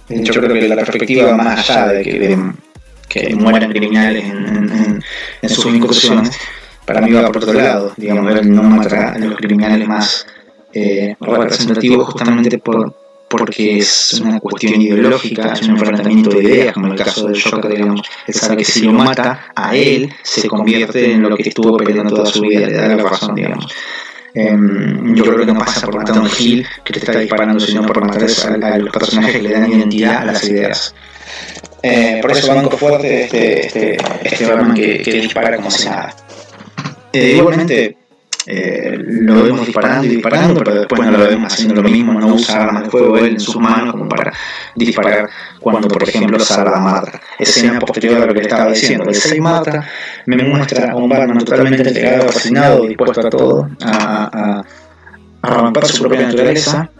yo 0.09 0.35
creo 0.35 0.53
que 0.53 0.68
la 0.68 0.76
perspectiva 0.76 1.35
más 1.35 1.70
allá 1.70 1.93
de 1.93 2.03
que, 2.03 2.39
que 3.09 3.35
mueran 3.35 3.70
criminales 3.70 4.24
en, 4.24 5.03
en, 5.41 5.49
sus 5.49 5.66
incursiones, 5.66 6.37
para 6.85 7.01
mí 7.01 7.12
va 7.12 7.26
por 7.28 7.39
otro 7.39 7.55
lado. 7.55 7.93
Digamos, 7.97 8.30
él 8.35 8.55
no 8.55 8.62
mata 8.62 9.12
a 9.12 9.18
los 9.18 9.37
criminales 9.37 9.87
más 9.87 10.26
eh, 10.73 11.16
representativo 11.20 12.05
justamente 12.05 12.59
por, 12.59 12.95
porque 13.29 13.79
es 13.79 14.20
una 14.20 14.41
cuestión 14.41 14.81
ideológica, 14.81 15.55
es 15.55 15.62
un 15.62 15.70
enfrentamiento 15.70 16.31
de 16.31 16.43
ideas, 16.43 16.75
como 16.75 16.93
el 16.93 16.99
caso 16.99 17.29
del 17.29 17.43
Joker, 17.43 17.70
digamos, 17.70 18.03
es 18.27 18.37
sabe 18.37 18.59
que 18.59 18.64
si 18.64 18.83
lo 18.83 18.93
mata 18.93 19.47
a 19.55 19.75
él, 19.75 20.12
se 20.23 20.49
convierte 20.49 21.12
en 21.12 21.23
lo 21.23 21.37
que 21.37 21.49
estuvo 21.49 21.77
peleando 21.79 22.14
toda 22.14 22.27
su 22.27 22.43
vida, 22.43 22.66
le 22.66 22.75
da 22.75 22.89
la 22.89 23.03
razón, 23.03 23.35
digamos. 23.35 23.73
Em, 24.35 25.14
yo 25.14 25.25
creo 25.25 25.39
que 25.39 25.47
no 25.47 25.59
pasa 25.59 25.87
por 25.87 25.97
matar 25.97 26.16
a 26.16 26.20
un 26.20 26.29
Gil 26.29 26.66
que 26.85 26.93
te 26.93 26.99
está 27.01 27.18
disparando, 27.18 27.61
sino 27.61 27.83
por 27.87 28.01
matar 28.05 28.23
a, 28.62 28.79
los 28.79 28.91
personajes 28.91 29.37
que 29.37 29.43
le 29.43 29.53
dan 29.53 29.73
identidad 29.73 30.23
a 30.23 30.25
las 30.27 30.45
ideas. 30.45 30.95
Eh, 31.83 32.18
por 32.23 32.33
eso 32.33 32.55
banco 32.55 32.77
fuerte 32.77 33.25
este, 33.25 33.66
este, 33.66 33.97
este 34.23 34.47
Batman 34.47 34.75
que, 34.75 35.03
que 35.03 35.12
dispara 35.12 35.57
como 35.57 35.70
si 35.70 35.87
nada. 35.87 36.14
Eh, 37.12 37.37
igualmente, 37.37 37.97
eh, 38.47 38.99
lo 38.99 39.43
vemos 39.43 39.66
disparando 39.66 40.07
y 40.07 40.11
disparando, 40.11 40.55
pero 40.55 40.74
después 40.74 41.01
no 41.01 41.11
lo 41.12 41.18
vemos 41.18 41.53
haciendo 41.53 41.80
lo 41.80 41.88
mismo, 41.88 42.12
no 42.14 42.34
usa 42.34 42.64
armas 42.64 42.84
de 42.84 42.90
fuego 42.90 43.16
él 43.16 43.26
en 43.26 43.40
sus 43.40 43.57
manos 43.57 43.93
como 43.93 44.09
para 44.09 44.32
disparar 44.74 45.28
cuando, 45.61 45.86
por 45.86 46.03
ejemplo, 46.03 46.40
salva 46.40 46.76
a 46.76 46.80
Marta. 46.80 47.20
Escena 47.38 47.78
posterior 47.78 48.22
a 48.22 48.26
lo 48.26 48.34
que 48.34 48.40
le 48.40 48.49
estaba 48.49 48.70
diciendo. 48.70 49.09
El 49.09 49.14
6 49.14 49.40
Marta 49.40 49.86
me 50.26 50.43
muestra 50.43 50.90
a 50.90 50.97
un 50.97 51.09
Batman 51.09 51.38
totalmente 51.38 51.86
entregado, 51.86 52.28
fascinado, 52.28 52.86
dispuesto 52.86 53.26
a 53.26 53.30
todo, 53.30 53.70
a, 53.84 54.64
a, 55.43 55.49
romper 55.49 55.86
su 55.86 56.03
propia 56.03 56.22
naturaleza, 56.22 56.90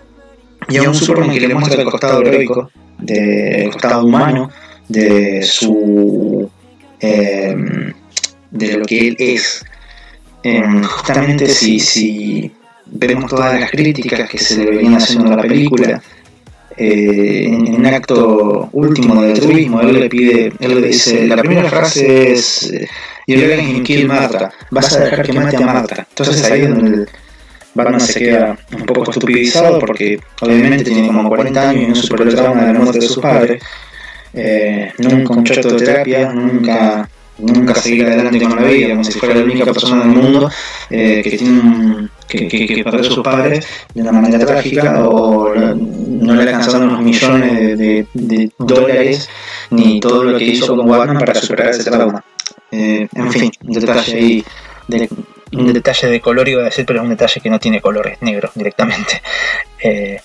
y 0.69 0.77
a 0.77 0.83
un 0.83 0.95
Superman 0.95 1.31
que 1.31 1.41
le 1.41 1.55
muestra 1.55 1.83
el 1.83 1.91
costado 1.91 2.21
heroico, 2.23 2.71
el 3.07 3.71
costado 3.71 4.05
humano, 4.05 4.51
de 4.89 5.43
su. 5.43 6.49
Eh, 7.01 7.57
de 8.53 8.77
lo 8.77 8.85
que 8.85 9.09
él 9.09 9.17
es 9.19 9.65
justamente 10.85 11.47
si, 11.49 11.79
si 11.79 12.53
vemos 12.87 13.31
todas 13.31 13.59
las 13.59 13.71
críticas 13.71 14.29
que 14.29 14.39
se 14.39 14.59
le 14.59 14.71
venían 14.71 14.97
haciendo 14.97 15.33
a 15.33 15.37
la 15.37 15.43
película, 15.43 16.03
eh, 16.77 17.45
en, 17.47 17.75
un 17.75 17.87
acto 17.87 18.69
último 18.73 19.23
de 19.23 19.33
altruismo, 19.33 19.81
él 19.83 20.01
le 20.01 20.09
pide, 20.09 20.53
él 20.59 20.81
le 20.81 20.89
dice, 20.89 21.27
la 21.27 21.37
primera 21.37 21.69
frase 21.69 22.33
es, 22.33 22.73
You're 23.27 23.57
going 23.57 23.83
kill 23.83 24.09
Marta, 24.09 24.53
vas 24.71 24.93
a 24.95 25.05
dejar 25.05 25.27
que 25.27 25.33
mate 25.33 25.57
a 25.57 25.61
Marta. 25.61 26.07
Entonces 26.09 26.51
ahí 26.51 26.63
es 26.63 26.69
donde 26.71 26.97
el 26.97 27.09
Batman 27.75 28.01
se 28.01 28.19
queda 28.19 28.59
un 28.73 28.85
poco 28.85 29.11
estupidizado 29.11 29.79
porque 29.79 30.19
obviamente 30.41 30.85
tiene 30.85 31.07
como 31.07 31.29
40 31.29 31.71
años 31.71 31.85
y 31.85 31.87
no 31.89 31.95
superó 31.95 32.25
el 32.25 32.35
trauma 32.35 32.65
de 32.65 32.73
la 32.73 32.79
muerte 32.81 33.01
de 33.01 33.07
sus 33.07 33.19
padres. 33.19 33.63
Eh, 34.35 34.93
nunca 34.99 35.35
un 35.35 35.45
chato 35.45 35.77
de 35.77 35.85
terapia, 35.85 36.33
nunca 36.33 37.09
nunca 37.43 37.75
seguir 37.75 38.07
adelante 38.07 38.41
con 38.41 38.57
la 38.57 38.69
vida, 38.69 38.91
como 38.91 39.05
si 39.05 39.13
fuera 39.19 39.35
la 39.35 39.45
única 39.45 39.65
persona 39.65 40.05
del 40.05 40.09
mundo 40.09 40.51
eh, 40.91 41.21
que 41.23 41.37
tiene 41.37 42.09
que, 42.29 42.49
que, 42.49 42.85
perdió 42.85 43.01
a 43.01 43.05
sus 43.05 43.19
padres 43.21 43.67
de 43.95 44.03
una 44.03 44.13
manera 44.13 44.47
trágica 44.47 45.07
o 45.09 45.55
no 45.55 46.35
le 46.35 46.43
alcanzaron 46.43 46.93
los 46.93 47.03
millones 47.03 47.79
de, 47.79 48.51
dólares 48.59 49.29
ni 49.71 50.01
todo 50.01 50.25
lo 50.25 50.39
que 50.39 50.45
hizo 50.45 50.77
con 50.77 50.89
Batman 50.89 51.19
para 51.19 51.35
superar 51.35 51.71
ese 51.71 51.91
trauma. 51.91 52.25
Eh, 52.71 53.07
en 53.15 53.33
fin, 53.33 53.53
un 53.67 53.73
detalle 53.73 54.17
ahí 54.17 54.45
de, 54.89 55.09
un 55.53 55.73
detalle 55.73 56.09
de 56.09 56.21
color 56.21 56.49
iba 56.49 56.63
a 56.63 56.67
decir, 56.67 56.87
pero 56.87 57.01
es 57.01 57.05
un 57.05 57.11
detalle 57.11 57.41
que 57.41 57.51
no 57.51 57.59
tiene 57.59 57.81
colores, 57.81 58.19
negro 58.23 58.51
directamente. 58.55 59.21
Eh, 59.85 60.21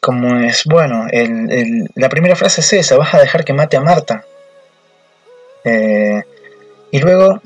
como 0.00 0.38
es, 0.38 0.64
bueno, 0.64 1.04
la 1.94 2.08
primera 2.08 2.34
frase 2.34 2.62
es 2.62 2.72
esa, 2.72 2.96
vas 2.96 3.12
a 3.12 3.20
dejar 3.20 3.44
que 3.44 3.52
mate 3.52 3.76
a 3.76 3.82
Marta. 3.82 4.24
Eh, 5.64 6.22
y 6.90 6.98
luego, 6.98 7.40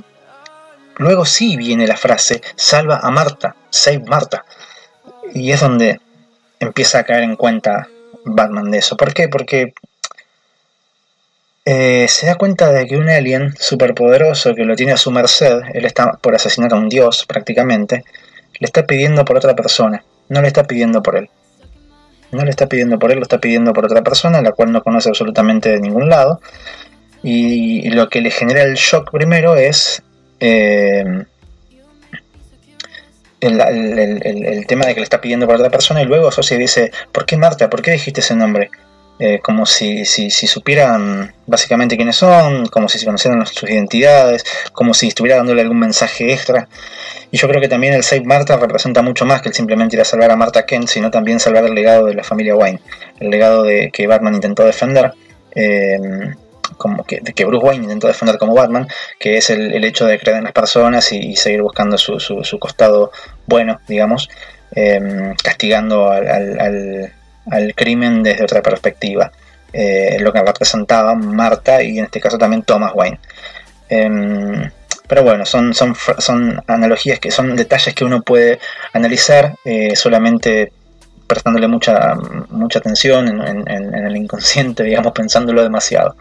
luego 0.96 1.24
sí 1.24 1.56
viene 1.56 1.86
la 1.86 1.96
frase, 1.96 2.40
salva 2.56 3.00
a 3.02 3.10
Marta, 3.10 3.56
save 3.70 4.04
Marta. 4.06 4.44
Y 5.34 5.52
es 5.52 5.60
donde 5.60 6.00
empieza 6.60 7.00
a 7.00 7.04
caer 7.04 7.24
en 7.24 7.36
cuenta 7.36 7.88
Batman 8.24 8.70
de 8.70 8.78
eso. 8.78 8.96
¿Por 8.96 9.12
qué? 9.12 9.28
Porque 9.28 9.74
eh, 11.66 12.06
se 12.08 12.26
da 12.26 12.34
cuenta 12.34 12.70
de 12.72 12.86
que 12.86 12.96
un 12.96 13.08
alien 13.08 13.54
superpoderoso 13.58 14.54
que 14.54 14.64
lo 14.64 14.76
tiene 14.76 14.92
a 14.92 14.96
su 14.98 15.10
merced, 15.10 15.60
él 15.72 15.84
está 15.84 16.12
por 16.12 16.34
asesinar 16.34 16.72
a 16.72 16.76
un 16.76 16.88
dios 16.88 17.24
prácticamente, 17.26 18.04
le 18.58 18.66
está 18.66 18.84
pidiendo 18.86 19.24
por 19.24 19.36
otra 19.36 19.54
persona, 19.54 20.04
no 20.28 20.42
le 20.42 20.48
está 20.48 20.64
pidiendo 20.64 21.02
por 21.02 21.16
él. 21.16 21.30
No 22.32 22.42
le 22.44 22.50
está 22.50 22.66
pidiendo 22.66 22.98
por 22.98 23.12
él, 23.12 23.18
lo 23.18 23.22
está 23.22 23.38
pidiendo 23.38 23.72
por 23.72 23.84
otra 23.84 24.02
persona, 24.02 24.42
la 24.42 24.52
cual 24.52 24.72
no 24.72 24.82
conoce 24.82 25.08
absolutamente 25.08 25.70
de 25.70 25.80
ningún 25.80 26.08
lado. 26.08 26.40
Y 27.26 27.88
lo 27.88 28.10
que 28.10 28.20
le 28.20 28.30
genera 28.30 28.62
el 28.62 28.74
shock 28.74 29.10
primero 29.10 29.56
es 29.56 30.02
eh, 30.40 31.24
el, 33.40 34.66
tema 34.66 34.84
de 34.84 34.94
que 34.94 35.00
le 35.00 35.04
está 35.04 35.22
pidiendo 35.22 35.46
por 35.46 35.56
otra 35.56 35.70
persona 35.70 36.02
y 36.02 36.04
luego 36.04 36.30
Socia 36.30 36.58
dice, 36.58 36.92
¿por 37.12 37.24
qué 37.24 37.38
Marta? 37.38 37.70
¿Por 37.70 37.80
qué 37.80 37.92
dijiste 37.92 38.20
ese 38.20 38.36
nombre? 38.36 38.70
Eh, 39.20 39.38
como 39.38 39.64
si, 39.64 40.04
si, 40.04 40.28
supieran 40.30 41.32
básicamente 41.46 41.96
quiénes 41.96 42.16
son, 42.16 42.66
como 42.66 42.88
si 42.88 42.98
se 42.98 43.06
conocieran 43.06 43.46
sus 43.46 43.70
identidades, 43.70 44.44
como 44.72 44.92
si 44.92 45.08
estuviera 45.08 45.36
dándole 45.36 45.62
algún 45.62 45.78
mensaje 45.78 46.32
extra. 46.32 46.68
Y 47.30 47.38
yo 47.38 47.48
creo 47.48 47.60
que 47.60 47.68
también 47.68 47.94
el 47.94 48.02
Save 48.02 48.24
Marta 48.24 48.56
representa 48.56 49.02
mucho 49.02 49.24
más 49.24 49.40
que 49.40 49.48
el 49.48 49.54
simplemente 49.54 49.96
ir 49.96 50.02
a 50.02 50.04
salvar 50.04 50.30
a 50.30 50.36
Marta 50.36 50.66
Kent, 50.66 50.88
sino 50.88 51.10
también 51.10 51.40
salvar 51.40 51.64
el 51.64 51.74
legado 51.74 52.06
de 52.06 52.14
la 52.14 52.24
familia 52.24 52.54
Wayne, 52.56 52.80
el 53.20 53.30
legado 53.30 53.62
de 53.62 53.90
que 53.92 54.06
Batman 54.06 54.34
intentó 54.34 54.64
defender. 54.64 55.12
Eh, 55.54 56.34
como 56.76 57.04
que, 57.04 57.20
que 57.20 57.44
Bruce 57.44 57.64
Wayne 57.64 57.84
intentó 57.84 58.06
defender 58.06 58.38
como 58.38 58.54
Batman, 58.54 58.88
que 59.18 59.36
es 59.36 59.50
el, 59.50 59.84
hecho 59.84 60.06
de 60.06 60.18
creer 60.18 60.38
en 60.38 60.44
las 60.44 60.52
personas 60.52 61.12
y, 61.12 61.36
seguir 61.36 61.62
buscando 61.62 61.98
su, 61.98 62.20
su, 62.20 62.58
costado 62.58 63.12
bueno, 63.46 63.80
digamos, 63.88 64.28
em, 64.72 65.34
castigando 65.36 66.10
al, 66.10 67.10
al, 67.50 67.74
crimen 67.74 68.22
desde 68.22 68.44
otra 68.44 68.62
perspectiva, 68.62 69.30
eh, 69.72 70.18
lo 70.20 70.32
que 70.32 70.42
representaba 70.42 71.14
Marta 71.14 71.82
y 71.82 71.98
en 71.98 72.06
este 72.06 72.20
caso 72.20 72.38
también 72.38 72.62
Thomas 72.62 72.92
Wayne. 72.94 73.18
Em, 73.88 74.70
pero 75.06 75.22
bueno, 75.22 75.44
son, 75.44 75.74
son, 75.74 75.94
son 76.18 76.62
analogías 76.66 77.18
que 77.20 77.30
son 77.30 77.54
detalles 77.56 77.94
que 77.94 78.04
uno 78.04 78.22
puede 78.22 78.58
analizar 78.92 79.54
eh, 79.64 79.94
solamente 79.96 80.72
prestándole 81.26 81.68
mucha, 81.68 82.14
mucha 82.50 82.78
atención 82.78 83.28
en, 83.28 84.06
el 84.06 84.16
inconsciente, 84.16 84.82
digamos, 84.84 85.12
pensándolo 85.12 85.62
demasiado. 85.62 86.16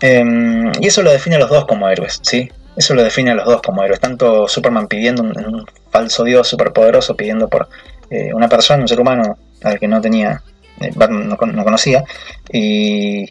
Em, 0.00 0.72
y 0.80 0.86
eso 0.86 1.02
lo 1.02 1.10
define 1.10 1.36
a 1.36 1.40
los 1.40 1.50
dos 1.50 1.66
como 1.66 1.88
héroes, 1.88 2.20
¿sí? 2.22 2.50
Eso 2.76 2.94
lo 2.94 3.02
define 3.02 3.32
a 3.32 3.34
los 3.34 3.44
dos 3.44 3.60
como 3.62 3.84
héroes. 3.84 4.00
Tanto 4.00 4.48
Superman 4.48 4.88
pidiendo 4.88 5.22
un, 5.22 5.66
falso 5.90 6.24
dios 6.24 6.48
superpoderoso, 6.48 7.16
pidiendo 7.16 7.48
por 7.48 7.68
eh, 8.10 8.32
una 8.32 8.48
persona, 8.48 8.82
un 8.82 8.88
ser 8.88 9.00
humano 9.00 9.38
al 9.62 9.78
que 9.78 9.88
no 9.88 10.00
tenía, 10.00 10.42
eh, 10.80 10.90
Batman 10.94 11.28
no, 11.28 11.36
conocía, 11.36 12.04
y 12.50 13.26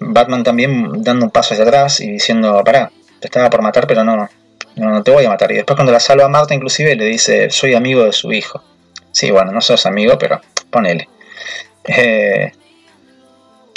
Batman 0.00 0.42
también 0.42 1.02
dando 1.02 1.26
un 1.26 1.30
paso 1.30 1.54
hacia 1.54 1.64
atrás 1.64 2.00
y 2.00 2.10
diciendo, 2.10 2.62
pará, 2.64 2.90
te 3.20 3.28
estaba 3.28 3.48
por 3.48 3.62
matar, 3.62 3.86
pero 3.86 4.04
no, 4.04 4.16
no, 4.16 4.28
no 4.76 5.02
te 5.02 5.10
voy 5.10 5.24
a 5.24 5.30
matar. 5.30 5.50
Y 5.52 5.56
después 5.56 5.76
cuando 5.76 5.92
la 5.92 6.00
salva 6.00 6.26
a 6.26 6.28
Marta 6.28 6.54
inclusive 6.54 6.96
le 6.96 7.06
dice, 7.06 7.48
soy 7.50 7.74
amigo 7.74 8.04
de 8.04 8.12
su 8.12 8.32
hijo. 8.32 8.62
Sí, 9.14 9.30
bueno, 9.30 9.52
no 9.52 9.60
sos 9.60 9.86
amigo, 9.86 10.18
pero 10.18 10.40
ponele. 10.70 11.08
Eh, 11.84 12.50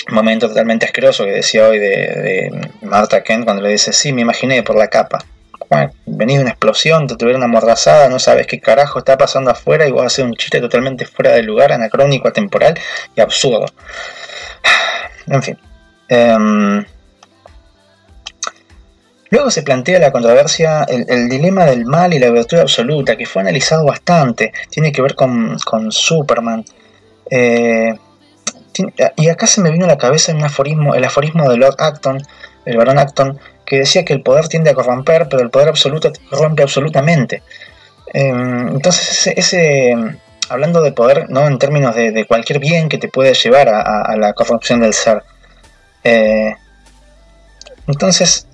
momento 0.10 0.48
totalmente 0.48 0.88
asqueroso 0.88 1.26
que 1.26 1.32
decía 1.32 1.68
hoy 1.68 1.78
de, 1.78 2.50
Marta 2.82 3.22
Kent 3.22 3.46
cuando 3.46 3.62
le 3.62 3.70
dice, 3.70 3.94
sí, 3.94 4.12
me 4.12 4.22
imaginé 4.22 4.64
por 4.64 4.76
la 4.76 4.88
capa. 4.88 5.24
Bueno, 5.70 5.92
venís 6.08 6.38
de 6.38 6.42
una 6.42 6.52
explosión, 6.52 7.06
te 7.06 7.16
tuvieron 7.18 7.44
amordazada, 7.44 8.10
no 8.10 8.18
sabes 8.18 8.48
qué 8.48 8.60
carajo 8.60 8.98
está 8.98 9.16
pasando 9.16 9.52
afuera 9.52 9.88
y 9.88 9.92
vos 9.92 10.04
haces 10.04 10.26
un 10.26 10.34
chiste 10.34 10.60
totalmente 10.60 11.06
fuera 11.06 11.34
de 11.34 11.44
lugar, 11.44 11.72
anacrónico, 11.72 12.28
atemporal 12.28 12.78
y 13.16 13.22
absurdo. 13.22 13.68
En 15.28 15.44
fin. 15.44 15.60
Em, 16.08 16.86
Luego 19.30 19.52
se 19.52 19.64
plantea 19.64 20.00
la 20.00 20.12
controversia, 20.12 20.84
el, 20.84 21.30
dilema 21.30 21.66
del 21.66 21.86
mal 21.86 22.14
y 22.14 22.20
la 22.20 22.30
virtud 22.30 22.60
absoluta, 22.60 23.18
que 23.18 23.26
fue 23.26 23.42
analizado 23.42 23.86
bastante, 23.86 24.54
tiene 24.70 24.92
que 24.92 25.02
ver 25.02 25.16
con, 25.16 25.58
Superman. 25.92 26.64
Eh, 27.30 27.94
y 29.16 29.30
acá 29.30 29.48
se 29.48 29.62
me 29.62 29.72
vino 29.72 29.86
a 29.86 29.88
la 29.88 29.98
cabeza 29.98 30.34
un 30.34 30.44
aforismo, 30.44 30.96
el 30.96 31.04
aforismo 31.04 31.50
de 31.50 31.58
Lord 31.58 31.76
Acton, 31.80 32.22
el 32.66 32.78
barón 32.78 33.00
Acton, 33.00 33.40
que 33.66 33.80
decía 33.80 34.06
que 34.06 34.14
el 34.14 34.22
poder 34.22 34.48
tiende 34.48 34.70
a 34.70 34.74
corromper, 34.74 35.28
pero 35.30 35.44
el 35.44 35.50
poder 35.50 35.68
absoluto 35.68 36.12
rompe 36.32 36.64
absolutamente. 36.64 37.44
Em, 38.14 38.70
entonces, 38.70 39.28
ese, 39.36 39.96
hablando 40.50 40.82
de 40.82 40.92
poder, 40.92 41.30
no 41.30 41.48
en 41.48 41.60
términos 41.60 41.96
de, 41.96 42.26
cualquier 42.26 42.60
bien 42.60 42.90
que 42.90 42.98
te 42.98 43.10
puede 43.10 43.34
llevar 43.34 43.68
a, 43.70 44.16
la 44.18 44.34
corrupción 44.34 44.80
del 44.80 44.94
ser. 44.94 45.24
Eh, 46.04 46.56
entonces, 47.88 48.47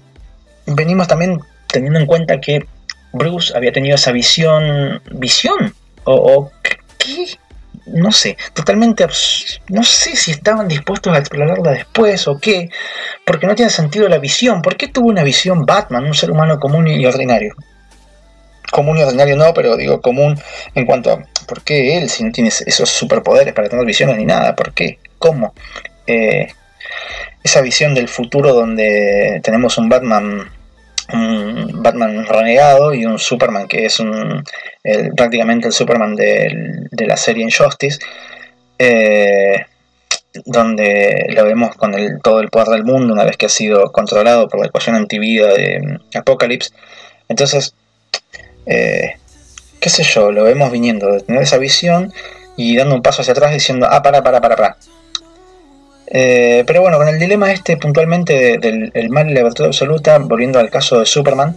venimos 0.66 1.08
también 1.08 1.40
teniendo 1.68 2.00
en 2.00 2.06
cuenta 2.06 2.40
que 2.40 2.66
Bruce 3.12 3.56
había 3.56 3.72
tenido 3.72 3.96
esa 3.96 4.12
visión, 4.12 5.02
visión, 5.12 5.74
o, 6.04 6.52
qué, 6.98 7.28
no 7.86 8.12
sé, 8.12 8.38
totalmente, 8.54 9.06
no 9.70 9.84
sé 9.84 10.16
si 10.16 10.32
estaban 10.32 10.68
dispuestos 10.68 11.14
a 11.14 11.20
explorarla 11.20 11.72
después 11.72 12.28
o 12.28 12.40
qué, 12.40 12.70
porque 13.26 13.48
no 13.48 13.56
tiene 13.56 13.72
sentido 13.72 14.08
la 14.10 14.18
visión. 14.18 14.62
¿Por 14.62 14.78
qué 14.78 14.88
tuvo 14.88 15.08
una 15.08 15.24
visión 15.24 15.66
Batman, 15.66 16.06
un 16.06 16.14
ser 16.14 16.32
humano 16.32 16.60
común 16.60 16.88
y 16.88 17.06
ordinario? 17.06 17.56
Común 18.72 18.98
y 18.98 19.04
ordinario 19.04 19.36
no, 19.38 19.54
pero 19.54 19.78
digo 19.78 20.02
común 20.02 20.40
en 20.74 20.86
cuanto 20.86 21.12
a 21.12 21.24
por 21.46 21.62
qué 21.62 21.98
él, 21.98 22.10
si 22.10 22.24
no 22.24 22.32
tiene 22.32 22.50
esos 22.50 22.90
superpoderes 22.90 23.54
para 23.54 23.70
tener 23.70 23.86
visiones 23.86 24.18
ni 24.18 24.26
nada, 24.26 24.56
¿por 24.56 24.74
qué? 24.74 24.98
¿Cómo? 25.20 25.54
Eh, 26.08 26.48
esa 27.44 27.62
visión 27.62 27.94
del 27.94 28.08
futuro 28.08 28.54
donde 28.54 29.40
tenemos 29.44 29.78
un 29.78 29.90
Batman 29.90 30.50
un 31.12 31.84
Batman 31.84 32.26
renegado 32.26 32.94
y 32.94 33.06
un 33.06 33.20
Superman 33.20 33.68
que 33.68 33.86
es 33.86 34.00
un, 34.00 34.44
prácticamente 35.16 35.68
el 35.68 35.74
Superman 35.74 36.16
de, 36.16 36.88
la 36.92 37.18
serie 37.18 37.44
Injustice, 37.44 38.00
eh, 38.80 39.66
donde 40.46 41.28
lo 41.30 41.44
vemos 41.44 41.76
con 41.76 41.94
el, 41.94 42.20
todo 42.22 42.40
el 42.40 42.50
poder 42.50 42.70
del 42.70 42.86
mundo 42.86 43.14
una 43.14 43.26
vez 43.26 43.38
que 43.38 43.46
ha 43.46 43.50
sido 43.50 43.92
controlado 43.92 44.48
por 44.48 44.60
la 44.60 44.68
ecuación 44.68 44.96
antivida 44.96 45.54
de 45.54 46.00
Apocalypse. 46.16 46.72
Entonces, 47.28 47.76
eh, 48.66 49.16
qué 49.80 49.90
sé 49.90 50.04
yo, 50.04 50.32
lo 50.32 50.44
vemos 50.44 50.72
viniendo 50.72 51.08
de 51.08 51.22
tener 51.22 51.44
esa 51.44 51.58
visión 51.58 52.14
y 52.56 52.76
dando 52.78 52.96
un 52.96 53.02
paso 53.02 53.22
hacia 53.22 53.34
atrás 53.34 53.54
diciendo, 53.54 53.88
ah, 53.90 54.02
para, 54.02 54.24
para, 54.24 54.42
para, 54.42 54.56
para. 54.56 54.78
Eh, 56.08 56.64
pero 56.68 56.82
bueno, 56.82 56.98
con 56.98 57.08
el 57.08 57.20
dilema 57.20 57.52
este 57.52 57.78
puntualmente 57.78 58.58
del 58.58 59.10
mal 59.10 59.30
y 59.30 59.34
la 59.34 59.44
virtud 59.44 59.66
absoluta, 59.66 60.18
volviendo 60.20 60.60
al 60.60 60.70
caso 60.70 61.00
de 61.00 61.06
Superman, 61.06 61.56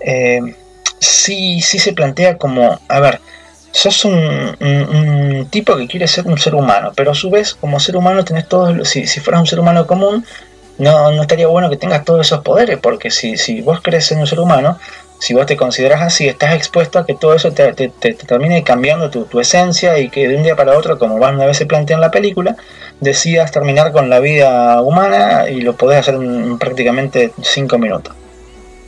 eh, 0.00 0.40
sí, 0.98 1.60
sí 1.60 1.78
se 1.78 1.92
plantea 1.92 2.36
como, 2.36 2.78
a 2.88 3.00
ver, 3.00 3.20
sos 3.72 4.04
un, 4.04 5.48
tipo 5.50 5.76
que 5.76 5.86
quiere 5.86 6.08
ser 6.08 6.26
un 6.26 6.38
ser 6.38 6.54
humano, 6.54 6.92
pero 6.94 7.12
a 7.12 7.14
su 7.14 7.30
vez, 7.30 7.54
como 7.54 7.80
ser 7.80 7.96
humano 7.96 8.24
tenés 8.24 8.48
todos, 8.48 8.88
si, 8.88 9.06
si 9.06 9.20
fueras 9.20 9.40
un 9.40 9.46
ser 9.46 9.60
humano 9.60 9.86
común, 9.86 10.24
no, 10.78 11.10
no 11.12 11.22
estaría 11.22 11.46
bueno 11.46 11.70
que 11.70 11.76
tengas 11.76 12.04
todos 12.04 12.26
esos 12.26 12.40
poderes, 12.40 12.78
porque 12.78 13.10
si, 13.10 13.36
si 13.36 13.60
vos 13.62 13.80
querés 13.80 14.06
ser 14.06 14.18
un 14.18 14.26
ser 14.26 14.40
humano, 14.40 14.78
si 15.18 15.34
vos 15.34 15.46
te 15.46 15.56
consideras 15.56 16.02
así, 16.02 16.28
estás 16.28 16.54
expuesto 16.54 16.98
a 16.98 17.06
que 17.06 17.14
todo 17.14 17.34
eso 17.34 17.52
te, 17.52 17.72
termine 17.72 18.62
cambiando 18.62 19.10
tu, 19.10 19.40
esencia 19.40 19.98
y 19.98 20.08
que 20.08 20.28
de 20.28 20.36
un 20.36 20.42
día 20.42 20.56
para 20.56 20.76
otro, 20.76 20.98
como 20.98 21.18
más 21.18 21.34
una 21.34 21.46
vez 21.46 21.56
se 21.56 21.66
plantea 21.66 21.96
en 21.96 22.00
la 22.00 22.10
película, 22.10 22.56
decidas 23.00 23.50
terminar 23.50 23.92
con 23.92 24.10
la 24.10 24.20
vida 24.20 24.80
humana 24.82 25.48
y 25.48 25.60
lo 25.60 25.74
podés 25.76 26.00
hacer 26.00 26.14
en 26.16 26.58
prácticamente 26.58 27.32
5 27.40 27.78
minutos. 27.78 28.14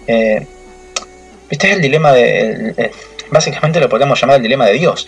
Eh, 0.06 0.46
este 1.50 1.68
es 1.68 1.76
el 1.76 1.82
dilema 1.82 2.12
de... 2.12 2.92
básicamente 3.30 3.80
lo 3.80 3.88
podemos 3.88 4.20
llamar 4.20 4.36
el 4.36 4.42
dilema 4.42 4.66
de 4.66 4.72
Dios. 4.74 5.06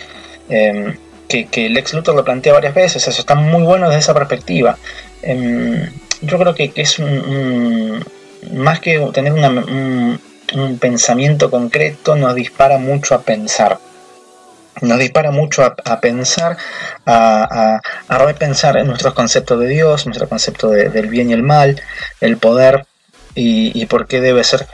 Eh, 0.49 0.95
que, 1.29 1.47
que 1.47 1.69
Lex 1.69 1.95
Luthor 1.95 2.17
lo 2.17 2.25
plantea 2.25 2.53
varias 2.53 2.75
veces, 2.75 3.07
eso 3.07 3.21
está 3.21 3.37
muy 3.37 3.63
bueno 3.63 3.87
desde 3.87 4.01
esa 4.01 4.15
perspectiva. 4.15 4.77
Eh, 5.23 5.89
yo 6.23 6.39
creo 6.39 6.55
que, 6.55 6.73
es 6.75 6.99
un, 6.99 8.05
más 8.53 8.81
que 8.81 8.99
tener 9.13 9.33
un, 9.33 10.21
un 10.55 10.79
pensamiento 10.79 11.51
concreto, 11.51 12.17
nos 12.17 12.35
dispara 12.35 12.79
mucho 12.79 13.15
a 13.15 13.23
pensar 13.23 13.79
nos 14.83 14.99
dispara 14.99 15.31
mucho 15.31 15.63
a, 15.65 16.01
pensar, 16.01 16.57
a, 17.07 17.81
repensar 18.09 18.77
en 18.77 18.87
nuestros 18.87 19.15
conceptos 19.15 19.61
de 19.61 19.69
Dios, 19.69 20.07
nuestro 20.07 20.29
concepto 20.29 20.71
del 20.71 21.09
bien 21.09 21.31
y 21.31 21.33
el 21.33 21.43
mal, 21.43 21.81
el 22.21 22.37
poder 22.39 22.87
y, 23.35 23.85
por 23.87 24.07
qué 24.07 24.21
debe 24.21 24.45
ser 24.45 24.67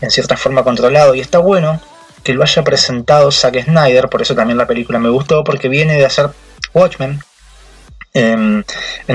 en 0.00 0.10
cierta 0.10 0.36
forma 0.36 0.64
controlado. 0.64 1.14
Y 1.14 1.20
está 1.20 1.38
bueno 1.38 1.80
que 2.22 2.34
lo 2.34 2.42
haya 2.42 2.62
presentado 2.62 3.30
Zack 3.30 3.64
Snyder, 3.64 4.08
por 4.08 4.22
eso 4.22 4.34
también 4.34 4.58
la 4.58 4.66
película 4.66 4.98
me 4.98 5.10
gustó, 5.10 5.44
porque 5.44 5.68
viene 5.68 5.96
de 5.96 6.06
hacer 6.06 6.30
Watchmen, 6.72 7.20
en 8.12 8.64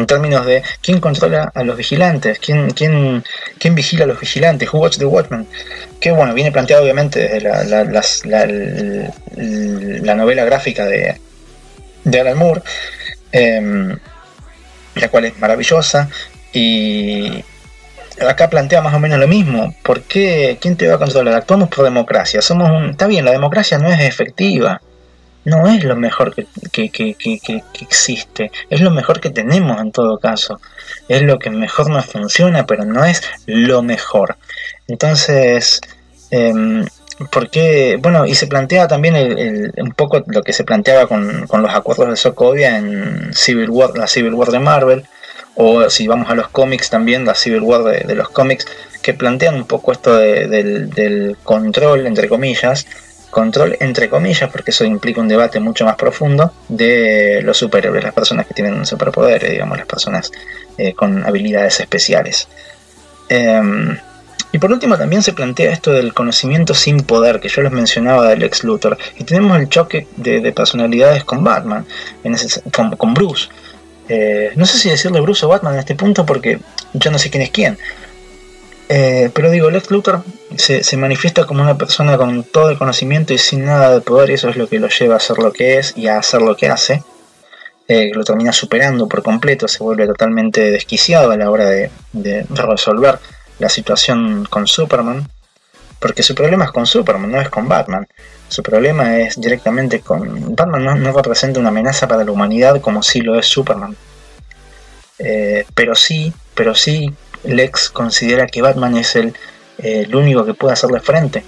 términos 0.07 0.45
de 0.45 0.63
quién 0.81 0.99
controla 0.99 1.51
a 1.53 1.63
los 1.63 1.75
vigilantes, 1.75 2.39
quién, 2.39 2.71
quién, 2.71 3.23
quién 3.59 3.75
vigila 3.75 4.05
a 4.05 4.07
los 4.07 4.19
vigilantes, 4.19 4.69
who 4.71 4.79
watch 4.79 4.97
the 4.97 5.05
watchman, 5.05 5.47
que 5.99 6.11
bueno, 6.11 6.33
viene 6.33 6.51
planteado 6.51 6.83
obviamente 6.83 7.19
desde 7.19 7.41
la, 7.41 7.63
la, 10.01 10.15
novela 10.15 10.45
gráfica 10.45 10.85
de, 10.85 11.19
de 12.03 12.19
Alan 12.19 12.37
Moore, 12.37 12.61
em, 13.31 13.97
la 14.95 15.09
cual 15.09 15.25
es 15.25 15.37
maravillosa, 15.39 16.09
y 16.53 17.43
acá 18.21 18.49
plantea 18.49 18.81
más 18.81 18.93
o 18.93 18.99
menos 18.99 19.19
lo 19.19 19.27
mismo, 19.27 19.75
¿por 19.83 20.03
qué? 20.03 20.57
¿Quién 20.61 20.77
te 20.77 20.87
va 20.87 20.95
a 20.95 20.99
controlar? 20.99 21.33
Actuamos 21.35 21.69
por 21.69 21.83
democracia, 21.83 22.41
somos 22.41 22.69
un... 22.69 22.91
Está 22.91 23.07
bien, 23.07 23.25
la 23.25 23.31
democracia 23.31 23.77
no 23.77 23.91
es 23.91 23.99
efectiva, 23.99 24.81
no 25.45 25.67
es 25.67 25.83
lo 25.83 25.95
mejor 25.95 26.33
que, 26.33 26.45
existe, 27.79 28.51
es 28.69 28.81
lo 28.81 28.91
mejor 28.91 29.19
que 29.19 29.29
tenemos 29.29 29.79
en 29.79 29.91
todo 29.91 30.17
caso, 30.17 30.59
es 31.07 31.21
lo 31.21 31.39
que 31.39 31.51
mejor 31.51 31.89
nos 31.89 32.05
funciona, 32.07 32.65
pero 32.65 32.83
no 32.83 33.05
es 33.05 33.21
lo 33.45 33.83
mejor. 33.83 34.37
Entonces, 34.87 35.81
eh, 36.31 36.83
¿por 37.31 37.49
qué? 37.49 37.97
Bueno, 38.01 38.25
y 38.25 38.33
se 38.35 38.47
plantea 38.47 38.87
también 38.87 39.71
un 39.77 39.91
poco 39.91 40.23
lo 40.27 40.41
que 40.41 40.53
se 40.53 40.63
planteaba 40.63 41.07
con, 41.07 41.47
los 41.47 41.73
acuerdos 41.73 42.09
de 42.09 42.15
Sokovia 42.17 42.77
en 42.77 43.33
Civil 43.33 43.69
War, 43.69 43.97
la 43.97 44.07
Civil 44.07 44.33
War 44.33 44.49
de 44.49 44.59
Marvel, 44.59 45.05
o 45.55 45.89
si 45.89 46.07
vamos 46.07 46.29
a 46.29 46.35
los 46.35 46.49
cómics 46.49 46.89
también, 46.89 47.23
la 47.23 47.35
Civil 47.35 47.61
War 47.61 47.83
de, 47.83 48.15
los 48.15 48.29
cómics, 48.29 48.65
que 49.03 49.13
plantean 49.13 49.55
un 49.55 49.65
poco 49.65 49.91
esto 49.91 50.17
del, 50.17 50.89
del 50.89 51.37
control, 51.43 52.07
entre 52.07 52.27
comillas, 52.27 52.87
control, 53.35 53.75
entre 53.81 54.07
comillas, 54.09 54.49
porque 54.49 54.71
eso 54.71 54.85
implica 54.85 55.19
un 55.19 55.27
debate 55.27 55.59
mucho 55.59 55.83
más 55.83 55.97
profundo, 55.97 56.53
de 56.69 57.41
los 57.43 57.57
superhéroes, 57.57 58.01
las 58.01 58.13
personas 58.13 58.47
que 58.47 58.53
tienen 58.53 58.85
superpoderes, 58.85 59.51
digamos, 59.51 59.77
las 59.77 59.85
personas 59.85 60.31
eh, 60.77 60.93
con 60.93 61.21
habilidades 61.25 61.81
especiales. 61.81 62.47
Em, 63.27 63.97
y 64.53 64.57
por 64.57 64.71
último 64.71 64.97
también 64.97 65.21
se 65.21 65.33
plantea 65.33 65.73
esto 65.73 65.91
del 65.91 66.13
conocimiento 66.13 66.73
sin 66.73 67.01
poder, 67.01 67.41
que 67.41 67.49
yo 67.49 67.61
les 67.61 67.73
mencionaba 67.73 68.29
del 68.29 68.41
ex 68.41 68.63
Luthor. 68.63 68.97
Y 69.19 69.25
tenemos 69.25 69.59
el 69.59 69.67
choque 69.67 70.07
de, 70.15 70.53
personalidades 70.53 71.25
con 71.25 71.43
Batman, 71.43 71.85
con, 72.97 73.13
Bruce. 73.13 73.49
Eh, 74.07 74.53
no 74.55 74.65
sé 74.65 74.77
si 74.77 74.89
decirle 74.89 75.19
Bruce 75.19 75.45
o 75.45 75.49
Batman 75.49 75.73
en 75.73 75.79
este 75.79 75.95
punto 75.95 76.25
porque 76.25 76.59
yo 76.93 77.11
no 77.11 77.19
sé 77.19 77.29
quién 77.29 77.43
es 77.43 77.49
quién. 77.49 77.77
Eh, 78.87 79.31
pero 79.33 79.49
digo, 79.49 79.71
Lex 79.71 79.89
Luthor 79.89 80.23
se, 80.57 80.97
manifiesta 80.97 81.45
como 81.45 81.63
una 81.63 81.77
persona 81.77 82.17
con 82.17 82.43
todo 82.43 82.69
el 82.69 82.77
conocimiento 82.77 83.33
y 83.33 83.37
sin 83.37 83.65
nada 83.65 83.91
de 83.91 84.01
poder, 84.01 84.29
y 84.29 84.33
eso 84.33 84.49
es 84.49 84.57
lo 84.57 84.67
que 84.67 84.79
lo 84.79 84.89
lleva 84.89 85.15
a 85.15 85.19
ser 85.19 85.39
lo 85.39 85.51
que 85.51 85.79
es 85.79 85.93
y 85.97 86.07
a 86.07 86.19
hacer 86.19 86.41
lo 86.41 86.55
que 86.55 86.69
hace. 86.69 87.03
Eh, 87.87 88.11
lo 88.13 88.23
termina 88.23 88.51
superando 88.51 89.07
por 89.07 89.21
completo, 89.21 89.67
se 89.67 89.83
vuelve 89.83 90.07
totalmente 90.07 90.71
desquiciado 90.71 91.31
a 91.31 91.37
la 91.37 91.49
hora 91.49 91.65
de, 91.65 91.91
resolver 92.49 93.19
la 93.59 93.69
situación 93.69 94.45
con 94.49 94.67
Superman, 94.67 95.27
porque 95.99 96.23
su 96.23 96.35
problema 96.35 96.65
es 96.65 96.71
con 96.71 96.85
Superman, 96.85 97.31
no 97.31 97.41
es 97.41 97.49
con 97.49 97.67
Batman. 97.67 98.07
Su 98.47 98.61
problema 98.61 99.17
es 99.17 99.39
directamente 99.41 100.01
con 100.01 100.55
Batman, 100.55 101.01
no, 101.01 101.11
representa 101.11 101.59
una 101.59 101.69
amenaza 101.69 102.07
para 102.07 102.23
la 102.23 102.31
humanidad 102.31 102.79
como 102.81 103.01
si 103.01 103.21
lo 103.21 103.37
es 103.39 103.47
Superman. 103.47 103.95
Eh, 105.17 105.65
pero 105.73 105.95
sí, 105.95 106.33
pero 106.53 106.75
sí 106.75 107.13
Lex 107.47 107.89
considera 107.89 108.47
que 108.47 108.61
Batman 108.61 108.97
es 108.97 109.15
el, 109.15 109.33
eh, 109.77 110.07
único 110.13 110.45
que 110.45 110.53
puede 110.53 110.73
hacerle 110.73 110.99
frente, 110.99 111.43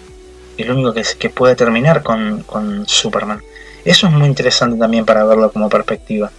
el 0.57 0.71
único 0.71 0.93
que, 0.93 1.03
que 1.17 1.29
puede 1.29 1.55
terminar 1.55 2.03
con, 2.03 2.85
Superman. 2.87 3.41
Eso 3.85 4.07
es 4.07 4.13
muy 4.13 4.27
interesante 4.27 4.77
también 4.77 5.05
para 5.05 5.23
verlo 5.23 5.51
como 5.51 5.69
perspectiva. 5.69 6.31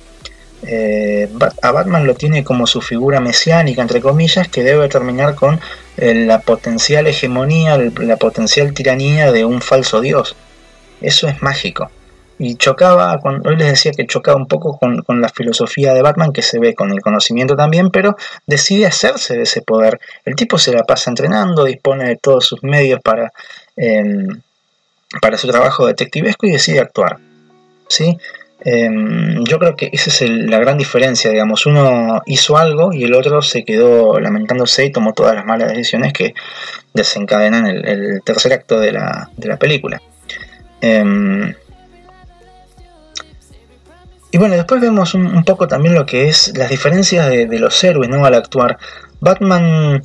Eh, 0.62 1.28
a 1.62 1.70
Batman 1.70 2.06
lo 2.06 2.14
tiene 2.14 2.44
como 2.44 2.66
su 2.66 2.80
figura 2.80 3.20
mesiánica, 3.20 3.80
entre 3.80 4.00
comillas, 4.00 4.48
que 4.48 4.64
debe 4.64 4.88
terminar 4.88 5.34
con 5.34 5.61
eh, 5.96 6.14
la 6.14 6.40
potencial 6.40 7.06
hegemonía, 7.06 7.78
la 7.78 8.16
potencial 8.16 8.72
tiranía 8.74 9.32
de 9.32 9.44
un 9.44 9.62
falso 9.62 10.00
dios. 10.00 10.36
Eso 11.00 11.28
es 11.28 11.40
mágico 11.42 11.90
y 12.39 12.55
chocaba, 12.57 13.18
con, 13.18 13.45
hoy 13.47 13.57
les 13.57 13.68
decía 13.68 13.93
que 13.93 14.07
chocaba 14.07 14.36
un 14.36 14.47
poco 14.47 14.78
con, 14.78 15.20
la 15.20 15.28
filosofía 15.28 15.93
de 15.93 16.03
Batman, 16.03 16.32
que 16.32 16.43
se 16.43 16.61
ve 16.61 16.74
con 16.74 16.93
el 16.93 17.01
conocimiento 17.01 17.57
también, 17.57 17.91
pero 17.91 18.16
decide 18.47 18.86
hacerse 18.86 19.36
de 19.36 19.43
ese 19.43 19.61
poder. 19.62 19.99
El 20.24 20.36
tipo 20.36 20.57
se 20.57 20.72
la 20.72 20.84
pasa 20.84 21.11
entrenando, 21.11 21.64
dispone 21.64 22.05
de 22.05 22.16
todos 22.16 22.47
sus 22.47 22.62
medios 22.62 23.01
para, 23.03 23.32
em, 23.76 24.41
para 25.20 25.36
su 25.36 25.49
trabajo 25.49 25.86
detectivesco 25.86 26.47
y 26.47 26.53
decide 26.53 26.78
actuar. 26.78 27.18
¿sí? 27.89 28.16
Em, 28.64 29.45
yo 29.45 29.59
creo 29.59 29.74
que 29.74 29.91
esa 29.93 30.11
es 30.11 30.30
la 30.30 30.59
gran 30.59 30.78
diferencia, 30.78 31.30
digamos, 31.30 31.66
uno 31.66 32.22
hizo 32.26 32.57
algo 32.57 32.93
y 32.93 33.05
el 33.05 33.14
otro 33.14 33.43
se 33.43 33.64
quedó 33.64 34.20
lamentándose 34.20 34.84
y 34.84 34.93
tomó 34.93 35.12
todas 35.12 35.34
las 35.34 35.45
malas 35.45 35.68
decisiones 35.68 36.12
que 36.12 36.34
desencadenan 36.93 37.66
el, 37.66 38.20
tercer 38.24 38.53
acto 38.53 38.78
de 38.78 38.93
la, 38.93 39.30
de 39.36 39.49
la 39.49 39.57
película. 39.57 40.01
Em, 40.80 41.55
bueno, 44.39 44.55
después 44.55 44.80
vemos 44.80 45.14
un, 45.14 45.45
poco 45.45 45.68
también 45.68 45.95
lo 45.95 46.07
que 46.07 46.28
es 46.28 46.57
las 46.57 46.70
diferencias 46.70 47.28
de, 47.28 47.59
los 47.59 47.82
héroes 47.84 48.09
¿no? 48.09 48.24
al 48.24 48.34
actuar. 48.34 48.78
Batman, 49.20 50.03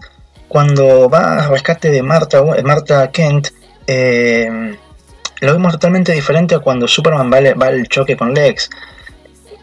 cuando 0.48 1.10
va 1.10 1.44
al 1.44 1.50
rescate 1.50 1.90
de 1.90 2.04
Martha, 2.04 2.42
Martha 2.64 3.12
Kent, 3.12 3.50
eh, 3.88 4.78
lo 5.42 5.54
vemos 5.54 5.74
totalmente 5.74 6.14
diferente 6.14 6.56
a 6.56 6.60
cuando 6.60 6.88
Superman 6.88 7.32
va, 7.32 7.40
va 7.56 7.68
al 7.68 7.88
choque 7.88 8.16
con 8.16 8.34
Lex. 8.34 8.70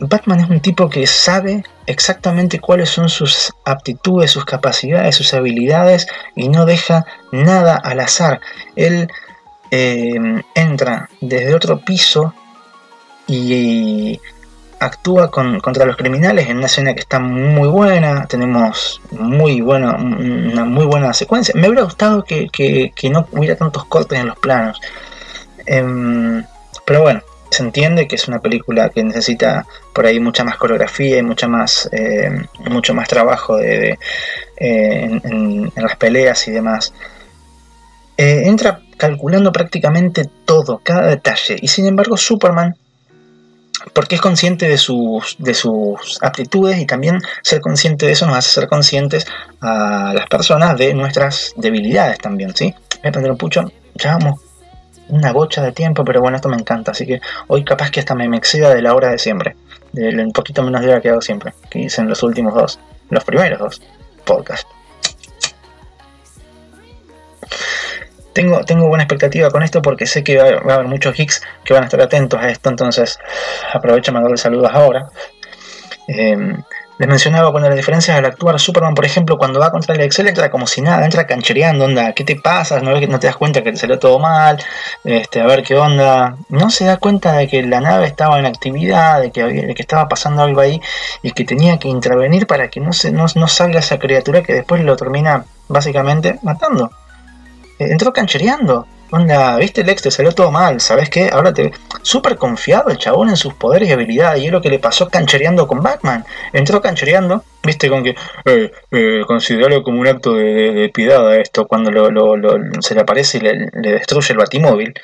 Batman 0.00 0.40
es 0.40 0.48
un 0.48 0.60
tipo 0.60 0.88
que 0.88 1.06
sabe 1.06 1.62
exactamente 1.86 2.58
cuáles 2.58 2.88
son 2.88 3.08
sus 3.08 3.52
aptitudes, 3.64 4.30
sus 4.30 4.46
capacidades, 4.46 5.14
sus 5.14 5.34
habilidades 5.34 6.06
y 6.34 6.48
no 6.48 6.64
deja 6.64 7.04
nada 7.32 7.76
al 7.76 8.00
azar. 8.00 8.40
Él 8.76 9.08
eh, 9.70 10.42
entra 10.54 11.08
desde 11.20 11.54
otro 11.54 11.80
piso 11.80 12.34
y 13.26 14.20
actúa 14.80 15.30
contra 15.30 15.84
los 15.84 15.96
criminales 15.96 16.48
en 16.48 16.56
una 16.56 16.66
escena 16.66 16.94
que 16.94 17.00
está 17.00 17.18
muy 17.18 17.68
buena, 17.68 18.26
tenemos 18.26 19.00
muy 19.12 19.60
buena, 19.60 19.94
una 19.96 20.64
muy 20.64 20.86
buena 20.86 21.12
secuencia. 21.12 21.54
Me 21.54 21.68
hubiera 21.68 21.84
gustado 21.84 22.24
que, 22.24 22.92
no 23.10 23.28
hubiera 23.32 23.56
tantos 23.56 23.84
cortes 23.84 24.18
en 24.18 24.28
los 24.28 24.38
planos. 24.38 24.80
Em, 25.66 26.42
pero 26.86 27.02
bueno, 27.02 27.20
se 27.50 27.62
entiende 27.62 28.08
que 28.08 28.16
es 28.16 28.26
una 28.26 28.40
película 28.40 28.88
que 28.88 29.04
necesita 29.04 29.66
por 29.92 30.06
ahí 30.06 30.18
mucha 30.18 30.44
más 30.44 30.56
coreografía 30.56 31.18
y 31.18 31.22
mucha 31.22 31.46
más, 31.46 31.88
em, 31.92 32.46
mucho 32.70 32.94
más 32.94 33.06
trabajo 33.06 33.60
eh, 33.60 33.98
en, 34.56 35.72
las 35.76 35.96
peleas 35.96 36.48
y 36.48 36.52
demás. 36.52 36.94
Eh, 38.16 38.42
entra 38.46 38.80
calculando 38.96 39.52
prácticamente 39.52 40.28
todo, 40.46 40.80
cada 40.82 41.06
detalle. 41.08 41.56
Y 41.60 41.68
sin 41.68 41.86
embargo, 41.86 42.16
Superman 42.16 42.76
porque 43.92 44.16
es 44.16 44.20
consciente 44.20 44.68
de 44.68 44.78
sus, 44.78 45.36
de 45.38 45.54
sus 45.54 46.18
aptitudes 46.22 46.78
y 46.78 46.86
también 46.86 47.20
ser 47.42 47.60
consciente 47.60 48.06
de 48.06 48.12
eso 48.12 48.26
nos 48.26 48.36
hace 48.36 48.50
ser 48.50 48.68
conscientes 48.68 49.26
a 49.60 50.12
las 50.14 50.26
personas 50.26 50.76
de 50.76 50.94
nuestras 50.94 51.52
debilidades 51.56 52.18
también, 52.18 52.54
¿sí? 52.54 52.74
Voy 53.02 53.08
a 53.08 53.12
prender 53.12 53.32
un 53.32 53.38
pucho, 53.38 53.64
ya 53.94 54.16
vamos 54.16 54.40
una 55.08 55.32
bocha 55.32 55.62
de 55.62 55.72
tiempo, 55.72 56.04
pero 56.04 56.20
bueno, 56.20 56.36
esto 56.36 56.48
me 56.48 56.56
encanta, 56.56 56.92
así 56.92 57.06
que 57.06 57.20
hoy 57.48 57.64
capaz 57.64 57.90
que 57.90 58.00
hasta 58.00 58.14
me, 58.14 58.24
exceda 58.36 58.74
de 58.74 58.82
la 58.82 58.94
hora 58.94 59.10
de 59.10 59.18
siempre, 59.18 59.56
del 59.92 60.20
un 60.20 60.32
poquito 60.32 60.62
menos 60.62 60.80
de 60.82 60.88
hora 60.88 61.00
que 61.00 61.10
hago 61.10 61.20
siempre, 61.20 61.52
que 61.68 61.80
hice 61.80 62.00
en 62.00 62.08
los 62.08 62.22
últimos 62.22 62.54
dos, 62.54 62.78
los 63.10 63.24
primeros 63.24 63.58
dos 63.58 63.82
podcasts. 64.24 64.68
Tengo, 68.32 68.64
tengo 68.64 68.88
buena 68.88 69.04
expectativa 69.04 69.50
con 69.50 69.62
esto 69.62 69.82
porque 69.82 70.06
sé 70.06 70.24
que 70.24 70.36
va, 70.36 70.72
a 70.72 70.74
haber 70.74 70.86
muchos 70.86 71.14
geeks 71.14 71.42
que 71.64 71.74
van 71.74 71.82
a 71.82 71.86
estar 71.86 72.00
atentos 72.00 72.40
a 72.40 72.48
esto, 72.48 72.70
entonces 72.70 73.18
aprovecho 73.72 74.10
a 74.10 74.14
mandarle 74.14 74.36
saludos 74.36 74.70
ahora. 74.72 75.08
Em, 76.08 76.62
les 77.00 77.08
mencionaba 77.08 77.50
cuando 77.50 77.70
las 77.70 77.78
diferencias 77.78 78.14
al 78.18 78.26
actuar 78.26 78.60
Superman, 78.60 78.94
por 78.94 79.06
ejemplo, 79.06 79.38
cuando 79.38 79.58
va 79.58 79.70
contra 79.70 79.94
el 79.94 80.02
Excel 80.02 80.28
entra 80.28 80.50
como 80.50 80.66
si 80.66 80.82
nada, 80.82 81.02
entra 81.06 81.26
canchereando, 81.26 81.86
onda, 81.86 82.12
¿qué 82.12 82.24
te 82.24 82.36
pasa? 82.36 82.78
¿No, 82.80 82.90
no 83.00 83.18
te 83.18 83.26
das 83.26 83.36
cuenta 83.36 83.62
que 83.62 83.72
te 83.72 83.78
salió 83.78 83.98
todo 83.98 84.18
mal? 84.18 84.58
Este, 85.04 85.40
a 85.40 85.46
ver 85.46 85.62
qué 85.62 85.78
onda. 85.78 86.36
No 86.50 86.68
se 86.68 86.84
da 86.84 86.98
cuenta 86.98 87.32
de 87.32 87.48
que 87.48 87.62
la 87.62 87.80
nave 87.80 88.06
estaba 88.06 88.38
en 88.38 88.44
actividad, 88.44 89.22
de 89.22 89.30
que, 89.30 89.40
había, 89.40 89.72
que 89.74 89.80
estaba 89.80 90.08
pasando 90.08 90.42
algo 90.42 90.60
ahí 90.60 90.82
y 91.22 91.30
que 91.30 91.44
tenía 91.44 91.78
que 91.78 91.88
intervenir 91.88 92.46
para 92.46 92.68
que 92.68 92.80
no, 92.80 92.92
se, 92.92 93.12
no, 93.12 93.24
no 93.34 93.48
salga 93.48 93.78
esa 93.80 93.98
criatura 93.98 94.42
que 94.42 94.52
después 94.52 94.84
lo 94.84 94.94
termina 94.96 95.46
básicamente 95.68 96.38
matando 96.42 96.90
entró 97.84 98.12
canchereando. 98.12 98.86
Onda, 99.12 99.56
viste, 99.56 99.82
Lex, 99.82 100.02
te 100.02 100.10
salió 100.12 100.32
todo 100.32 100.52
mal, 100.52 100.80
¿sabes 100.80 101.10
qué? 101.10 101.30
Ahora 101.32 101.52
te. 101.52 101.72
Súper 102.02 102.36
confiado 102.36 102.90
el 102.90 102.98
chabón 102.98 103.28
en 103.28 103.36
sus 103.36 103.54
poderes 103.54 103.88
y 103.88 103.92
habilidades, 103.92 104.42
y 104.42 104.46
es 104.46 104.52
lo 104.52 104.60
que 104.60 104.70
le 104.70 104.78
pasó 104.78 105.08
canchereando 105.08 105.66
con 105.66 105.82
Batman. 105.82 106.24
Entró 106.52 106.80
canchereando, 106.80 107.42
viste, 107.64 107.88
con 107.88 108.04
que. 108.04 108.14
Eh, 108.44 108.70
eh, 108.92 109.22
considerarlo 109.26 109.82
como 109.82 110.00
un 110.00 110.06
acto 110.06 110.34
de, 110.34 110.92
a 111.12 111.36
esto, 111.36 111.66
cuando 111.66 111.90
se 112.80 112.94
le 112.94 113.00
aparece 113.00 113.38
y 113.38 113.40
le, 113.40 113.66
destruye 113.72 114.32
el 114.32 114.38
batimóvil. 114.38 114.94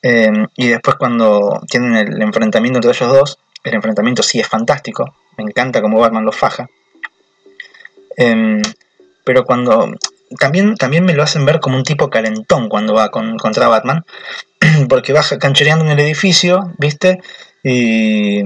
Em, 0.00 0.46
y 0.56 0.68
después, 0.68 0.96
cuando 0.96 1.60
tienen 1.68 1.96
el 1.96 2.22
enfrentamiento 2.22 2.78
entre 2.78 2.92
ellos 2.92 3.12
dos, 3.12 3.38
el 3.62 3.74
enfrentamiento 3.74 4.22
sí 4.22 4.40
es 4.40 4.46
fantástico. 4.48 5.14
Me 5.36 5.44
encanta 5.44 5.82
como 5.82 6.00
Batman 6.00 6.24
lo 6.24 6.32
faja. 6.32 6.66
Em, 8.16 8.62
pero 9.24 9.44
cuando 9.44 9.92
también, 10.36 10.76
también 10.76 11.04
me 11.04 11.14
lo 11.14 11.22
hacen 11.22 11.44
ver 11.44 11.60
como 11.60 11.76
un 11.76 11.84
tipo 11.84 12.10
calentón 12.10 12.68
cuando 12.68 12.94
va 12.94 13.10
con, 13.10 13.38
contra 13.38 13.68
Batman, 13.68 14.04
porque 14.88 15.12
baja 15.12 15.38
canchereando 15.38 15.84
en 15.84 15.92
el 15.92 16.00
edificio, 16.00 16.72
¿viste? 16.78 17.20
Y 17.62 18.42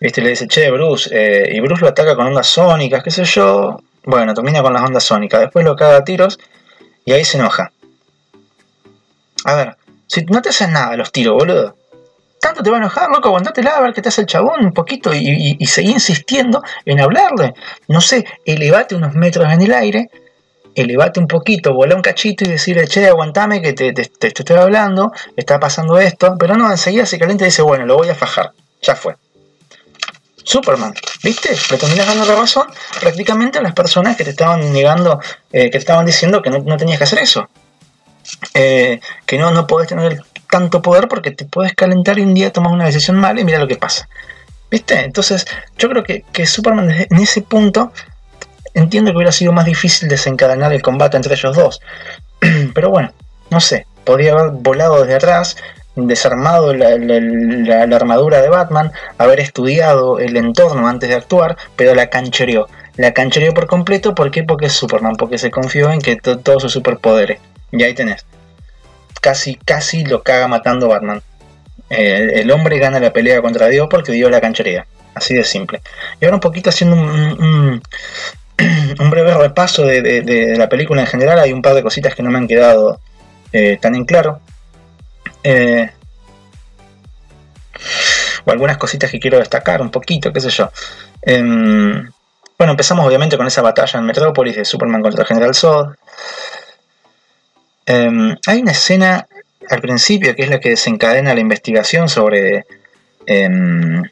¿viste? 0.00 0.22
le 0.22 0.30
dice, 0.30 0.48
che, 0.48 0.70
Bruce, 0.70 1.10
eh", 1.12 1.54
y 1.54 1.60
Bruce 1.60 1.82
lo 1.82 1.88
ataca 1.88 2.16
con 2.16 2.26
ondas 2.26 2.46
sónicas, 2.46 3.02
qué 3.02 3.10
sé 3.10 3.24
yo. 3.24 3.78
Bueno, 4.04 4.34
termina 4.34 4.62
con 4.62 4.72
las 4.72 4.82
ondas 4.82 5.04
sónicas, 5.04 5.40
después 5.40 5.64
lo 5.64 5.76
caga 5.76 5.98
a 5.98 6.04
tiros 6.04 6.38
y 7.04 7.12
ahí 7.12 7.24
se 7.24 7.38
enoja. 7.38 7.72
A 9.44 9.54
ver, 9.54 9.76
si 10.06 10.24
no 10.26 10.42
te 10.42 10.50
hacen 10.50 10.72
nada 10.72 10.96
los 10.96 11.12
tiros, 11.12 11.34
boludo. 11.34 11.76
Tanto 12.40 12.62
te 12.62 12.68
va 12.68 12.76
a 12.76 12.80
enojar, 12.80 13.08
loco, 13.08 13.28
aguantatela 13.28 13.70
a 13.70 13.80
ver 13.80 13.94
qué 13.94 14.02
te 14.02 14.10
hace 14.10 14.20
el 14.20 14.26
chabón 14.26 14.66
un 14.66 14.72
poquito 14.72 15.14
y, 15.14 15.56
y 15.58 15.66
seguí 15.66 15.92
insistiendo 15.92 16.62
en 16.84 17.00
hablarle. 17.00 17.54
No 17.88 18.02
sé, 18.02 18.26
elevate 18.44 18.94
unos 18.94 19.14
metros 19.14 19.50
en 19.50 19.62
el 19.62 19.72
aire 19.72 20.10
elevate 20.74 21.20
un 21.20 21.28
poquito, 21.28 21.72
volá 21.72 21.94
un 21.94 22.02
cachito 22.02 22.44
y 22.44 22.48
decirle, 22.48 22.86
che, 22.86 23.06
aguantame 23.06 23.62
que 23.62 23.72
te, 23.72 23.92
estoy 24.20 24.56
hablando, 24.56 25.12
está 25.36 25.60
pasando 25.60 25.98
esto, 25.98 26.36
pero 26.38 26.56
no, 26.56 26.70
enseguida 26.70 27.06
se 27.06 27.18
calienta 27.18 27.44
y 27.44 27.48
dice, 27.48 27.62
bueno, 27.62 27.86
lo 27.86 27.96
voy 27.96 28.08
a 28.08 28.14
fajar, 28.14 28.52
ya 28.82 28.94
fue. 28.96 29.16
Superman, 30.42 30.92
¿viste? 31.22 31.56
Le 31.70 31.78
terminas 31.78 32.06
dando 32.06 32.26
la 32.26 32.36
razón 32.36 32.66
prácticamente 33.00 33.58
a 33.58 33.62
las 33.62 33.72
personas 33.72 34.16
que 34.16 34.24
te 34.24 34.30
estaban 34.30 34.72
negando, 34.72 35.20
eh, 35.52 35.64
que 35.64 35.70
te 35.70 35.78
estaban 35.78 36.04
diciendo 36.04 36.42
que 36.42 36.50
no, 36.50 36.76
tenías 36.76 36.98
que 36.98 37.04
hacer 37.04 37.20
eso. 37.20 37.48
Eh, 38.52 39.00
que 39.24 39.38
no, 39.38 39.50
no 39.52 39.66
podés 39.66 39.88
tener 39.88 40.20
tanto 40.50 40.82
poder 40.82 41.08
porque 41.08 41.30
te 41.30 41.46
puedes 41.46 41.74
calentar 41.74 42.18
y 42.18 42.22
un 42.22 42.34
día 42.34 42.52
tomas 42.52 42.72
una 42.72 42.84
decisión 42.84 43.16
mala 43.16 43.40
y 43.40 43.44
mira 43.44 43.58
lo 43.58 43.66
que 43.66 43.76
pasa. 43.76 44.06
¿Viste? 44.70 45.00
Entonces, 45.00 45.46
yo 45.78 45.88
creo 45.88 46.04
que 46.04 46.46
Superman 46.46 46.90
en 46.90 47.18
ese 47.18 47.40
punto 47.40 47.92
Entiendo 48.74 49.12
que 49.12 49.16
hubiera 49.16 49.32
sido 49.32 49.52
más 49.52 49.64
difícil 49.64 50.08
desencadenar 50.08 50.72
el 50.72 50.82
combate 50.82 51.16
entre 51.16 51.34
ellos 51.34 51.56
dos. 51.56 51.80
Pero 52.74 52.90
bueno, 52.90 53.12
no 53.50 53.60
sé, 53.60 53.86
podría 54.04 54.32
haber 54.32 54.50
volado 54.50 55.00
desde 55.00 55.14
atrás, 55.14 55.56
desarmado 55.94 56.74
la, 56.74 56.88
armadura 57.96 58.42
de 58.42 58.48
Batman, 58.48 58.92
haber 59.16 59.38
estudiado 59.38 60.18
el 60.18 60.36
entorno 60.36 60.88
antes 60.88 61.08
de 61.08 61.14
actuar, 61.14 61.56
pero 61.76 61.94
la 61.94 62.10
canchereó. 62.10 62.68
La 62.96 63.12
canchereó 63.12 63.54
por 63.54 63.66
completo, 63.66 64.14
¿por 64.14 64.32
qué? 64.32 64.42
Porque 64.42 64.66
es 64.66 64.72
Superman, 64.72 65.14
porque 65.16 65.38
se 65.38 65.52
confió 65.52 65.92
en 65.92 66.00
que 66.00 66.16
todos 66.16 66.62
sus 66.62 66.72
superpoderes. 66.72 67.38
Y 67.70 67.82
ahí 67.82 67.94
tenés. 67.94 68.26
Casi, 69.20 69.54
casi 69.54 70.04
lo 70.04 70.22
caga 70.22 70.48
matando 70.48 70.88
Batman. 70.88 71.22
el 71.90 72.50
hombre 72.50 72.78
gana 72.78 72.98
la 72.98 73.12
pelea 73.12 73.40
contra 73.40 73.68
Dios 73.68 73.86
porque 73.88 74.12
dio 74.12 74.30
la 74.30 74.40
canchería. 74.40 74.86
Así 75.14 75.34
de 75.34 75.44
simple. 75.44 75.80
Y 76.20 76.24
ahora 76.24 76.36
un 76.36 76.40
poquito 76.40 76.70
haciendo 76.70 76.96
un 76.96 77.80
breve 79.10 79.34
repaso 79.34 79.84
de, 79.84 80.54
la 80.56 80.68
película 80.68 81.02
en 81.02 81.06
general. 81.06 81.38
Hay 81.38 81.52
un 81.52 81.62
par 81.62 81.74
de 81.74 81.82
cositas 81.82 82.14
que 82.14 82.22
no 82.22 82.30
me 82.30 82.38
han 82.38 82.48
quedado 82.48 83.00
eh, 83.52 83.78
tan 83.80 83.94
en 83.94 84.04
claro. 84.04 84.40
Eh, 85.42 85.90
o 88.44 88.50
algunas 88.50 88.76
cositas 88.76 89.10
que 89.10 89.20
quiero 89.20 89.38
destacar 89.38 89.80
un 89.80 89.90
poquito, 89.90 90.32
qué 90.32 90.40
sé 90.40 90.50
yo. 90.50 90.70
Em, 91.22 92.10
bueno, 92.58 92.72
empezamos 92.72 93.06
obviamente 93.06 93.36
con 93.36 93.46
esa 93.46 93.62
batalla 93.62 93.98
en 93.98 94.06
Metrópolis 94.06 94.56
de 94.56 94.64
Superman 94.64 95.02
contra 95.02 95.22
el 95.22 95.26
General 95.26 95.54
Zod. 95.54 95.94
Em, 97.86 98.36
hay 98.46 98.62
una 98.62 98.72
escena 98.72 99.26
al 99.70 99.80
principio 99.80 100.34
que 100.34 100.42
es 100.42 100.50
la 100.50 100.60
que 100.60 100.70
desencadena 100.70 101.34
la 101.34 101.40
investigación 101.40 102.08
sobre 102.08 102.66
em, 103.26 104.02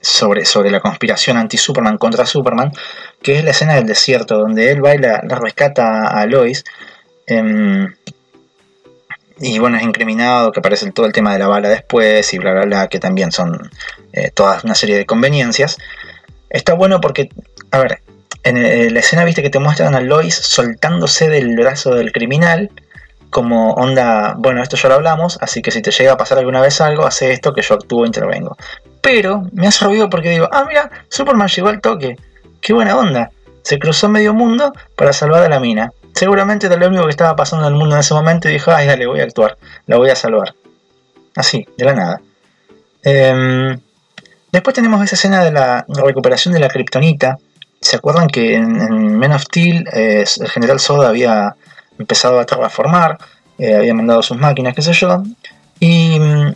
sobre, 0.00 0.44
sobre 0.44 0.70
la 0.70 0.80
conspiración 0.80 1.36
anti-Superman 1.36 1.98
contra 1.98 2.26
Superman, 2.26 2.72
que 3.22 3.38
es 3.38 3.44
la 3.44 3.50
escena 3.50 3.74
del 3.74 3.86
desierto, 3.86 4.38
donde 4.38 4.70
él 4.70 4.84
va 4.84 4.94
y 4.94 4.98
la, 4.98 5.20
rescata 5.20 6.08
a 6.08 6.26
Lois. 6.26 6.64
Em, 7.26 7.94
y 9.38 9.58
bueno, 9.58 9.76
es 9.78 9.82
incriminado, 9.82 10.52
que 10.52 10.60
aparece 10.60 10.90
todo 10.92 11.06
el 11.06 11.12
tema 11.12 11.32
de 11.32 11.38
la 11.38 11.48
bala 11.48 11.68
después 11.68 12.32
y 12.34 12.38
bla, 12.38 12.52
bla, 12.52 12.64
bla, 12.64 12.88
que 12.88 12.98
también 12.98 13.32
son 13.32 13.70
eh, 14.12 14.30
toda 14.30 14.60
una 14.64 14.74
serie 14.74 14.96
de 14.96 15.06
conveniencias. 15.06 15.78
Está 16.50 16.74
bueno 16.74 17.00
porque, 17.00 17.30
a 17.70 17.78
ver, 17.78 18.02
en 18.42 18.94
la 18.94 19.00
escena 19.00 19.24
viste 19.24 19.42
que 19.42 19.50
te 19.50 19.58
muestran 19.58 19.94
a 19.94 20.00
Lois 20.00 20.34
soltándose 20.34 21.28
del 21.28 21.56
brazo 21.56 21.94
del 21.94 22.12
criminal, 22.12 22.70
como 23.30 23.74
onda, 23.74 24.34
bueno, 24.36 24.62
esto 24.62 24.76
ya 24.76 24.88
lo 24.88 24.96
hablamos, 24.96 25.38
así 25.40 25.62
que 25.62 25.70
si 25.70 25.82
te 25.82 25.92
llega 25.92 26.12
a 26.12 26.16
pasar 26.16 26.38
alguna 26.38 26.60
vez 26.60 26.80
algo, 26.80 27.06
hace 27.06 27.32
esto 27.32 27.54
que 27.54 27.62
yo 27.62 27.74
actúo 27.74 28.04
intervengo. 28.04 28.56
Pero 29.00 29.46
me 29.52 29.66
ha 29.66 29.70
servido 29.70 30.10
porque 30.10 30.30
digo, 30.30 30.48
ah, 30.52 30.64
mira, 30.68 30.90
Superman 31.08 31.48
llegó 31.48 31.68
al 31.68 31.80
toque. 31.80 32.16
Qué 32.60 32.72
buena 32.72 32.96
onda. 32.96 33.30
Se 33.62 33.78
cruzó 33.78 34.08
medio 34.08 34.34
mundo 34.34 34.72
para 34.96 35.12
salvar 35.12 35.42
a 35.42 35.48
la 35.48 35.60
mina. 35.60 35.92
Seguramente 36.14 36.66
era 36.66 36.76
lo 36.76 36.88
único 36.88 37.04
que 37.04 37.10
estaba 37.10 37.36
pasando 37.36 37.66
en 37.66 37.72
el 37.72 37.78
mundo 37.78 37.94
en 37.94 38.00
ese 38.00 38.14
momento 38.14 38.48
y 38.48 38.52
dijo, 38.52 38.70
ay, 38.72 38.86
dale, 38.86 39.06
voy 39.06 39.20
a 39.20 39.24
actuar, 39.24 39.56
la 39.86 39.96
voy 39.96 40.10
a 40.10 40.16
salvar. 40.16 40.54
Así, 41.36 41.66
de 41.76 41.84
la 41.84 41.94
nada. 41.94 42.20
Em, 43.02 43.80
después 44.52 44.74
tenemos 44.74 45.02
esa 45.02 45.14
escena 45.14 45.44
de 45.44 45.52
la 45.52 45.84
recuperación 45.88 46.52
de 46.52 46.60
la 46.60 46.68
kriptonita. 46.68 47.38
¿Se 47.80 47.96
acuerdan 47.96 48.28
que 48.28 48.54
en, 48.54 49.18
Men 49.18 49.32
of 49.32 49.42
Steel 49.42 49.88
eh, 49.92 50.24
el 50.40 50.48
general 50.48 50.80
Soda 50.80 51.08
había 51.08 51.54
empezado 51.98 52.38
a 52.38 52.44
transformar, 52.44 53.18
eh, 53.58 53.74
había 53.74 53.94
mandado 53.94 54.22
sus 54.22 54.36
máquinas, 54.36 54.74
qué 54.74 54.82
sé 54.82 54.92
yo? 54.92 55.22
Y 55.78 56.18
mm, 56.18 56.54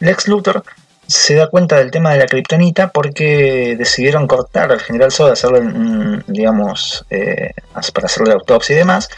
Lex 0.00 0.28
Luthor 0.28 0.62
se 1.06 1.34
da 1.34 1.48
cuenta 1.48 1.76
del 1.76 1.90
tema 1.90 2.12
de 2.12 2.18
la 2.18 2.26
kriptonita 2.26 2.88
porque 2.88 3.76
decidieron 3.78 4.26
cortar 4.26 4.72
al 4.72 4.80
general 4.80 5.12
Soda, 5.12 5.34
eh, 7.10 7.52
para 7.92 8.06
hacerle 8.06 8.32
autopsia 8.32 8.74
y 8.74 8.78
demás. 8.78 9.08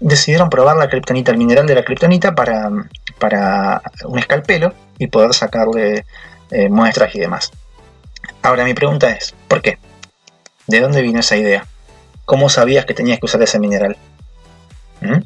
Decidieron 0.00 0.50
probar 0.50 0.76
la 0.76 0.88
kriptonita, 0.88 1.30
el 1.32 1.38
mineral 1.38 1.66
de 1.66 1.74
la 1.74 1.84
kriptonita, 1.84 2.34
para, 2.34 2.70
para 3.18 3.82
un 4.04 4.18
escalpelo 4.18 4.74
y 4.98 5.06
poder 5.08 5.34
sacarle 5.34 6.04
eh, 6.50 6.68
muestras 6.68 7.14
y 7.14 7.20
demás. 7.20 7.50
Ahora 8.42 8.64
mi 8.64 8.74
pregunta 8.74 9.10
es, 9.10 9.34
¿por 9.48 9.62
qué? 9.62 9.78
¿De 10.66 10.80
dónde 10.80 11.02
vino 11.02 11.20
esa 11.20 11.36
idea? 11.36 11.66
¿Cómo 12.24 12.48
sabías 12.48 12.84
que 12.84 12.94
tenías 12.94 13.18
que 13.18 13.26
usar 13.26 13.42
ese 13.42 13.58
mineral? 13.58 13.96
¿Mm? 15.00 15.20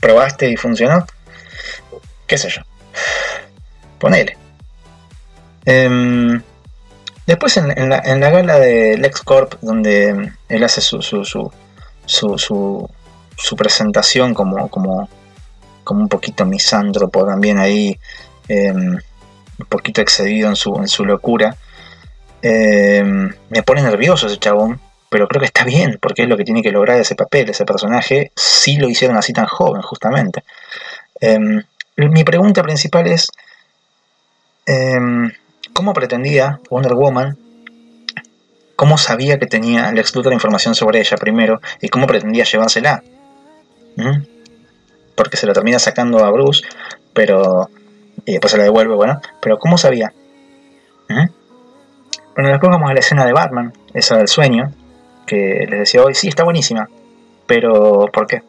¿Probaste 0.00 0.50
y 0.50 0.56
funcionó? 0.56 1.06
¿Qué 2.26 2.38
sé 2.38 2.48
yo? 2.48 2.62
Ponele. 4.00 4.36
Em, 5.66 6.42
después 7.26 7.56
en, 7.58 7.90
la, 7.90 8.00
gala 8.00 8.58
de 8.58 8.96
LexCorp, 8.96 9.54
donde 9.60 10.32
él 10.48 10.64
hace 10.64 10.80
su, 10.80 11.02
su, 11.02 11.24
su, 11.24 12.90
su, 13.36 13.56
presentación 13.56 14.32
como, 14.32 14.68
como, 14.70 15.08
como 15.84 16.00
un 16.00 16.08
poquito 16.08 16.46
misántropo 16.46 17.26
también 17.26 17.58
ahí, 17.58 18.00
em, 18.48 18.98
un 19.58 19.66
poquito 19.68 20.00
excedido 20.00 20.48
en 20.48 20.56
su, 20.56 20.74
en 20.76 20.88
su 20.88 21.04
locura, 21.04 21.56
em, 22.40 23.30
me 23.50 23.62
pone 23.62 23.82
nervioso 23.82 24.26
ese 24.26 24.38
chabón, 24.38 24.80
pero 25.10 25.28
creo 25.28 25.40
que 25.40 25.46
está 25.46 25.64
bien, 25.64 25.98
porque 26.00 26.22
es 26.22 26.28
lo 26.28 26.38
que 26.38 26.44
tiene 26.44 26.62
que 26.62 26.72
lograr 26.72 26.98
ese 26.98 27.16
papel, 27.16 27.50
ese 27.50 27.66
personaje, 27.66 28.32
si 28.34 28.76
lo 28.78 28.88
hicieron 28.88 29.18
así 29.18 29.34
tan 29.34 29.46
joven, 29.46 29.82
justamente. 29.82 30.42
mi 31.96 32.24
pregunta 32.24 32.62
principal 32.62 33.06
es, 33.06 33.28
¿Cómo 35.72 35.92
pretendía 35.94 36.60
Wonder 36.70 36.94
Woman? 36.94 37.36
¿Cómo 38.76 38.98
sabía 38.98 39.38
que 39.38 39.46
tenía 39.46 39.90
Lex 39.92 40.14
Luthor 40.14 40.32
información 40.32 40.74
sobre 40.74 41.00
ella 41.00 41.16
primero? 41.16 41.60
¿Y 41.80 41.88
cómo 41.88 42.06
pretendía 42.06 42.44
llevársela? 42.44 43.02
¿Mm? 43.96 44.22
Porque 45.14 45.36
se 45.36 45.46
la 45.46 45.52
termina 45.52 45.78
sacando 45.78 46.24
a 46.24 46.30
Bruce, 46.30 46.62
pero. 47.12 47.68
Y 48.24 48.32
después 48.32 48.52
se 48.52 48.58
la 48.58 48.64
devuelve, 48.64 48.94
bueno. 48.94 49.20
Pero 49.40 49.58
¿cómo 49.58 49.76
sabía? 49.76 50.12
¿Mm? 51.08 51.26
Bueno, 52.34 52.50
después 52.50 52.70
vamos 52.70 52.90
a 52.90 52.94
la 52.94 53.00
escena 53.00 53.26
de 53.26 53.32
Batman, 53.32 53.72
esa 53.92 54.16
del 54.16 54.28
sueño, 54.28 54.72
que 55.26 55.66
les 55.68 55.80
decía 55.80 56.02
hoy, 56.02 56.14
sí, 56.14 56.28
está 56.28 56.44
buenísima. 56.44 56.88
Pero, 57.46 58.06
¿por 58.12 58.26
qué? 58.26 58.42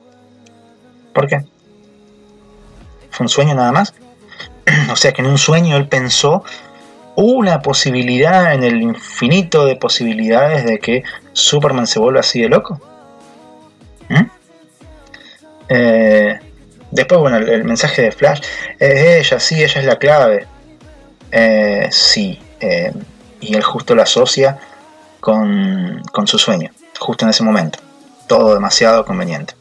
¿Por 1.13 1.28
qué? 1.28 1.39
¿Fue 3.09 3.26
un 3.26 3.30
sueño 3.30 3.53
nada 3.53 3.72
más? 3.72 3.93
o 4.91 4.95
sea 4.95 5.12
que 5.12 5.22
en 5.22 5.28
un 5.28 5.38
sueño 5.38 5.78
él 5.78 5.88
pensó 5.88 6.43
una 7.16 7.62
posibilidad 7.62 8.53
en 8.53 8.64
el 8.64 8.82
infinito 8.82 9.66
de 9.66 9.76
posibilidades 9.76 10.66
de 10.66 10.80
que 10.80 11.03
Superman 11.34 11.88
se 11.88 11.99
vuelva 11.99 12.22
así 12.22 12.41
de 12.41 12.49
loco. 12.49 12.80
¿Mm? 14.09 14.26
Eh, 15.70 16.39
después, 16.89 17.20
bueno, 17.20 17.38
el, 17.38 17.64
mensaje 17.64 18.01
de 18.03 18.12
Flash 18.12 18.41
es 18.80 19.26
ella, 19.26 19.39
sí, 19.39 19.64
ella 19.64 19.80
es 19.80 19.86
la 19.86 19.97
clave. 19.97 20.47
Eh, 21.32 21.88
sí, 21.91 22.41
eh, 22.59 22.91
y 23.39 23.55
él 23.55 23.64
justo 23.64 23.95
lo 23.95 24.01
asocia 24.01 24.59
con, 25.20 26.01
con, 26.12 26.28
su 26.28 26.38
sueño, 26.38 26.72
justo 26.99 27.26
en 27.26 27.30
ese 27.30 27.43
momento. 27.43 27.80
Todo 28.28 28.53
demasiado 28.53 29.05
conveniente. 29.05 29.53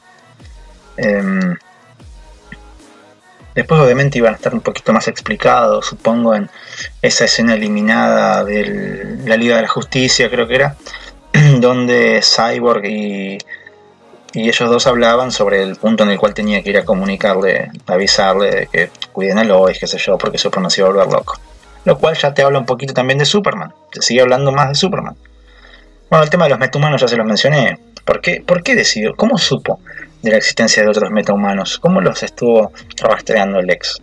Después 3.55 3.81
obviamente 3.81 4.19
iban 4.19 4.35
a 4.35 4.37
estar 4.37 4.55
un 4.55 4.61
poquito 4.61 4.93
más 4.93 5.09
explicados, 5.09 5.87
supongo, 5.87 6.35
en 6.35 6.49
esa 7.03 7.25
escena 7.25 7.55
eliminada 7.55 8.45
de 8.45 9.19
la 9.25 9.37
Liga 9.37 9.57
de 9.57 9.63
la 9.63 9.69
Justicia, 9.69 10.31
creo 10.31 10.47
que 10.47 10.55
era, 10.55 10.77
donde 11.61 12.21
Cyborg 12.23 12.85
y, 12.85 13.39
ellos 14.33 14.71
dos 14.71 14.87
hablaban 14.87 15.33
sobre 15.33 15.61
el 15.61 15.75
punto 15.75 16.05
en 16.05 16.11
el 16.11 16.19
cual 16.19 16.35
tenía 16.35 16.63
que 16.63 16.71
ir 16.71 16.79
a 16.79 16.85
comunicarle, 16.85 17.73
avisarle 17.87 18.51
de 18.51 18.67
que 18.69 18.91
cuiden 19.11 19.39
a 19.39 19.45
Lois, 19.45 19.81
qué 19.81 19.89
sé 19.89 19.99
yo, 19.99 20.17
porque 20.19 20.39
Superman 20.39 20.71
se 20.71 20.83
iba 20.83 20.89
a 20.89 20.93
volver 20.93 21.13
loco. 21.13 21.41
Lo 21.85 21.99
cual 21.99 22.17
ya 22.17 22.33
te 22.33 22.43
habla 22.43 22.61
un 22.61 22.67
poquito 22.67 22.95
también 22.95 23.19
de 23.19 23.25
Superman, 23.25 23.75
se 23.91 24.03
sigue 24.03 24.21
hablando 24.21 24.53
más 24.53 24.69
de 24.69 24.77
Superman. 24.77 25.17
Bueno, 26.09 26.23
el 26.23 26.31
tema 26.31 26.45
de 26.45 26.51
los 26.51 26.61
metahumanos 26.61 27.01
ya 27.01 27.09
se 27.09 27.17
los 27.17 27.27
mencioné. 27.27 27.81
¿Por 28.05 28.21
qué, 28.21 28.43
¿Por 28.47 28.63
qué 28.63 28.77
decidió? 28.77 29.17
¿Cómo 29.17 29.37
supo 29.37 29.81
de 30.23 30.31
la 30.31 30.37
existencia 30.37 30.83
de 30.83 30.89
otros 30.89 31.11
metahumanos. 31.11 31.79
¿Cómo 31.79 32.01
los 32.01 32.23
estuvo 32.23 32.73
rastreando 32.99 33.61
el 33.61 33.71
ex? 33.71 34.01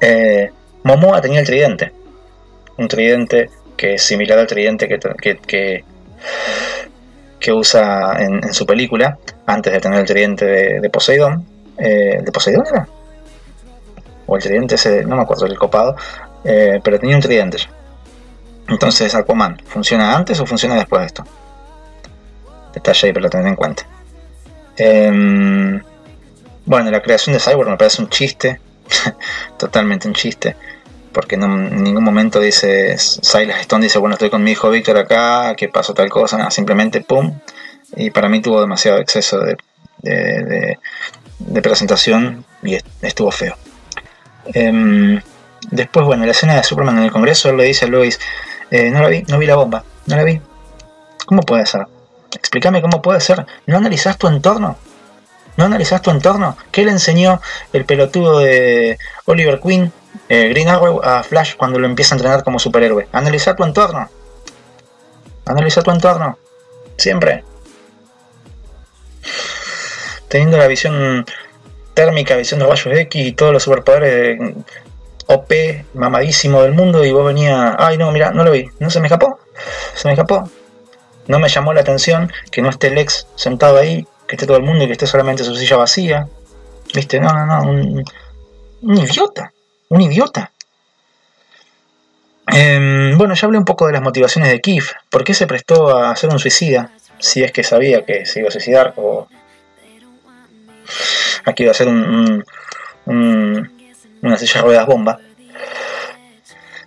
Eh, 0.00 0.50
Momoa 0.82 1.20
tenía 1.20 1.40
el 1.40 1.46
tridente. 1.46 1.92
Un 2.78 2.88
tridente 2.88 3.50
que 3.76 3.94
es 3.94 4.02
similar 4.02 4.38
al 4.38 4.46
tridente 4.46 4.88
que, 4.88 5.82
que, 7.38 7.52
usa 7.52 8.16
en, 8.18 8.52
su 8.52 8.66
película, 8.66 9.18
antes 9.46 9.72
de 9.72 9.80
tener 9.80 10.00
el 10.00 10.06
tridente 10.06 10.44
de, 10.80 10.90
Poseidón. 10.90 11.46
Eh, 11.78 12.20
¿De 12.22 12.32
Poseidón 12.32 12.64
era? 12.66 12.88
O 14.26 14.36
el 14.36 14.42
tridente 14.42 14.74
ese, 14.74 15.04
no 15.04 15.16
me 15.16 15.22
acuerdo, 15.22 15.46
el 15.46 15.58
copado. 15.58 15.96
Eh, 16.44 16.80
pero 16.82 16.98
tenía 16.98 17.16
un 17.16 17.22
tridente. 17.22 17.58
Entonces, 18.68 19.14
Aquaman, 19.14 19.58
¿funciona 19.66 20.16
antes 20.16 20.40
o 20.40 20.46
funciona 20.46 20.74
después 20.74 21.00
de 21.00 21.06
esto? 21.06 21.24
Detalle 22.76 23.08
ahí 23.08 23.12
para 23.12 23.28
tener 23.28 23.46
en 23.46 23.56
cuenta. 23.56 23.86
Em, 24.76 25.82
bueno, 26.66 26.90
la 26.90 27.02
creación 27.02 27.34
de 27.34 27.40
Cyborg 27.40 27.70
me 27.70 27.76
parece 27.76 28.02
un 28.02 28.08
chiste, 28.08 28.60
totalmente 29.58 30.06
un 30.06 30.14
chiste, 30.14 30.56
porque 31.12 31.36
en 31.36 31.82
ningún 31.82 32.04
momento 32.04 32.40
dice, 32.40 32.96
Silas 32.98 33.60
Stone 33.60 33.84
dice, 33.84 33.98
bueno, 33.98 34.14
estoy 34.14 34.30
con 34.30 34.42
mi 34.42 34.52
hijo 34.52 34.70
Víctor 34.70 34.98
acá, 34.98 35.54
que 35.56 35.68
pasó 35.68 35.94
tal 35.94 36.10
cosa, 36.10 36.36
nada, 36.36 36.50
simplemente 36.50 37.00
pum, 37.00 37.38
y 37.96 38.10
para 38.10 38.28
mí 38.28 38.40
tuvo 38.40 38.60
demasiado 38.60 38.98
exceso 38.98 39.40
de, 39.40 40.78
presentación 41.62 42.44
y 42.62 42.78
estuvo 43.02 43.30
feo. 43.30 43.56
Em, 44.52 45.20
después, 45.70 46.04
bueno, 46.04 46.24
la 46.26 46.32
escena 46.32 46.54
de 46.56 46.62
Superman 46.62 46.98
en 46.98 47.04
el 47.04 47.12
Congreso, 47.12 47.52
le 47.52 47.64
dice 47.64 47.86
a 47.86 47.88
Lois, 47.88 48.20
eh, 48.70 48.90
no 48.90 49.00
la 49.00 49.08
vi, 49.08 49.22
no 49.22 49.38
vi 49.38 49.46
la 49.46 49.56
bomba, 49.56 49.84
no 50.06 50.16
la 50.16 50.24
vi. 50.24 50.40
¿Cómo 51.24 51.42
puede 51.42 51.66
ser? 51.66 51.86
Explícame 52.34 52.82
cómo 52.82 53.02
puede 53.02 53.20
ser. 53.20 53.46
¿No 53.66 53.76
analizás 53.76 54.18
tu 54.18 54.28
entorno? 54.28 54.76
¿No 55.56 55.64
analizás 55.64 56.02
tu 56.02 56.10
entorno? 56.10 56.56
¿Qué 56.70 56.84
le 56.84 56.90
enseñó 56.90 57.40
el 57.72 57.84
pelotudo 57.84 58.38
de 58.40 58.98
Oliver 59.24 59.60
Queen, 59.60 59.92
eh, 60.28 60.48
Green 60.50 60.68
Arrow, 60.68 61.00
a 61.02 61.22
Flash 61.22 61.56
cuando 61.56 61.78
lo 61.78 61.86
empieza 61.86 62.14
a 62.14 62.18
entrenar 62.18 62.44
como 62.44 62.58
superhéroe? 62.58 63.08
Analizar 63.12 63.56
tu 63.56 63.64
entorno. 63.64 64.08
Analiza 65.46 65.82
tu 65.82 65.90
entorno. 65.90 66.38
Siempre. 66.96 67.44
Teniendo 70.28 70.56
la 70.58 70.66
visión 70.66 71.24
térmica, 71.94 72.36
visión 72.36 72.60
de 72.60 72.66
rayos 72.66 72.98
X 72.98 73.26
y 73.26 73.32
todos 73.32 73.52
los 73.52 73.62
superpoderes 73.62 74.38
OP 75.26 75.52
mamadísimo 75.94 76.62
del 76.62 76.72
mundo 76.72 77.04
y 77.04 77.10
vos 77.10 77.26
venía, 77.26 77.74
ay 77.78 77.96
no, 77.96 78.12
mira, 78.12 78.30
no 78.30 78.44
lo 78.44 78.52
vi, 78.52 78.68
no 78.78 78.90
se 78.90 79.00
me 79.00 79.06
escapó, 79.06 79.40
se 79.94 80.06
me 80.06 80.12
escapó, 80.12 80.48
no 81.28 81.38
me 81.38 81.48
llamó 81.48 81.72
la 81.72 81.80
atención 81.80 82.32
que 82.50 82.62
no 82.62 82.68
esté 82.68 82.90
Lex 82.90 83.26
sentado 83.34 83.78
ahí, 83.78 84.06
que 84.26 84.36
esté 84.36 84.46
todo 84.46 84.56
el 84.56 84.62
mundo 84.62 84.84
y 84.84 84.86
que 84.86 84.92
esté 84.92 85.06
solamente 85.06 85.44
su 85.44 85.54
silla 85.54 85.76
vacía. 85.76 86.28
¿Viste? 86.94 87.20
No, 87.20 87.32
no, 87.32 87.46
no. 87.46 87.70
Un, 88.82 88.96
idiota. 88.96 89.52
Un 89.88 90.00
idiota. 90.02 90.52
Em, 92.52 93.18
bueno, 93.18 93.34
ya 93.34 93.46
hablé 93.46 93.58
un 93.58 93.64
poco 93.64 93.86
de 93.86 93.92
las 93.92 94.02
motivaciones 94.02 94.50
de 94.50 94.60
Keith. 94.60 94.84
¿Por 95.10 95.24
qué 95.24 95.34
se 95.34 95.46
prestó 95.46 95.96
a 95.96 96.12
hacer 96.12 96.30
un 96.30 96.38
suicida? 96.38 96.92
Si 97.18 97.42
es 97.42 97.50
que 97.50 97.64
sabía 97.64 98.04
que 98.04 98.24
se 98.26 98.40
iba 98.40 98.48
a 98.48 98.52
suicidar 98.52 98.94
o... 98.96 99.26
Aquí 101.44 101.64
iba 101.64 101.70
a 101.70 101.72
hacer 101.72 101.88
un, 101.88 102.44
una 103.06 104.36
silla 104.36 104.60
de 104.60 104.62
ruedas 104.62 104.86
bomba. 104.86 105.18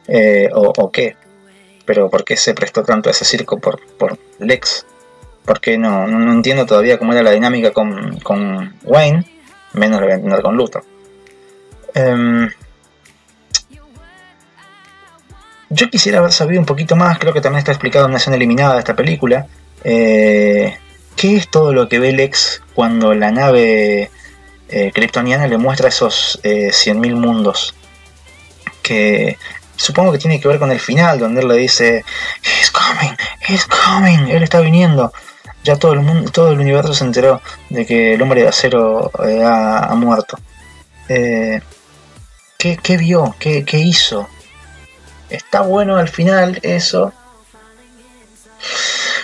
Eh, 0.08 0.50
o 0.54 0.92
qué 0.92 1.16
pero 1.90 2.08
¿por 2.08 2.24
qué 2.24 2.38
se 2.38 2.54
prestó 2.54 2.84
tanto 2.84 3.10
a 3.10 3.14
ese 3.14 3.26
circo 3.26 3.58
por, 3.58 3.82
por 3.98 4.20
Lex? 4.38 4.86
Porque 5.44 5.76
no, 5.76 6.06
no, 6.06 6.32
entiendo 6.32 6.68
todavía 6.68 7.00
cómo 7.00 7.14
era 7.14 7.24
la 7.24 7.32
dinámica 7.32 7.74
con, 7.74 8.20
con 8.20 8.76
Wayne, 8.84 9.26
menos 9.74 10.00
lo 10.00 10.06
voy 10.06 10.12
a 10.12 10.16
entender 10.18 10.44
con 10.44 10.56
Luthor. 10.56 10.84
Em, 11.96 12.48
yo 15.72 15.90
quisiera 15.90 16.20
haber 16.20 16.32
sabido 16.32 16.60
un 16.60 16.68
poquito 16.68 16.96
más, 16.96 17.18
creo 17.18 17.34
que 17.34 17.42
también 17.42 17.58
está 17.58 17.72
explicado 17.72 18.06
en 18.06 18.12
una 18.12 18.20
escena 18.20 18.36
eliminada 18.36 18.76
de 18.76 18.80
esta 18.82 18.96
película. 18.96 19.48
Eh, 19.84 20.78
¿Qué 21.16 21.38
es 21.38 21.50
todo 21.50 21.74
lo 21.74 21.90
que 21.90 21.98
ve 21.98 22.12
Lex 22.12 22.62
cuando 22.76 23.16
la 23.16 23.32
nave 23.32 24.12
eh, 24.70 24.92
kryptoniana 24.94 25.48
le 25.48 25.58
muestra 25.58 25.90
esos 25.90 26.40
eh, 26.44 26.70
100.000 26.70 27.16
mundos? 27.16 27.74
Que 28.84 29.40
supongo 29.80 30.12
que 30.12 30.18
tiene 30.18 30.40
que 30.40 30.48
ver 30.48 30.60
con 30.60 30.72
el 30.72 30.80
final, 30.80 31.20
donde 31.20 31.42
él 31.42 31.48
le 31.48 31.56
dice, 31.56 32.04
He's 32.44 32.70
coming, 32.70 33.16
he's 33.48 33.66
coming, 33.66 34.28
él 34.30 34.44
está 34.44 34.60
viniendo. 34.60 35.12
Ya 35.64 35.78
todo 35.78 35.94
el 35.94 36.02
mundo, 36.02 36.32
todo 36.32 36.52
el 36.52 36.60
universo 36.60 36.94
se 36.94 37.06
enteró 37.06 37.42
de 37.70 37.86
que 37.86 38.14
el 38.14 38.22
hombre 38.22 38.42
de 38.42 38.50
acero 38.50 39.12
eh, 39.26 39.42
ha, 39.44 39.94
muerto. 39.96 40.38
Eh, 41.08 41.62
¿qué, 42.58 42.98
vio? 42.98 43.36
¿Qué, 43.40 43.66
¿Qué 43.66 43.78
hizo? 43.78 44.28
Está 45.30 45.62
bueno 45.62 45.98
al 45.98 46.10
final 46.10 46.60
eso. 46.64 47.14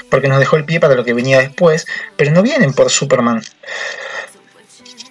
Porque 0.10 0.28
nos 0.28 0.40
dejó 0.40 0.56
el 0.56 0.66
pie 0.66 0.80
para 0.80 0.96
lo 0.96 1.04
que 1.04 1.14
venía 1.14 1.40
después. 1.40 1.86
Pero 2.16 2.32
no 2.32 2.42
vienen 2.42 2.74
por 2.74 2.90
Superman. 2.90 3.42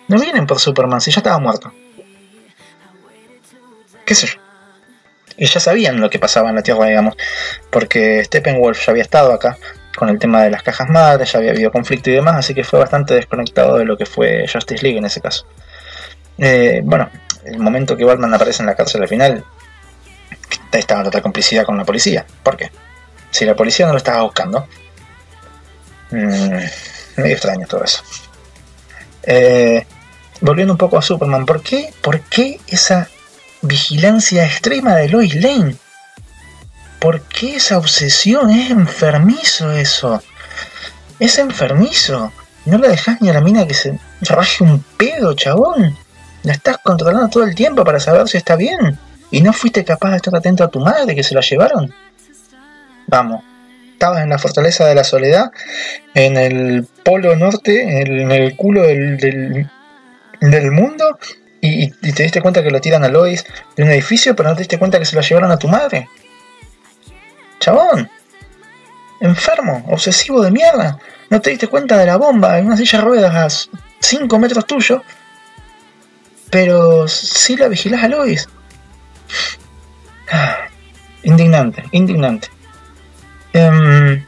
No 0.09 0.19
vienen 0.19 0.47
por 0.47 0.61
Superman, 0.61 1.01
si 1.01 1.11
ya 1.11 1.21
estaba 1.21 1.39
muerto. 1.39 1.73
¿Qué 4.05 4.15
sé 4.15 4.27
yo? 4.27 4.44
Y 5.37 5.47
ya 5.47 5.61
sabían 5.61 6.01
lo 6.01 6.11
que 6.11 6.19
pasaba 6.19 6.51
en 6.51 6.57
la 6.57 6.63
Tierra, 6.63 6.87
digamos, 6.87 7.17
porque 7.71 8.23
Steppenwolf 8.25 8.85
ya 8.85 8.93
había 8.93 9.03
estado 9.03 9.33
acá 9.33 9.59
con 9.97 10.09
el 10.09 10.19
tema 10.19 10.43
de 10.43 10.51
las 10.51 10.63
cajas 10.63 10.89
madres, 10.89 11.33
ya 11.33 11.39
había 11.39 11.53
habido 11.53 11.71
conflicto 11.71 12.11
y 12.11 12.15
demás, 12.15 12.37
así 12.37 12.55
que 12.55 12.65
fue 12.65 12.79
bastante 12.79 13.15
desconectado 13.15 13.79
de 13.79 13.85
lo 13.85 13.97
que 13.97 14.07
fue 14.07 14.47
Justice 14.53 14.83
League 14.83 14.99
en 14.99 15.05
ese 15.05 15.21
caso. 15.21 15.47
Eh, 16.39 16.81
bueno, 16.85 17.11
el 17.45 17.59
momento 17.59 17.97
que 17.97 18.05
Batman 18.05 18.35
aparece 18.35 18.63
en 18.63 18.67
la 18.67 18.75
cárcel 18.75 19.03
al 19.03 19.09
final, 19.09 19.45
estaba 20.73 21.01
en 21.01 21.05
total 21.05 21.23
complicidad 21.23 21.65
con 21.65 21.77
la 21.77 21.85
policía. 21.85 22.27
¿Por 22.43 22.57
qué? 22.57 22.71
Si 23.31 23.45
la 23.45 23.55
policía 23.55 23.87
no 23.87 23.93
lo 23.93 23.99
estaba 23.99 24.23
buscando. 24.23 24.67
Mmm, 26.11 26.59
medio 27.17 27.33
extraño 27.33 27.67
todo 27.67 27.85
eso. 27.85 28.03
Eh, 29.23 29.87
volviendo 30.41 30.75
un 30.75 30.79
poco 30.79 30.99
a 30.99 31.03
Superman, 31.03 31.47
¿por 31.47 31.63
qué, 31.63 31.93
¿por 32.01 32.21
qué 32.21 32.61
esa 32.67 33.09
vigilancia 33.65 34.47
extrema 34.47 34.95
de 34.97 35.09
Lois 35.09 35.35
Lane? 35.35 35.77
¿Por 36.99 37.23
qué 37.23 37.57
esa 37.57 37.79
obsesión? 37.79 38.51
Es 38.51 38.71
enfermizo 38.71 39.73
eso. 39.73 40.23
Es 41.19 41.39
enfermizo. 41.39 42.33
No 42.65 42.79
la 42.79 42.89
dejas 42.89 43.21
ni 43.21 43.29
a 43.29 43.35
la 43.35 43.41
mina 43.41 43.67
que 43.67 43.75
se 43.75 43.99
raje 44.23 44.65
un 44.65 44.83
pedo, 44.97 45.35
chabón. 45.35 45.97
La 46.43 46.53
estás 46.53 46.79
controlando 46.79 47.29
todo 47.29 47.45
el 47.45 47.55
tiempo 47.55 47.85
para 47.85 48.01
saber 48.01 48.29
si 48.29 48.37
está 48.37 48.57
bien. 48.57 48.99
Y 49.31 49.43
no 49.43 49.53
fuiste 49.53 49.85
capaz 49.85 50.11
de 50.11 50.17
estar 50.17 50.35
atento 50.35 50.65
a 50.65 50.69
tu 50.69 50.81
madre 50.81 51.15
que 51.15 51.23
se 51.23 51.35
la 51.35 51.41
llevaron. 51.41 51.93
Vamos, 53.07 53.45
estabas 53.93 54.23
en 54.23 54.31
la 54.31 54.39
fortaleza 54.39 54.87
de 54.87 54.95
la 54.95 55.05
soledad, 55.05 55.51
en 56.15 56.37
el 56.37 56.87
polo 57.03 57.37
norte, 57.37 58.01
en 58.01 58.31
el, 58.31 58.57
culo 58.57 58.83
del, 58.83 59.69
del, 60.41 60.71
mundo, 60.71 61.19
y, 61.67 61.91
te 62.13 62.23
diste 62.23 62.43
cuenta 62.43 62.63
que 62.63 62.71
lo 62.71 62.81
tiran 62.81 63.05
a 63.05 63.09
Lois 63.09 63.45
de 63.75 63.83
un 63.83 63.91
edificio, 63.91 64.37
pero 64.37 64.51
no 64.51 64.55
te 64.55 64.61
diste 64.61 64.79
cuenta 64.79 64.99
que 64.99 65.07
se 65.07 65.17
la 65.17 65.23
llevaron 65.23 65.51
a 65.51 65.59
tu 65.59 65.67
madre. 65.67 66.09
Chabón, 67.59 68.11
enfermo, 69.21 69.83
obsesivo 69.89 70.43
de 70.43 70.51
mierda. 70.51 70.99
No 71.31 71.41
te 71.41 71.51
diste 71.51 71.67
cuenta 71.67 71.97
de 71.97 72.05
la 72.05 72.19
bomba 72.19 72.59
en 72.59 72.67
una 72.67 72.77
silla 72.77 72.99
de 72.99 73.05
ruedas 73.05 73.35
a 73.35 73.71
5 74.01 74.39
metros 74.39 74.67
tuyo, 74.67 75.03
pero 76.51 77.09
sí 77.09 77.57
la 77.57 77.69
vigilás 77.69 78.05
a 78.05 78.09
Lois. 78.09 78.47
Ah, 80.31 80.69
indignante, 81.23 81.83
indignante. 81.93 82.49
Em, 83.55 84.23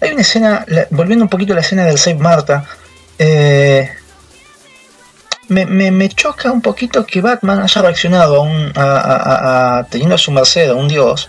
hay 0.00 0.10
una 0.10 0.22
escena, 0.22 0.64
volviendo 0.88 1.24
un 1.24 1.28
poquito 1.28 1.52
a 1.52 1.56
la 1.56 1.60
escena 1.60 1.84
del 1.84 1.98
Save 1.98 2.16
Marta, 2.16 2.64
eh, 3.18 3.90
me, 5.50 6.08
choca 6.08 6.50
un 6.50 6.62
poquito 6.62 7.04
que 7.04 7.20
Batman 7.20 7.60
haya 7.60 7.82
reaccionado 7.82 8.46
a, 8.76 9.86
teniendo 9.90 10.14
a 10.14 10.18
su 10.18 10.32
merced 10.32 10.70
a 10.70 10.74
un 10.74 10.88
dios 10.88 11.28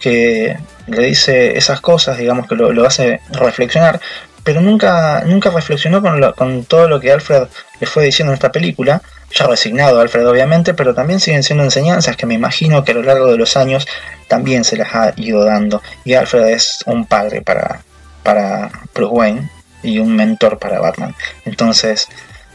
que 0.00 0.56
le 0.86 1.02
dice 1.02 1.56
esas 1.58 1.80
cosas, 1.80 2.18
digamos 2.18 2.46
que 2.46 2.54
lo, 2.54 2.86
hace 2.86 3.20
reflexionar, 3.32 4.00
pero 4.44 4.60
nunca, 4.60 5.22
nunca 5.26 5.50
reflexionó 5.50 6.00
con, 6.00 6.20
con 6.32 6.64
todo 6.64 6.88
lo 6.88 7.00
que 7.00 7.12
Alfred 7.12 7.48
le 7.80 7.86
fue 7.86 8.04
diciendo 8.04 8.32
en 8.32 8.34
esta 8.34 8.52
película 8.52 9.02
ya 9.30 9.46
resignado 9.46 10.00
Alfred 10.00 10.26
obviamente, 10.26 10.74
pero 10.74 10.94
también 10.94 11.20
siguen 11.20 11.42
siendo 11.42 11.64
enseñanzas 11.64 12.16
que 12.16 12.26
me 12.26 12.34
imagino 12.34 12.84
que 12.84 12.92
a 12.92 12.94
lo 12.94 13.02
largo 13.02 13.30
de 13.30 13.36
los 13.36 13.56
años 13.56 13.86
también 14.26 14.64
se 14.64 14.76
las 14.76 14.94
ha 14.94 15.12
ido 15.16 15.44
dando. 15.44 15.82
Y 16.04 16.14
Alfred 16.14 16.48
es 16.48 16.82
un 16.86 17.06
padre 17.06 17.42
para, 17.42 17.82
para 18.22 18.70
Bruce 18.94 19.14
Wayne 19.14 19.50
y 19.82 19.98
un 19.98 20.16
mentor 20.16 20.58
para 20.58 20.80
Batman. 20.80 21.14
Entonces, 21.44 22.08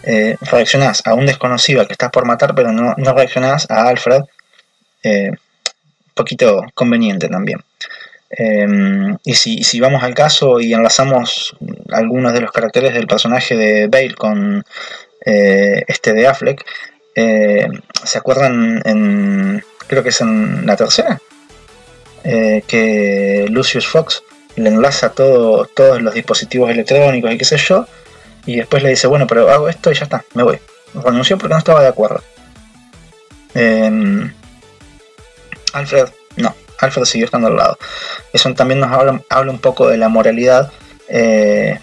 eh, 0.04 0.38
reaccionás 0.42 1.02
a 1.06 1.14
un 1.14 1.26
desconocido 1.26 1.86
que 1.88 1.94
estás 1.94 2.12
por 2.12 2.26
matar, 2.26 2.54
pero 2.56 2.72
no, 2.72 2.94
no 2.98 3.14
reaccionás 3.14 3.70
a 3.70 3.88
Alfred. 3.88 4.22
Eh, 5.04 5.32
poquito 6.14 6.64
conveniente 6.74 7.28
también. 7.28 7.60
Eh, 8.30 8.66
y 9.24 9.36
si, 9.36 9.64
si, 9.64 9.80
vamos 9.80 10.04
al 10.04 10.14
caso 10.14 10.60
y 10.60 10.74
enlazamos 10.74 11.56
algunos 11.92 12.34
de 12.34 12.42
los 12.42 12.52
caracteres 12.52 12.94
del 12.94 13.06
personaje 13.06 13.56
de 13.56 13.88
Bale 13.88 14.16
con 14.16 14.66
eh, 15.26 15.84
este 15.88 16.14
de 16.14 16.28
Affleck, 16.28 16.66
eh, 17.16 17.68
¿se 18.04 18.18
acuerdan 18.18 18.82
en, 18.86 19.64
creo 19.88 20.04
que 20.04 20.10
es 20.10 20.22
en 20.22 20.66
la 20.66 20.76
tercera? 20.76 21.22
Eh, 22.24 22.64
que 22.68 23.48
Lucius 23.50 23.88
Fox 23.88 24.24
le 24.56 24.70
enlaza 24.70 25.10
todo, 25.10 25.66
todos 25.66 26.02
los 26.02 26.14
dispositivos 26.14 26.72
electrónicos 26.72 27.32
y 27.32 27.38
qué 27.38 27.46
sé 27.46 27.58
yo, 27.58 27.86
y 28.46 28.58
después 28.58 28.84
le 28.84 28.90
dice, 28.90 29.08
bueno, 29.08 29.28
pero 29.28 29.50
hago 29.50 29.70
esto 29.70 29.92
y 29.92 29.96
ya 29.96 30.04
está, 30.04 30.26
me 30.34 30.44
voy. 30.44 30.60
Renunció 30.94 31.38
porque 31.38 31.54
no 31.54 31.58
estaba 31.60 31.82
de 31.82 31.88
acuerdo. 31.88 32.22
Em, 33.54 34.34
Alfred, 35.74 36.10
no, 36.38 36.56
Alfred 36.80 37.06
siguió 37.06 37.26
estando 37.26 37.48
al 37.48 37.56
lado. 37.56 37.78
Eso 38.32 38.54
también 38.54 38.80
nos 38.80 38.92
habla, 38.92 39.22
habla 39.30 39.52
un 39.52 39.60
poco 39.60 39.88
de 39.88 39.98
la 39.98 40.10
moralidad 40.10 40.72
de 41.08 41.80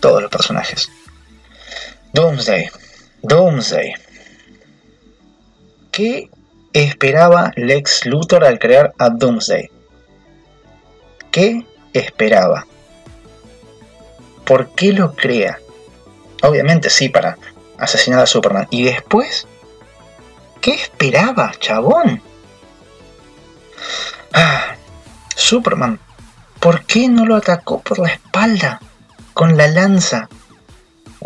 todos 0.00 0.20
los 0.22 0.30
personajes. 0.30 0.90
Doomsday. 2.12 2.68
Doomsday. 3.22 3.94
¿Qué 5.90 6.30
esperaba 6.72 7.52
Lex 7.56 8.06
Luthor 8.06 8.44
al 8.44 8.58
crear 8.58 8.94
a 8.98 9.10
Doomsday? 9.10 9.70
¿Qué 11.30 11.66
esperaba? 11.92 12.66
¿Por 14.44 14.74
qué 14.74 14.92
lo 14.92 15.14
crea? 15.14 15.58
Obviamente 16.46 16.90
sí, 16.90 17.08
para 17.08 17.38
asesinar 17.78 18.20
a 18.20 18.26
Superman. 18.26 18.66
¿Y 18.70 18.84
después? 18.84 19.46
¿Qué 20.60 20.72
esperaba, 20.72 21.52
chabón? 21.58 22.22
Ah, 24.32 24.76
Superman, 25.34 25.98
¿por 26.60 26.84
qué 26.84 27.08
no 27.08 27.24
lo 27.24 27.36
atacó 27.36 27.80
por 27.80 27.98
la 27.98 28.08
espalda? 28.08 28.80
Con 29.32 29.56
la 29.56 29.68
lanza 29.68 30.28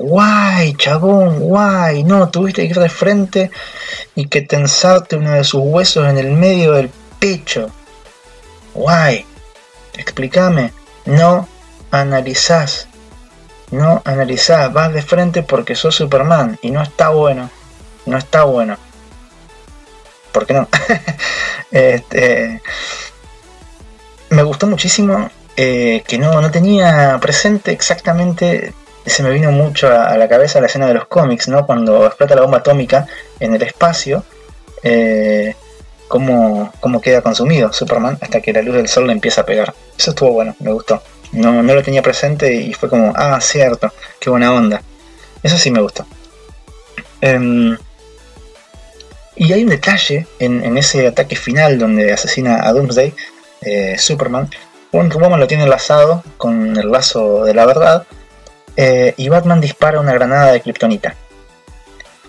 Guay, 0.03 0.75
chabón, 0.75 1.41
guay. 1.41 2.05
No, 2.05 2.31
tuviste 2.31 2.63
que 2.63 2.69
ir 2.69 2.79
de 2.79 2.89
frente 2.89 3.51
y 4.15 4.29
que 4.29 4.41
tensarte 4.41 5.17
uno 5.17 5.33
de 5.33 5.45
sus 5.45 5.61
huesos 5.63 6.09
en 6.09 6.17
el 6.17 6.31
medio 6.33 6.73
del 6.73 6.91
pecho. 7.19 7.71
Guay. 8.73 9.27
Explícame. 9.95 10.73
No 11.05 11.47
analizás. 11.91 12.89
No 13.71 14.03
analizás. 14.05 14.73
Vas 14.73 14.93
de 14.93 15.03
frente 15.03 15.43
porque 15.43 15.75
sos 15.75 15.95
Superman. 15.95 16.59
Y 16.63 16.71
no 16.71 16.83
está 16.83 17.11
bueno. 17.11 17.51
No 18.07 18.19
está 18.19 18.45
bueno. 18.45 18.77
¿Por 20.33 20.47
qué 20.47 20.55
no? 20.55 20.69
este, 21.71 22.63
me 24.31 24.43
gustó 24.43 24.67
muchísimo 24.67 25.31
eh, 25.57 26.03
que 26.07 26.19
no, 26.19 26.41
no 26.41 26.51
tenía 26.51 27.19
presente 27.21 27.73
exactamente 27.73 28.73
se 29.07 29.23
me 29.23 29.31
vino 29.31 29.51
mucho 29.51 29.89
a, 29.89 30.17
la 30.17 30.29
cabeza 30.29 30.61
la 30.61 30.67
escena 30.67 30.87
de 30.87 30.95
los 30.95 31.07
cómics, 31.07 31.49
¿no? 31.49 31.67
Cuando 31.67 32.07
explota 32.07 32.35
la 32.35 32.43
bomba 32.43 32.59
atómica 32.59 33.07
en 33.39 33.55
el 33.55 33.63
espacio, 33.63 34.25
eh, 34.83 35.55
cómo, 36.09 36.73
queda 37.03 37.23
consumido 37.23 37.73
Superman 37.73 38.19
hasta 38.21 38.41
que 38.41 38.53
la 38.53 38.63
luz 38.63 38.77
del 38.77 38.89
sol 38.89 39.07
le 39.07 39.13
empieza 39.13 39.43
a 39.43 39.47
pegar. 39.47 39.75
Eso 39.99 40.11
estuvo 40.11 40.33
bueno, 40.33 40.55
me 40.61 40.73
gustó. 40.73 41.03
No, 41.33 41.63
no 41.63 41.75
lo 41.75 41.83
tenía 41.83 42.03
presente 42.03 42.53
y 42.55 42.73
fue 42.75 42.89
como, 42.89 43.13
ah, 43.15 43.41
cierto, 43.41 43.93
qué 44.19 44.31
buena 44.31 44.53
onda. 44.53 44.83
Eso 45.43 45.57
sí 45.59 45.71
me 45.71 45.81
gustó. 45.81 46.07
Em, 47.21 47.77
y 49.37 49.53
hay 49.53 49.63
un 49.63 49.71
detalle 49.71 50.27
en, 50.39 50.77
ese 50.77 51.07
ataque 51.07 51.37
final 51.37 51.79
donde 51.79 52.13
asesina 52.13 52.67
a 52.67 52.73
Doomsday, 52.73 53.15
eh, 53.63 53.97
Superman. 53.99 54.51
Woman 54.93 55.39
lo 55.39 55.47
tiene 55.47 55.65
enlazado 55.65 56.23
con 56.37 56.77
el 56.77 56.91
lazo 56.91 57.45
de 57.45 57.55
la 57.55 57.65
verdad 57.65 58.07
eh, 58.77 59.15
y 59.17 59.29
Batman 59.29 59.61
dispara 59.61 60.01
una 60.01 60.13
granada 60.13 60.53
de 60.53 60.61
kriptonita. 60.61 61.15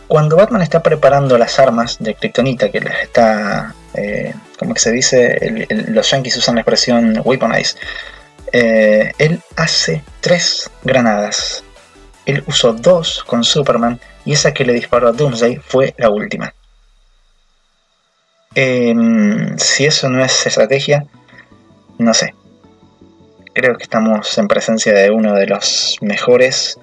Cuando 0.07 0.35
Batman 0.35 0.61
está 0.61 0.83
preparando 0.83 1.37
las 1.37 1.57
armas 1.57 1.97
de 1.99 2.15
kriptonita, 2.15 2.69
que 2.69 2.81
les 2.81 3.03
está, 3.03 3.73
eh, 3.93 4.33
como 4.59 4.73
que 4.73 4.79
se 4.79 4.91
dice, 4.91 5.67
los 5.87 6.09
yankees 6.11 6.37
usan 6.37 6.55
la 6.55 6.61
expresión 6.61 7.21
weaponize, 7.23 7.77
eh, 8.51 9.11
él 9.17 9.41
hace 9.55 10.03
tres 10.19 10.69
granadas. 10.83 11.63
Él 12.25 12.43
usó 12.47 12.73
dos 12.73 13.23
con 13.23 13.43
Superman 13.43 13.99
y 14.25 14.33
esa 14.33 14.53
que 14.53 14.65
le 14.65 14.73
disparó 14.73 15.07
a 15.07 15.11
Doomsday 15.11 15.57
fue 15.57 15.93
la 15.97 16.09
última. 16.09 16.53
Em, 18.53 19.57
si 19.57 19.85
eso 19.85 20.09
no 20.09 20.23
es 20.23 20.45
estrategia, 20.45 21.05
no 21.97 22.13
sé 22.13 22.33
creo 23.53 23.77
que 23.77 23.83
estamos 23.83 24.37
en 24.37 24.47
presencia 24.47 24.93
de 24.93 25.11
uno 25.11 25.33
de 25.33 25.47
los 25.47 25.97
mejores 26.01 26.79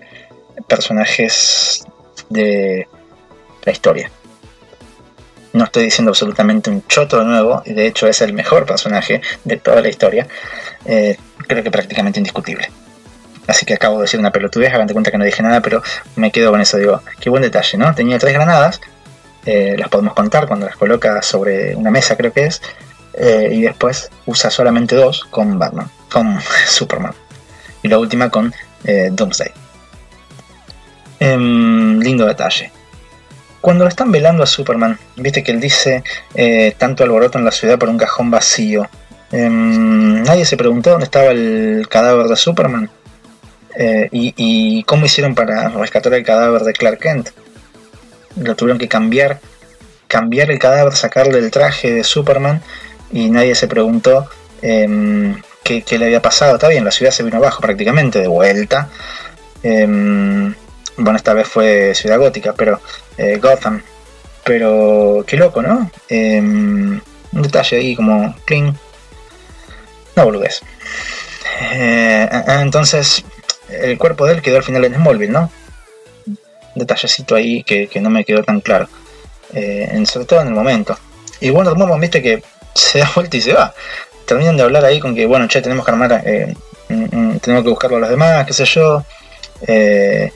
personajes 0.66 1.84
de 2.28 2.86
la 3.64 3.72
historia. 3.72 4.10
No 5.58 5.64
estoy 5.64 5.82
diciendo 5.82 6.10
absolutamente 6.10 6.70
un 6.70 6.86
choto 6.86 7.24
nuevo, 7.24 7.62
y 7.66 7.72
de 7.72 7.88
hecho 7.88 8.06
es 8.06 8.20
el 8.20 8.32
mejor 8.32 8.64
personaje 8.64 9.20
de 9.42 9.56
toda 9.56 9.80
la 9.80 9.88
historia. 9.88 10.28
Eh, 10.84 11.16
creo 11.48 11.64
que 11.64 11.70
prácticamente 11.72 12.20
indiscutible. 12.20 12.70
Así 13.48 13.66
que 13.66 13.74
acabo 13.74 13.96
de 13.96 14.02
decir 14.02 14.20
una 14.20 14.30
pelotudez, 14.30 14.72
hagan 14.72 14.86
de 14.86 14.92
cuenta 14.92 15.10
que 15.10 15.18
no 15.18 15.24
dije 15.24 15.42
nada, 15.42 15.60
pero 15.60 15.82
me 16.14 16.30
quedo 16.30 16.52
con 16.52 16.60
eso. 16.60 16.76
Digo, 16.76 17.02
qué 17.18 17.28
buen 17.28 17.42
detalle, 17.42 17.76
¿no? 17.76 17.92
Tenía 17.92 18.20
tres 18.20 18.34
granadas, 18.34 18.80
eh, 19.46 19.74
las 19.76 19.88
podemos 19.88 20.14
contar 20.14 20.46
cuando 20.46 20.66
las 20.66 20.76
coloca 20.76 21.22
sobre 21.22 21.74
una 21.74 21.90
mesa, 21.90 22.16
creo 22.16 22.32
que 22.32 22.44
es, 22.46 22.62
eh, 23.14 23.48
y 23.50 23.62
después 23.62 24.12
usa 24.26 24.50
solamente 24.50 24.94
dos 24.94 25.24
con 25.28 25.58
Batman, 25.58 25.90
con 26.08 26.38
Superman. 26.68 27.14
Y 27.82 27.88
la 27.88 27.98
última 27.98 28.30
con 28.30 28.54
Doomsday. 29.10 29.50
Em, 31.18 31.98
lindo 31.98 32.26
detalle. 32.26 32.77
Cuando 33.60 33.84
lo 33.84 33.88
están 33.88 34.12
velando 34.12 34.42
a 34.42 34.46
Superman, 34.46 34.98
viste 35.16 35.42
que 35.42 35.52
él 35.52 35.60
dice 35.60 36.04
tanto 36.78 37.02
alboroto 37.04 37.38
en 37.38 37.44
la 37.44 37.50
ciudad 37.50 37.78
por 37.78 37.88
un 37.88 37.98
cajón 37.98 38.30
vacío. 38.30 38.88
Em, 39.32 40.22
nadie 40.22 40.44
se 40.44 40.56
preguntó 40.56 40.90
dónde 40.90 41.04
estaba 41.04 41.26
el 41.26 41.86
cadáver 41.88 42.26
de 42.26 42.36
Superman. 42.36 42.90
y, 44.10 44.34
y, 44.36 44.82
cómo 44.84 45.06
hicieron 45.06 45.34
para 45.34 45.68
rescatar 45.68 46.12
el 46.14 46.24
cadáver 46.24 46.62
de 46.62 46.72
Clark 46.72 46.98
Kent 46.98 47.28
lo 48.42 48.54
tuvieron 48.54 48.78
que 48.78 48.88
cambiar, 48.88 49.40
cambiar 50.06 50.50
el 50.50 50.58
cadáver, 50.58 50.94
sacarle 50.94 51.38
el 51.38 51.50
traje 51.50 51.92
de 51.92 52.04
Superman 52.04 52.62
y 53.10 53.30
nadie 53.30 53.54
se 53.54 53.68
preguntó 53.68 54.28
em, 54.62 55.40
qué, 55.62 55.84
le 55.98 56.06
había 56.06 56.22
pasado. 56.22 56.54
Está 56.54 56.68
bien, 56.68 56.84
la 56.84 56.90
ciudad 56.90 57.12
se 57.12 57.22
vino 57.22 57.36
abajo 57.36 57.60
prácticamente, 57.60 58.20
de 58.20 58.28
vuelta. 58.28 58.88
Em, 59.62 60.54
bueno, 60.96 61.16
esta 61.16 61.34
vez 61.34 61.48
fue 61.48 61.94
Ciudad 61.94 62.18
Gótica, 62.18 62.54
pero 62.54 62.80
eh, 63.18 63.38
Gotham. 63.38 63.82
Pero 64.44 65.24
qué 65.26 65.36
loco, 65.36 65.60
¿no? 65.60 65.90
Em, 66.08 67.00
un 67.32 67.42
detalle 67.42 67.76
ahí 67.76 67.94
como 67.94 68.34
clean. 68.44 68.78
No 70.16 70.24
boludez. 70.24 70.62
Eh, 71.72 72.28
eh, 72.30 72.42
entonces, 72.60 73.24
el 73.68 73.98
cuerpo 73.98 74.26
de 74.26 74.34
él 74.34 74.42
quedó 74.42 74.56
al 74.56 74.62
final 74.62 74.84
en 74.84 74.94
Smallville, 74.94 75.32
¿no? 75.32 75.50
detallecito 76.78 77.34
ahí 77.34 77.62
que, 77.62 77.90
no 78.00 78.10
me 78.10 78.24
quedó 78.24 78.42
tan 78.42 78.60
claro. 78.60 78.88
Eh, 79.52 80.02
sobre 80.06 80.26
todo 80.26 80.40
en 80.40 80.48
el 80.48 80.54
momento. 80.54 80.98
Y 81.40 81.50
bueno, 81.50 81.74
Woman, 81.74 82.00
viste 82.00 82.22
que 82.22 82.42
se 82.74 83.00
da 83.00 83.10
vuelta 83.14 83.36
y 83.36 83.40
se 83.40 83.52
va. 83.52 83.74
Terminan 84.26 84.56
de 84.56 84.62
hablar 84.62 84.84
ahí 84.84 85.00
con 85.00 85.14
que, 85.14 85.26
bueno, 85.26 85.46
che, 85.48 85.62
tenemos 85.62 85.84
que 85.84 85.90
armar, 85.90 86.22
eh, 86.24 86.54
mm, 86.88 87.04
mm, 87.16 87.38
tenemos 87.40 87.64
que 87.64 87.70
buscarlo 87.70 87.96
a 87.96 88.00
los 88.00 88.10
demás, 88.10 88.46
qué 88.46 88.52
sé 88.52 88.64
yo. 88.64 89.04
Eh, 89.66 90.32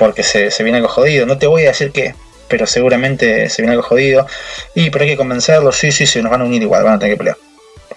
porque 0.00 0.22
se, 0.22 0.50
viene 0.64 0.78
algo 0.78 0.88
jodido. 0.88 1.26
No 1.26 1.36
te 1.36 1.46
voy 1.46 1.64
a 1.64 1.68
decir 1.68 1.92
qué, 1.92 2.14
pero 2.48 2.66
seguramente 2.66 3.50
se 3.50 3.60
viene 3.60 3.74
algo 3.74 3.86
jodido. 3.86 4.26
Y 4.74 4.88
pero 4.88 5.04
hay 5.04 5.10
que 5.10 5.16
convencerlo, 5.18 5.72
sí, 5.72 5.92
sí, 5.92 6.06
sí, 6.06 6.22
nos 6.22 6.30
van 6.32 6.40
a 6.40 6.44
unir 6.44 6.62
igual, 6.62 6.82
van 6.82 6.94
a 6.94 6.98
tener 6.98 7.14
que 7.14 7.18
pelear. 7.18 7.36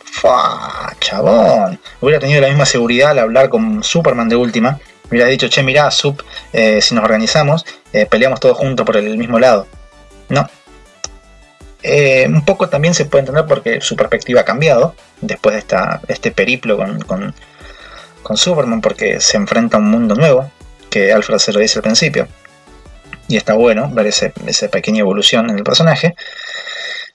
Fua, 0.04 0.94
chabón. 1.00 1.80
Hubiera 2.02 2.20
tenido 2.20 2.42
la 2.42 2.50
misma 2.50 2.66
seguridad 2.66 3.12
al 3.12 3.20
hablar 3.20 3.48
con 3.48 3.82
Superman 3.84 4.28
de 4.28 4.36
última 4.36 4.80
hubiera 5.10 5.28
dicho, 5.28 5.48
che, 5.48 5.64
mirá, 5.64 5.92
sub, 5.92 6.24
eh, 6.52 6.82
si 6.82 6.96
nos 6.96 7.04
organizamos, 7.04 7.66
eh, 7.94 8.06
peleamos 8.06 8.40
todos 8.40 8.58
juntos 8.58 8.86
por 8.86 8.98
el 8.98 9.18
mismo 9.18 9.40
lado. 9.40 9.68
No. 10.28 10.50
Eh, 11.84 12.26
un 12.28 12.44
poco 12.44 12.68
también 12.68 12.94
se 12.94 13.06
puede 13.06 13.22
entender 13.22 13.46
porque 13.46 13.80
su 13.80 13.96
perspectiva 13.96 14.42
ha 14.42 14.46
cambiado 14.46 14.96
después 15.22 15.54
de 15.54 15.60
esta, 15.60 16.02
este 16.08 16.32
periplo 16.32 16.78
con, 16.78 17.34
con 18.24 18.38
Superman, 18.38 18.82
porque 18.82 19.22
se 19.22 19.38
enfrenta 19.38 19.78
a 19.78 19.80
un 19.80 19.92
mundo 19.92 20.16
nuevo, 20.16 20.50
que 20.94 21.12
Alfred 21.12 21.40
se 21.40 21.52
lo 21.52 21.60
dice 21.60 21.80
al 21.80 21.84
principio. 21.84 22.28
Y 23.28 23.36
está 23.36 23.56
bueno 23.56 23.90
ver 23.92 24.08
ese, 24.08 24.32
esa 24.46 24.68
pequeña 24.68 25.00
evolución 25.00 25.50
en 25.50 25.58
el 25.58 25.64
personaje. 25.64 26.14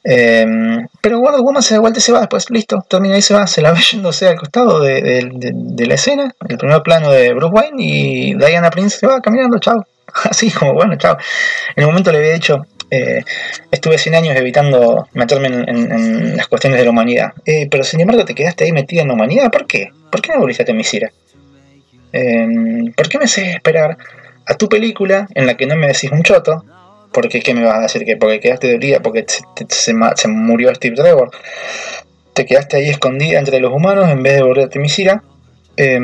Em, 0.03 0.87
pero 1.01 1.21
Wonder 1.21 1.41
Woman 1.43 1.63
se 1.63 1.75
da 1.75 1.81
vuelta 1.81 1.99
y 1.99 2.03
se 2.03 2.13
va 2.13 2.21
después, 2.21 2.51
listo, 2.51 2.85
termina 2.89 3.17
y 3.17 3.23
se 3.23 3.35
va, 3.35 3.47
se 3.47 3.63
la 3.63 3.73
ve 3.73 3.81
yéndose 3.93 4.27
al 4.27 4.37
costado 4.37 4.81
de, 4.81 5.87
la 5.87 5.95
escena, 5.95 6.35
el 6.49 6.59
primer 6.59 6.83
plano 6.83 7.11
de 7.13 7.35
Bruce 7.35 7.55
Wayne 7.55 7.83
y 7.83 8.35
Diana 8.35 8.71
Prince 8.71 8.99
se 8.99 9.07
va 9.07 9.21
caminando, 9.21 9.59
chao. 9.61 9.87
Así 10.25 10.51
como, 10.51 10.75
bueno, 10.75 10.97
chao. 10.97 11.17
En 11.77 11.83
el 11.83 11.87
momento 11.87 12.11
le 12.11 12.19
había 12.19 12.33
dicho, 12.33 12.67
eh, 12.91 13.23
estuve 13.71 13.99
100 13.99 14.15
años 14.15 14.37
evitando 14.37 15.09
meterme 15.13 15.49
en, 15.49 16.37
las 16.37 16.49
cuestiones 16.49 16.79
de 16.81 16.85
la 16.85 16.91
humanidad, 16.91 17.33
eh, 17.45 17.69
pero 17.71 17.85
sin 17.85 18.01
embargo 18.01 18.25
te 18.25 18.35
quedaste 18.35 18.65
ahí 18.65 18.73
metido 18.73 19.03
en 19.03 19.09
la 19.09 19.15
humanidad, 19.15 19.51
¿por 19.53 19.67
qué? 19.67 19.91
¿Por 20.11 20.21
qué 20.21 20.33
no 20.33 20.41
volviste 20.41 20.63
a 20.63 20.67
Temisira? 20.67 21.13
Em, 22.13 22.93
¿Por 22.93 23.09
qué 23.09 23.19
me 23.19 23.25
haces 23.25 23.55
esperar 23.55 23.97
a 24.47 24.55
tu 24.55 24.69
película 24.69 25.29
en 25.35 25.47
la 25.47 25.57
que 25.57 25.67
no 25.67 25.77
me 25.77 25.89
decís 25.89 26.11
un 26.11 26.23
choto? 26.23 26.65
porque 27.13 27.41
¿qué 27.41 27.55
me 27.55 27.65
vas 27.65 27.79
a 27.79 27.83
decir? 27.83 28.05
que 28.05 28.17
Porque 28.17 28.41
quedaste 28.41 28.73
dolida, 28.73 29.01
porque 29.01 29.25
se, 29.69 29.95
murió 30.29 30.75
Steve 30.75 30.97
Trevor. 30.97 31.31
Te 32.33 32.47
quedaste 32.47 32.77
ahí 32.77 32.89
escondida 32.89 33.39
entre 33.39 33.61
los 33.61 33.73
humanos 33.73 34.09
en 34.09 34.23
vez 34.23 34.37
de 34.37 34.43
volverte 34.43 34.79
misira. 34.79 35.23
Eh, 35.77 35.99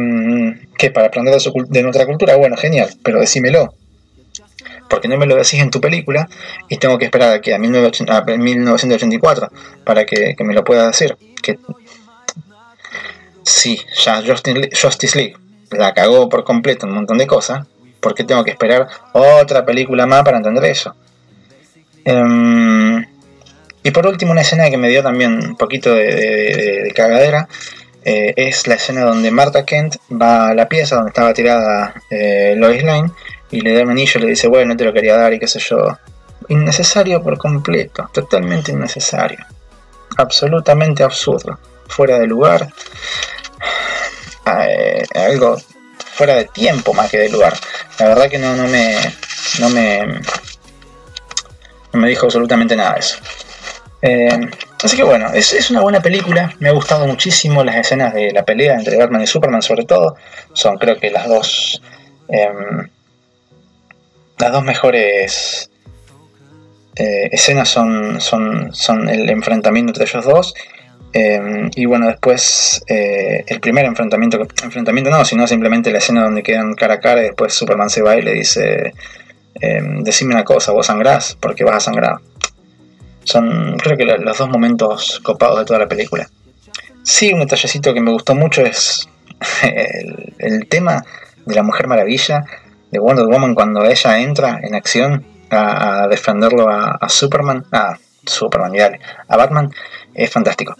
¿Qué? 0.76 0.90
¿Para 0.90 1.08
aprender 1.08 1.34
de, 1.36 1.82
nuestra 1.82 2.06
cultura? 2.06 2.36
Bueno, 2.36 2.56
genial, 2.56 2.90
pero 3.02 3.20
decímelo. 3.20 3.74
Porque 4.88 5.08
no 5.08 5.16
me 5.16 5.26
lo 5.26 5.36
decís 5.36 5.60
en 5.60 5.70
tu 5.70 5.80
película 5.80 6.28
y 6.68 6.76
tengo 6.78 6.98
que 6.98 7.04
esperar 7.06 7.32
aquí 7.32 7.52
a, 7.52 7.58
1984 7.58 9.50
para 9.84 10.04
que, 10.04 10.34
me 10.40 10.54
lo 10.54 10.64
pueda 10.64 10.88
decir. 10.88 11.16
Que 11.42 11.58
sí, 13.42 13.80
ya 14.04 14.22
Justice 14.22 15.16
League 15.16 15.36
la 15.70 15.94
cagó 15.94 16.28
por 16.28 16.44
completo 16.44 16.86
un 16.86 16.94
montón 16.94 17.18
de 17.18 17.26
cosas. 17.26 17.66
¿Por 18.00 18.14
qué 18.14 18.24
tengo 18.24 18.44
que 18.44 18.50
esperar 18.50 18.86
otra 19.12 19.64
película 19.64 20.06
más 20.06 20.22
para 20.22 20.36
entender 20.36 20.64
eso? 20.64 20.94
Em, 22.04 23.04
y 23.82 23.90
por 23.90 24.06
último, 24.06 24.32
una 24.32 24.42
escena 24.42 24.70
que 24.70 24.76
me 24.76 24.88
dio 24.88 25.02
también 25.02 25.32
un 25.32 25.56
poquito 25.56 25.94
de, 25.94 26.92
cagadera 26.94 27.48
eh, 28.04 28.34
es 28.36 28.66
la 28.66 28.74
escena 28.74 29.02
donde 29.02 29.30
Marta 29.30 29.64
Kent 29.64 29.96
va 30.10 30.48
a 30.48 30.54
la 30.54 30.68
pieza 30.68 30.96
donde 30.96 31.10
estaba 31.10 31.32
tirada 31.32 31.94
eh, 32.10 32.54
Lois 32.56 32.82
Lane 32.82 33.10
y 33.50 33.60
le 33.60 33.74
da 33.74 33.82
un 33.82 33.90
anillo 33.90 34.20
y 34.20 34.22
le 34.22 34.30
dice, 34.30 34.48
bueno, 34.48 34.72
no 34.72 34.76
te 34.76 34.84
lo 34.84 34.92
quería 34.92 35.16
dar 35.16 35.32
y 35.32 35.38
qué 35.38 35.46
sé 35.46 35.58
yo. 35.60 35.96
Innecesario 36.48 37.22
por 37.22 37.38
completo, 37.38 38.10
totalmente 38.12 38.72
innecesario. 38.72 39.38
Absolutamente 40.16 41.02
absurdo, 41.02 41.58
fuera 41.88 42.18
de 42.18 42.26
lugar. 42.26 42.68
Eh, 44.46 45.04
algo 45.14 45.56
fuera 45.96 46.34
de 46.36 46.44
tiempo 46.46 46.92
más 46.94 47.10
que 47.10 47.18
de 47.18 47.28
lugar. 47.28 47.54
La 47.98 48.08
verdad 48.08 48.30
que 48.30 48.38
no, 48.38 48.54
no 48.54 48.66
me. 48.66 48.96
no 49.58 49.70
me 49.70 50.20
no 51.94 52.00
me 52.00 52.08
dijo 52.08 52.26
absolutamente 52.26 52.76
nada 52.76 52.94
de 52.94 53.00
eso. 53.00 53.16
Eh, 54.02 54.50
así 54.82 54.96
que 54.96 55.04
bueno, 55.04 55.32
es, 55.32 55.70
una 55.70 55.80
buena 55.80 56.02
película. 56.02 56.52
Me 56.58 56.68
ha 56.68 56.72
gustado 56.72 57.06
muchísimo 57.06 57.64
las 57.64 57.76
escenas 57.76 58.12
de 58.12 58.32
la 58.32 58.44
pelea 58.44 58.74
entre 58.74 58.98
Batman 58.98 59.22
y 59.22 59.26
Superman, 59.26 59.62
sobre 59.62 59.84
todo. 59.84 60.16
Son, 60.52 60.76
creo 60.76 60.98
que, 60.98 61.10
las 61.10 61.28
dos. 61.28 61.80
Em, 62.28 62.90
las 64.38 64.52
dos 64.52 64.64
mejores 64.64 65.70
eh, 66.96 67.28
escenas 67.30 67.68
son, 67.68 68.20
son, 68.20 68.74
son 68.74 69.08
el 69.08 69.30
enfrentamiento 69.30 69.90
entre 69.90 70.04
ellos 70.04 70.24
dos. 70.24 70.54
Em, 71.16 71.70
y 71.76 71.86
bueno, 71.86 72.08
después 72.08 72.82
eh, 72.88 73.44
el 73.46 73.60
primer 73.60 73.84
enfrentamiento, 73.84 74.36
enfrentamiento 74.64 75.10
no, 75.10 75.24
sino 75.24 75.46
simplemente 75.46 75.92
la 75.92 75.98
escena 75.98 76.24
donde 76.24 76.42
quedan 76.42 76.74
cara 76.74 76.94
a 76.94 77.00
cara 77.00 77.20
y 77.20 77.26
después 77.26 77.54
Superman 77.54 77.88
se 77.88 78.02
va 78.02 78.16
y 78.16 78.22
le 78.22 78.32
dice 78.32 78.92
eh, 79.60 79.80
decime 80.00 80.34
una 80.34 80.42
cosa, 80.42 80.72
vos 80.72 80.86
sangrás 80.86 81.36
porque 81.40 81.62
vas 81.62 81.76
a 81.76 81.80
sangrar. 81.80 82.16
Son 83.22 83.76
creo 83.78 83.96
que 83.96 84.04
los 84.04 84.38
dos 84.38 84.48
momentos 84.48 85.20
copados 85.22 85.60
de 85.60 85.64
toda 85.64 85.78
la 85.78 85.88
película. 85.88 86.28
Sí, 87.04 87.32
un 87.32 87.40
detallecito 87.40 87.94
que 87.94 88.00
me 88.00 88.10
gustó 88.10 88.34
mucho 88.34 88.62
es 88.62 89.08
el, 90.38 90.66
tema 90.68 91.04
de 91.46 91.54
la 91.54 91.62
Mujer 91.62 91.86
Maravilla, 91.86 92.44
de 92.90 92.98
Wonder 92.98 93.26
Woman 93.26 93.54
cuando 93.54 93.84
ella 93.84 94.18
entra 94.18 94.58
en 94.60 94.74
acción 94.74 95.24
a, 95.50 96.08
defenderlo 96.08 96.68
a, 96.68 97.08
Superman, 97.08 97.64
a 97.70 97.98
Superman, 98.26 98.72
a 99.28 99.36
Batman, 99.36 99.70
es 100.12 100.30
fantástico, 100.30 100.74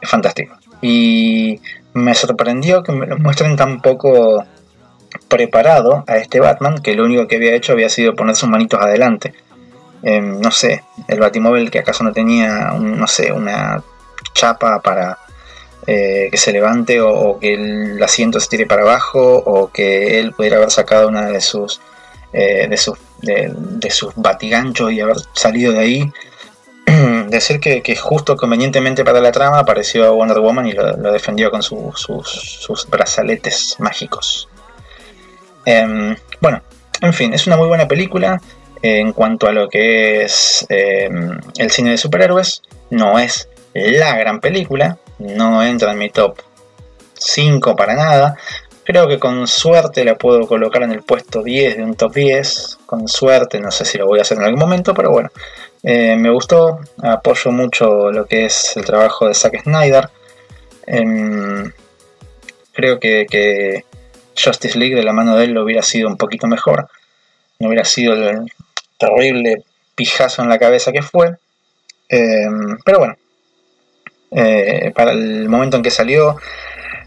es 0.00 0.08
fantástico. 0.08 0.56
Y 0.80 1.60
me 1.94 2.14
sorprendió 2.14 2.82
que 2.82 2.92
me 2.92 3.06
lo 3.06 3.18
muestren 3.18 3.56
tan 3.56 3.80
poco 3.80 4.44
preparado 5.28 6.04
a 6.06 6.16
este 6.16 6.40
Batman 6.40 6.78
que 6.78 6.94
lo 6.94 7.04
único 7.04 7.26
que 7.26 7.36
había 7.36 7.54
hecho 7.54 7.72
había 7.72 7.88
sido 7.88 8.14
poner 8.14 8.36
sus 8.36 8.48
manitos 8.48 8.80
adelante. 8.80 9.34
Em, 10.02 10.40
no 10.40 10.50
sé, 10.50 10.84
el 11.08 11.18
Batimóvil 11.18 11.70
que 11.70 11.80
acaso 11.80 12.04
no 12.04 12.12
tenía, 12.12 12.70
no 12.78 13.06
sé, 13.06 13.32
una 13.32 13.82
chapa 14.34 14.80
para 14.80 15.18
eh, 15.86 16.28
que 16.30 16.36
se 16.36 16.52
levante 16.52 17.00
o, 17.00 17.38
que 17.40 17.54
el 17.54 18.02
asiento 18.02 18.38
se 18.40 18.48
tire 18.48 18.66
para 18.66 18.82
abajo 18.82 19.38
o 19.38 19.72
que 19.72 20.20
él 20.20 20.32
pudiera 20.32 20.58
haber 20.58 20.70
sacado 20.70 21.08
una 21.08 21.26
de 21.26 21.40
sus 21.40 21.80
eh, 22.32 22.66
de 22.68 22.76
sus 22.76 22.98
de, 23.22 23.90
sus 23.90 24.12
batiganchos 24.14 24.92
y 24.92 25.00
haber 25.00 25.16
salido 25.32 25.72
de 25.72 25.78
ahí. 25.78 26.12
Decir 27.28 27.60
que, 27.60 27.82
que, 27.82 27.96
justo 27.96 28.36
convenientemente 28.36 29.04
para 29.04 29.20
la 29.20 29.32
trama 29.32 29.58
apareció 29.58 30.14
Wonder 30.14 30.40
Woman 30.40 30.66
y 30.66 30.72
lo, 30.72 31.12
defendió 31.12 31.50
con 31.50 31.62
sus, 31.62 32.86
brazaletes 32.88 33.76
mágicos. 33.78 34.48
Em, 35.64 36.16
bueno, 36.40 36.62
en 37.00 37.12
fin, 37.12 37.34
es 37.34 37.46
una 37.46 37.56
muy 37.56 37.68
buena 37.68 37.86
película 37.86 38.40
en 38.80 39.12
cuanto 39.12 39.46
a 39.48 39.52
lo 39.52 39.68
que 39.68 40.22
es 40.22 40.64
em, 40.68 41.38
el 41.58 41.70
cine 41.70 41.90
de 41.90 41.98
superhéroes. 41.98 42.62
No 42.90 43.18
es 43.18 43.48
la 43.74 44.16
gran 44.16 44.40
película, 44.40 44.98
no 45.18 45.62
entra 45.62 45.92
en 45.92 45.98
mi 45.98 46.10
top 46.10 46.38
5 47.14 47.76
para 47.76 47.94
nada, 47.94 48.36
Creo 48.88 49.06
que 49.06 49.18
con 49.18 49.46
suerte 49.46 50.02
la 50.02 50.16
puedo 50.16 50.46
colocar 50.46 50.82
en 50.82 50.92
el 50.92 51.02
puesto 51.02 51.42
10 51.42 51.76
de 51.76 51.84
un 51.84 51.94
top 51.94 52.14
10. 52.14 52.78
Con 52.86 53.06
suerte, 53.06 53.60
no 53.60 53.70
sé 53.70 53.84
si 53.84 53.98
lo 53.98 54.06
voy 54.06 54.18
a 54.18 54.22
hacer 54.22 54.38
en 54.38 54.44
algún 54.44 54.58
momento, 54.58 54.94
pero 54.94 55.10
bueno. 55.10 55.28
Eh, 55.82 56.16
me 56.16 56.30
gustó, 56.30 56.80
apoyo 57.02 57.52
mucho 57.52 58.10
lo 58.10 58.26
que 58.26 58.46
es 58.46 58.76
el 58.76 58.84
trabajo 58.84 59.28
de 59.28 59.34
Zack 59.34 59.62
Snyder. 59.62 60.08
Em, 60.86 61.72
creo 62.72 62.98
que, 62.98 63.84
Justice 64.36 64.78
League 64.78 64.94
de 64.94 65.02
la 65.02 65.12
mano 65.12 65.36
de 65.36 65.44
él 65.44 65.52
lo 65.52 65.64
hubiera 65.64 65.82
sido 65.82 66.08
un 66.08 66.16
poquito 66.16 66.46
mejor. 66.46 66.88
No 67.58 67.68
hubiera 67.68 67.84
sido 67.84 68.14
el 68.14 68.52
terrible 68.98 69.64
pijazo 69.94 70.42
en 70.42 70.48
la 70.48 70.58
cabeza 70.58 70.92
que 70.92 71.02
fue. 71.02 71.36
Em, 72.08 72.78
pero 72.84 72.98
bueno, 72.98 73.16
eh, 74.30 74.92
para 74.94 75.12
el 75.12 75.48
momento 75.48 75.76
en 75.76 75.82
que 75.82 75.90
salió, 75.90 76.36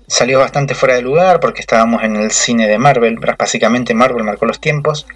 salió 0.07 0.39
bastante 0.39 0.75
fuera 0.75 0.95
de 0.95 1.01
lugar 1.01 1.39
porque 1.39 1.61
estábamos 1.61 2.03
en 2.03 2.15
el 2.17 2.31
cine 2.31 2.67
de 2.67 2.77
Marvel, 2.77 3.17
básicamente 3.37 3.93
Marvel 3.93 4.23
marcó 4.23 4.45
los 4.45 4.59
tiempos 4.59 5.07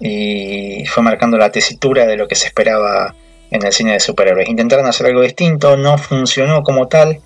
y 0.00 0.84
fue 0.86 1.02
marcando 1.02 1.36
la 1.36 1.52
tesitura 1.52 2.06
de 2.06 2.16
lo 2.16 2.26
que 2.26 2.34
se 2.34 2.46
esperaba 2.46 3.14
en 3.50 3.64
el 3.64 3.72
cine 3.72 3.92
de 3.92 4.00
superhéroes. 4.00 4.48
Intentaron 4.48 4.86
hacer 4.86 5.06
algo 5.06 5.20
distinto, 5.22 5.76
no 5.76 5.98
funcionó 5.98 6.62
como 6.62 6.88
tal, 6.88 7.20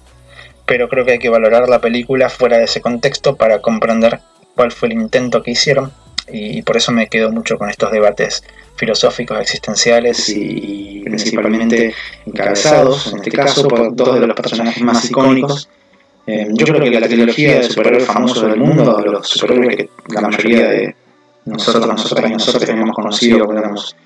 pero 0.66 0.88
creo 0.88 1.04
que 1.04 1.12
hay 1.12 1.18
que 1.18 1.28
valorar 1.28 1.68
la 1.68 1.80
película 1.80 2.28
fuera 2.28 2.58
de 2.58 2.64
ese 2.64 2.80
contexto 2.80 3.36
para 3.36 3.60
comprender 3.60 4.20
cuál 4.54 4.72
fue 4.72 4.88
el 4.88 4.94
intento 4.94 5.42
que 5.42 5.52
hicieron 5.52 5.92
y 6.32 6.62
por 6.62 6.76
eso 6.76 6.90
me 6.90 7.08
quedo 7.08 7.30
mucho 7.30 7.58
con 7.58 7.68
estos 7.68 7.92
debates 7.92 8.42
filosóficos, 8.76 9.38
existenciales 9.38 10.30
y 10.30 11.02
principalmente 11.04 11.94
encabezados, 12.24 13.12
en 13.12 13.18
este 13.18 13.30
caso, 13.30 13.68
por 13.68 13.94
dos 13.94 14.18
de 14.18 14.26
los 14.26 14.34
personajes 14.34 14.82
más 14.82 15.04
icónicos 15.04 15.68
eh, 16.26 16.48
yo 16.52 16.66
creo 16.66 16.80
que 16.80 17.00
la 17.00 17.06
trilogía 17.06 17.58
de 17.58 17.64
superhéroes 17.64 18.06
famosos 18.06 18.48
del 18.48 18.56
mundo, 18.56 18.98
los 19.04 19.28
superhéroes 19.28 19.76
que 19.76 19.88
la 20.08 20.22
mayoría 20.22 20.68
de 20.68 20.96
nosotros, 21.46 21.86
nosotras 21.86 22.30
y 22.30 22.32
nosotros 22.32 22.64
teníamos 22.64 22.94
conocido 22.94 23.44
cuando 23.44 23.62
éramos 23.62 23.96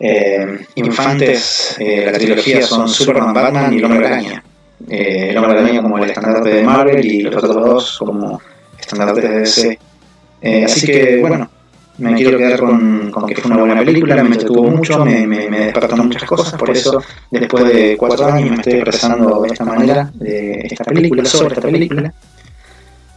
eh, 0.00 0.66
infantes, 0.76 1.76
eh, 1.78 2.04
la 2.06 2.12
trilogía 2.12 2.62
son 2.62 2.88
Superman, 2.88 3.34
Batman 3.34 3.72
y 3.72 3.78
el 3.78 3.84
Hombre 3.84 4.06
Araña. 4.06 4.42
el 4.88 5.36
Hombre 5.36 5.58
Araña 5.58 5.82
como 5.82 5.98
el 5.98 6.04
estandarte 6.04 6.50
de 6.50 6.62
Marvel 6.62 7.04
y 7.04 7.22
los 7.22 7.36
otros 7.36 7.54
dos 7.54 7.98
como 7.98 8.40
estandartes 8.78 9.22
de 9.22 9.38
DC. 9.40 10.64
así 10.64 10.86
que, 10.86 11.18
bueno, 11.20 11.50
me 11.98 12.14
quiero 12.14 12.38
quedar 12.38 12.60
con, 12.60 13.10
con, 13.10 13.26
que 13.26 13.34
fue 13.34 13.50
una 13.50 13.60
buena 13.60 13.84
película, 13.84 14.22
me 14.22 14.30
entretuvo 14.30 14.70
mucho, 14.70 15.04
me, 15.04 15.26
me, 15.26 15.48
me, 15.50 15.58
despertó 15.66 15.96
muchas 15.96 16.24
cosas, 16.24 16.54
por 16.58 16.70
eso 16.70 17.02
después 17.30 17.64
de 17.64 17.96
cuatro 17.96 18.26
años 18.26 18.50
me 18.50 18.56
estoy 18.56 18.74
expresando 18.74 19.42
de 19.42 19.48
esta 19.48 19.64
manera 19.64 20.10
de 20.14 20.60
esta 20.70 20.84
película, 20.84 21.24
sobre 21.24 21.54
esta 21.54 21.68
película, 21.68 22.14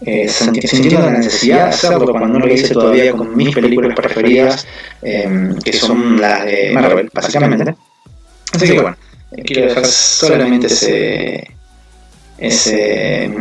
eh, 0.06 0.28
sintiendo 0.28 1.00
la 1.00 1.12
necesidad 1.12 1.58
de 1.58 1.70
hacerlo 1.70 2.12
cuando 2.12 2.40
no 2.40 2.46
lo 2.46 2.54
hice 2.54 2.74
todavía 2.74 3.12
con 3.12 3.36
mis 3.36 3.54
películas 3.54 3.96
preferidas, 3.96 4.68
eh, 5.02 5.54
que 5.64 5.74
son 5.74 6.20
las 6.20 6.46
de 6.46 6.72
Marvel, 6.74 7.10
básicamente. 7.14 7.76
Así 8.54 8.68
que 8.68 8.80
bueno, 8.80 8.98
quiero 9.46 9.68
dejar 9.68 9.86
solamente 9.86 10.68
ese, 10.68 11.48
ese, 12.38 13.32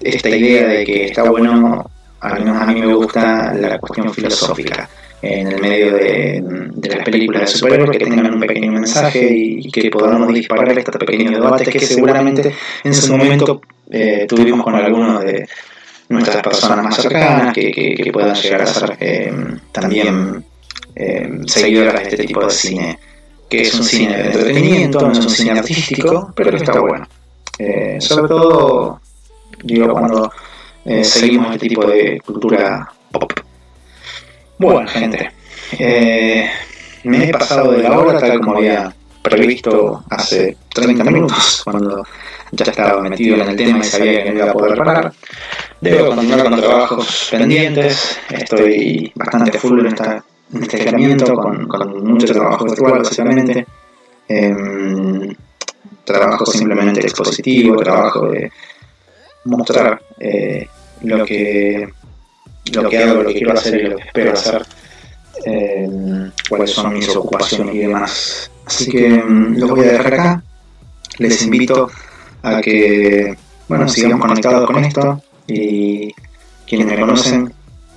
esta 0.00 0.28
idea 0.28 0.66
de 0.68 0.84
que 0.84 1.04
está 1.06 1.22
bueno 1.28 1.90
al 2.24 2.38
menos 2.38 2.60
a 2.60 2.66
mí 2.66 2.80
me 2.80 2.94
gusta 2.94 3.52
la 3.52 3.78
cuestión 3.78 4.12
filosófica 4.12 4.88
en 5.20 5.48
el 5.48 5.60
medio 5.60 5.92
de, 5.92 6.42
las 6.88 7.04
películas 7.04 7.42
de 7.42 7.46
superhéroes 7.48 7.90
que 7.90 8.04
tengan 8.04 8.32
un 8.32 8.40
pequeño 8.40 8.72
mensaje 8.72 9.28
y, 9.30 9.70
que 9.70 9.90
podamos 9.90 10.32
disparar 10.32 10.78
estos 10.78 10.96
pequeños 10.96 11.32
debates 11.32 11.68
que 11.68 11.80
seguramente 11.80 12.54
en 12.82 12.94
su 12.94 13.14
momento 13.14 13.60
eh, 13.90 14.26
tuvimos 14.28 14.62
con 14.62 14.74
algunos 14.74 15.22
de 15.22 15.46
nuestras 16.08 16.42
personas 16.42 16.84
más 16.84 16.96
cercanas 16.96 17.54
que, 17.54 18.10
puedan 18.12 18.34
llegar 18.34 18.62
a 18.62 18.66
ser 18.66 18.96
eh, 19.00 19.32
también 19.72 20.44
eh, 20.94 21.40
seguidoras 21.46 21.94
de 21.94 22.02
este 22.02 22.24
tipo 22.24 22.44
de 22.44 22.50
cine 22.50 22.98
que 23.48 23.62
es 23.62 23.74
un 23.74 23.84
cine 23.84 24.16
de 24.16 24.26
entretenimiento, 24.26 25.00
no 25.00 25.12
es 25.12 25.18
un 25.18 25.30
cine 25.30 25.58
artístico, 25.58 26.32
pero 26.34 26.50
que 26.50 26.56
está 26.56 26.80
bueno. 26.80 27.06
sobre 28.00 28.28
todo, 28.28 29.00
digo, 29.62 29.92
cuando 29.92 30.30
eh, 30.84 31.02
seguimos 31.02 31.54
este 31.54 31.68
tipo 31.68 31.86
de 31.86 32.20
cultura 32.20 32.86
pop. 33.10 33.32
Bueno, 34.58 34.86
gente, 34.86 35.30
eh, 35.78 36.50
me 37.04 37.24
he 37.24 37.32
pasado 37.32 37.72
de 37.72 37.82
la 37.82 37.98
hora 37.98 38.18
tal 38.20 38.38
como 38.40 38.58
había 38.58 38.94
previsto 39.24 40.04
hace 40.10 40.56
30 40.72 41.04
minutos, 41.04 41.62
cuando 41.64 42.04
ya 42.52 42.64
estaba 42.66 43.00
metido 43.00 43.36
en 43.36 43.48
el 43.48 43.56
tema 43.56 43.78
y 43.78 43.84
sabía 43.84 44.22
que 44.22 44.30
no 44.30 44.36
iba 44.36 44.50
a 44.50 44.52
poder 44.52 44.78
parar. 44.78 45.12
Debo 45.80 46.08
continuar 46.14 46.44
con 46.44 46.60
trabajos 46.60 47.28
pendientes, 47.30 48.18
estoy 48.28 49.10
bastante 49.14 49.58
full 49.58 49.80
en, 49.80 49.86
esta, 49.86 50.24
en 50.52 50.62
este 50.62 50.76
aislamiento, 50.76 51.34
con, 51.34 51.66
con, 51.66 52.04
mucho 52.04 52.26
trabajo 52.26 52.64
virtual 52.66 52.98
básicamente. 52.98 53.66
Em, 54.28 55.34
trabajo 56.04 56.44
simplemente 56.46 57.00
expositivo, 57.00 57.76
trabajo 57.76 58.28
de 58.28 58.52
mostrar 59.44 60.00
eh, 60.20 60.66
lo 61.02 61.24
que 61.24 61.88
lo 62.72 62.88
que 62.88 62.98
hago, 62.98 63.22
lo 63.22 63.28
que 63.28 63.34
quiero 63.34 63.52
hacer 63.52 63.80
y 63.80 63.88
lo 63.88 63.96
que 63.96 64.02
espero 64.04 64.32
hacer, 64.32 64.62
eh, 65.44 66.30
cuáles 66.48 66.70
son 66.70 66.92
mis 66.92 67.08
ocupaciones 67.14 67.74
y 67.74 67.78
demás. 67.78 68.50
Así 68.66 68.90
que 68.90 69.08
mm, 69.08 69.58
lo 69.58 69.68
voy 69.68 69.80
a 69.80 69.92
dejar 69.92 70.14
acá. 70.14 70.42
Les 71.18 71.42
invito 71.42 71.90
a 72.42 72.60
que 72.60 73.36
bueno 73.68 73.88
sigamos 73.88 74.20
conectados 74.20 74.66
con 74.66 74.84
esto 74.84 75.22
y 75.46 76.12
quienes 76.66 76.86
me 76.86 77.00
conocen, 77.00 77.52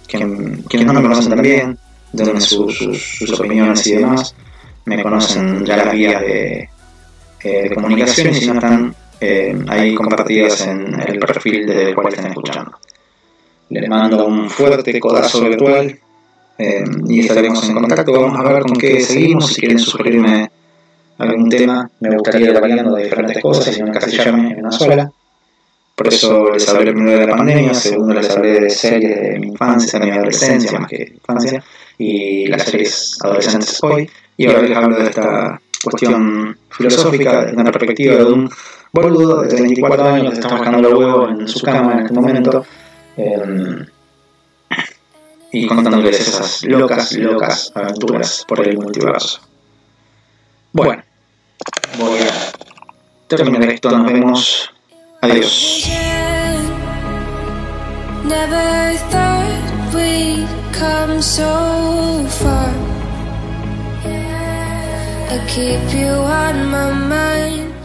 quienes 0.07 0.85
no 0.85 0.93
me 0.93 1.01
conocen 1.01 1.29
también, 1.29 1.77
denme 2.11 2.41
sus, 2.41 2.77
sus, 2.77 3.39
opiniones 3.39 3.85
y 3.87 3.93
demás. 3.93 4.35
Me 4.85 5.01
conocen 5.01 5.65
ya 5.65 5.77
las 5.77 5.91
vías 5.91 6.21
de, 6.21 6.69
eh, 7.43 7.69
de 7.69 7.75
comunicación 7.75 8.29
y 8.29 8.33
si 8.35 8.47
no 8.47 8.53
están 8.53 8.95
eh, 9.19 9.57
ahí 9.67 9.95
compartidas 9.95 10.61
en 10.67 10.99
el 11.01 11.19
perfil 11.19 11.65
del 11.65 11.95
cual 11.95 12.09
estén 12.09 12.27
escuchando. 12.27 12.71
Les 13.69 13.89
mando 13.89 14.25
un 14.25 14.49
fuerte 14.49 14.97
codazo 14.99 15.41
virtual 15.41 15.99
eh, 16.57 16.83
y 17.07 17.19
estaremos 17.21 17.67
en 17.67 17.75
contacto. 17.75 18.11
Vamos 18.11 18.39
a 18.39 18.53
ver 18.53 18.63
con 18.63 18.73
qué 18.73 19.01
seguimos. 19.01 19.47
Si 19.53 19.61
quieren 19.61 19.79
sugerirme 19.79 20.49
algún 21.17 21.49
tema, 21.49 21.89
me 21.99 22.15
gustaría 22.15 22.49
ir 22.49 22.59
variando 22.59 22.95
de 22.95 23.03
diferentes 23.03 23.41
cosas 23.41 23.77
y 23.77 23.81
no 23.81 23.87
encasillarme 23.87 24.51
en 24.51 24.59
una 24.59 24.71
sola. 24.71 25.11
Por 25.95 26.07
eso 26.07 26.51
les 26.51 26.69
hablé 26.69 26.91
primero 26.91 27.19
de 27.19 27.27
la 27.27 27.35
pandemia, 27.35 27.73
segundo 27.73 28.13
les 28.13 28.29
hablé 28.29 28.59
de 28.59 28.69
series 28.69 29.19
de 29.19 29.39
mi 29.39 29.47
infancia, 29.47 29.99
de 29.99 30.05
mi 30.05 30.11
adolescencia 30.11 30.79
más 30.79 30.87
que 30.87 31.13
infancia, 31.15 31.63
y 31.97 32.45
las 32.45 32.63
series 32.63 33.17
adolescentes 33.23 33.79
hoy. 33.81 34.07
Y 34.37 34.45
ahora 34.45 34.61
les 34.61 34.77
hablo 34.77 34.95
de 34.95 35.03
esta 35.05 35.59
cuestión 35.83 36.55
filosófica, 36.69 37.45
de 37.45 37.53
una 37.53 37.71
perspectiva 37.71 38.15
de 38.15 38.25
un 38.25 38.49
boludo 38.93 39.41
de 39.41 39.47
34 39.47 40.03
años 40.07 40.29
que 40.33 40.39
está 40.39 40.55
buscando 40.55 40.81
los 40.81 40.93
huevos 40.93 41.31
en 41.31 41.47
su 41.47 41.61
cama 41.61 41.93
en 41.93 41.99
este 42.01 42.13
momento 42.13 42.63
Em, 43.17 43.83
y 45.51 45.67
contándoles 45.67 46.19
esas 46.19 46.63
locas, 46.63 47.11
locas 47.13 47.71
aventuras 47.75 48.45
por 48.47 48.67
el 48.67 48.77
multiverso. 48.77 49.39
Bueno, 50.73 51.03
voy 51.97 52.19
a 52.19 52.51
terminar 53.27 53.69
esto, 53.69 53.91
nos 53.91 54.11
vemos. 54.11 54.69
Adiós. 55.21 55.87
Never 58.25 58.97
thought 59.09 59.93
we'd 59.95 60.47
come 60.73 61.21
so 61.21 62.25
far. 62.41 62.73
I 65.29 65.39
keep 65.47 65.93
you 65.93 66.09
on 66.09 66.69
my 66.69 66.91
mind. 66.91 67.76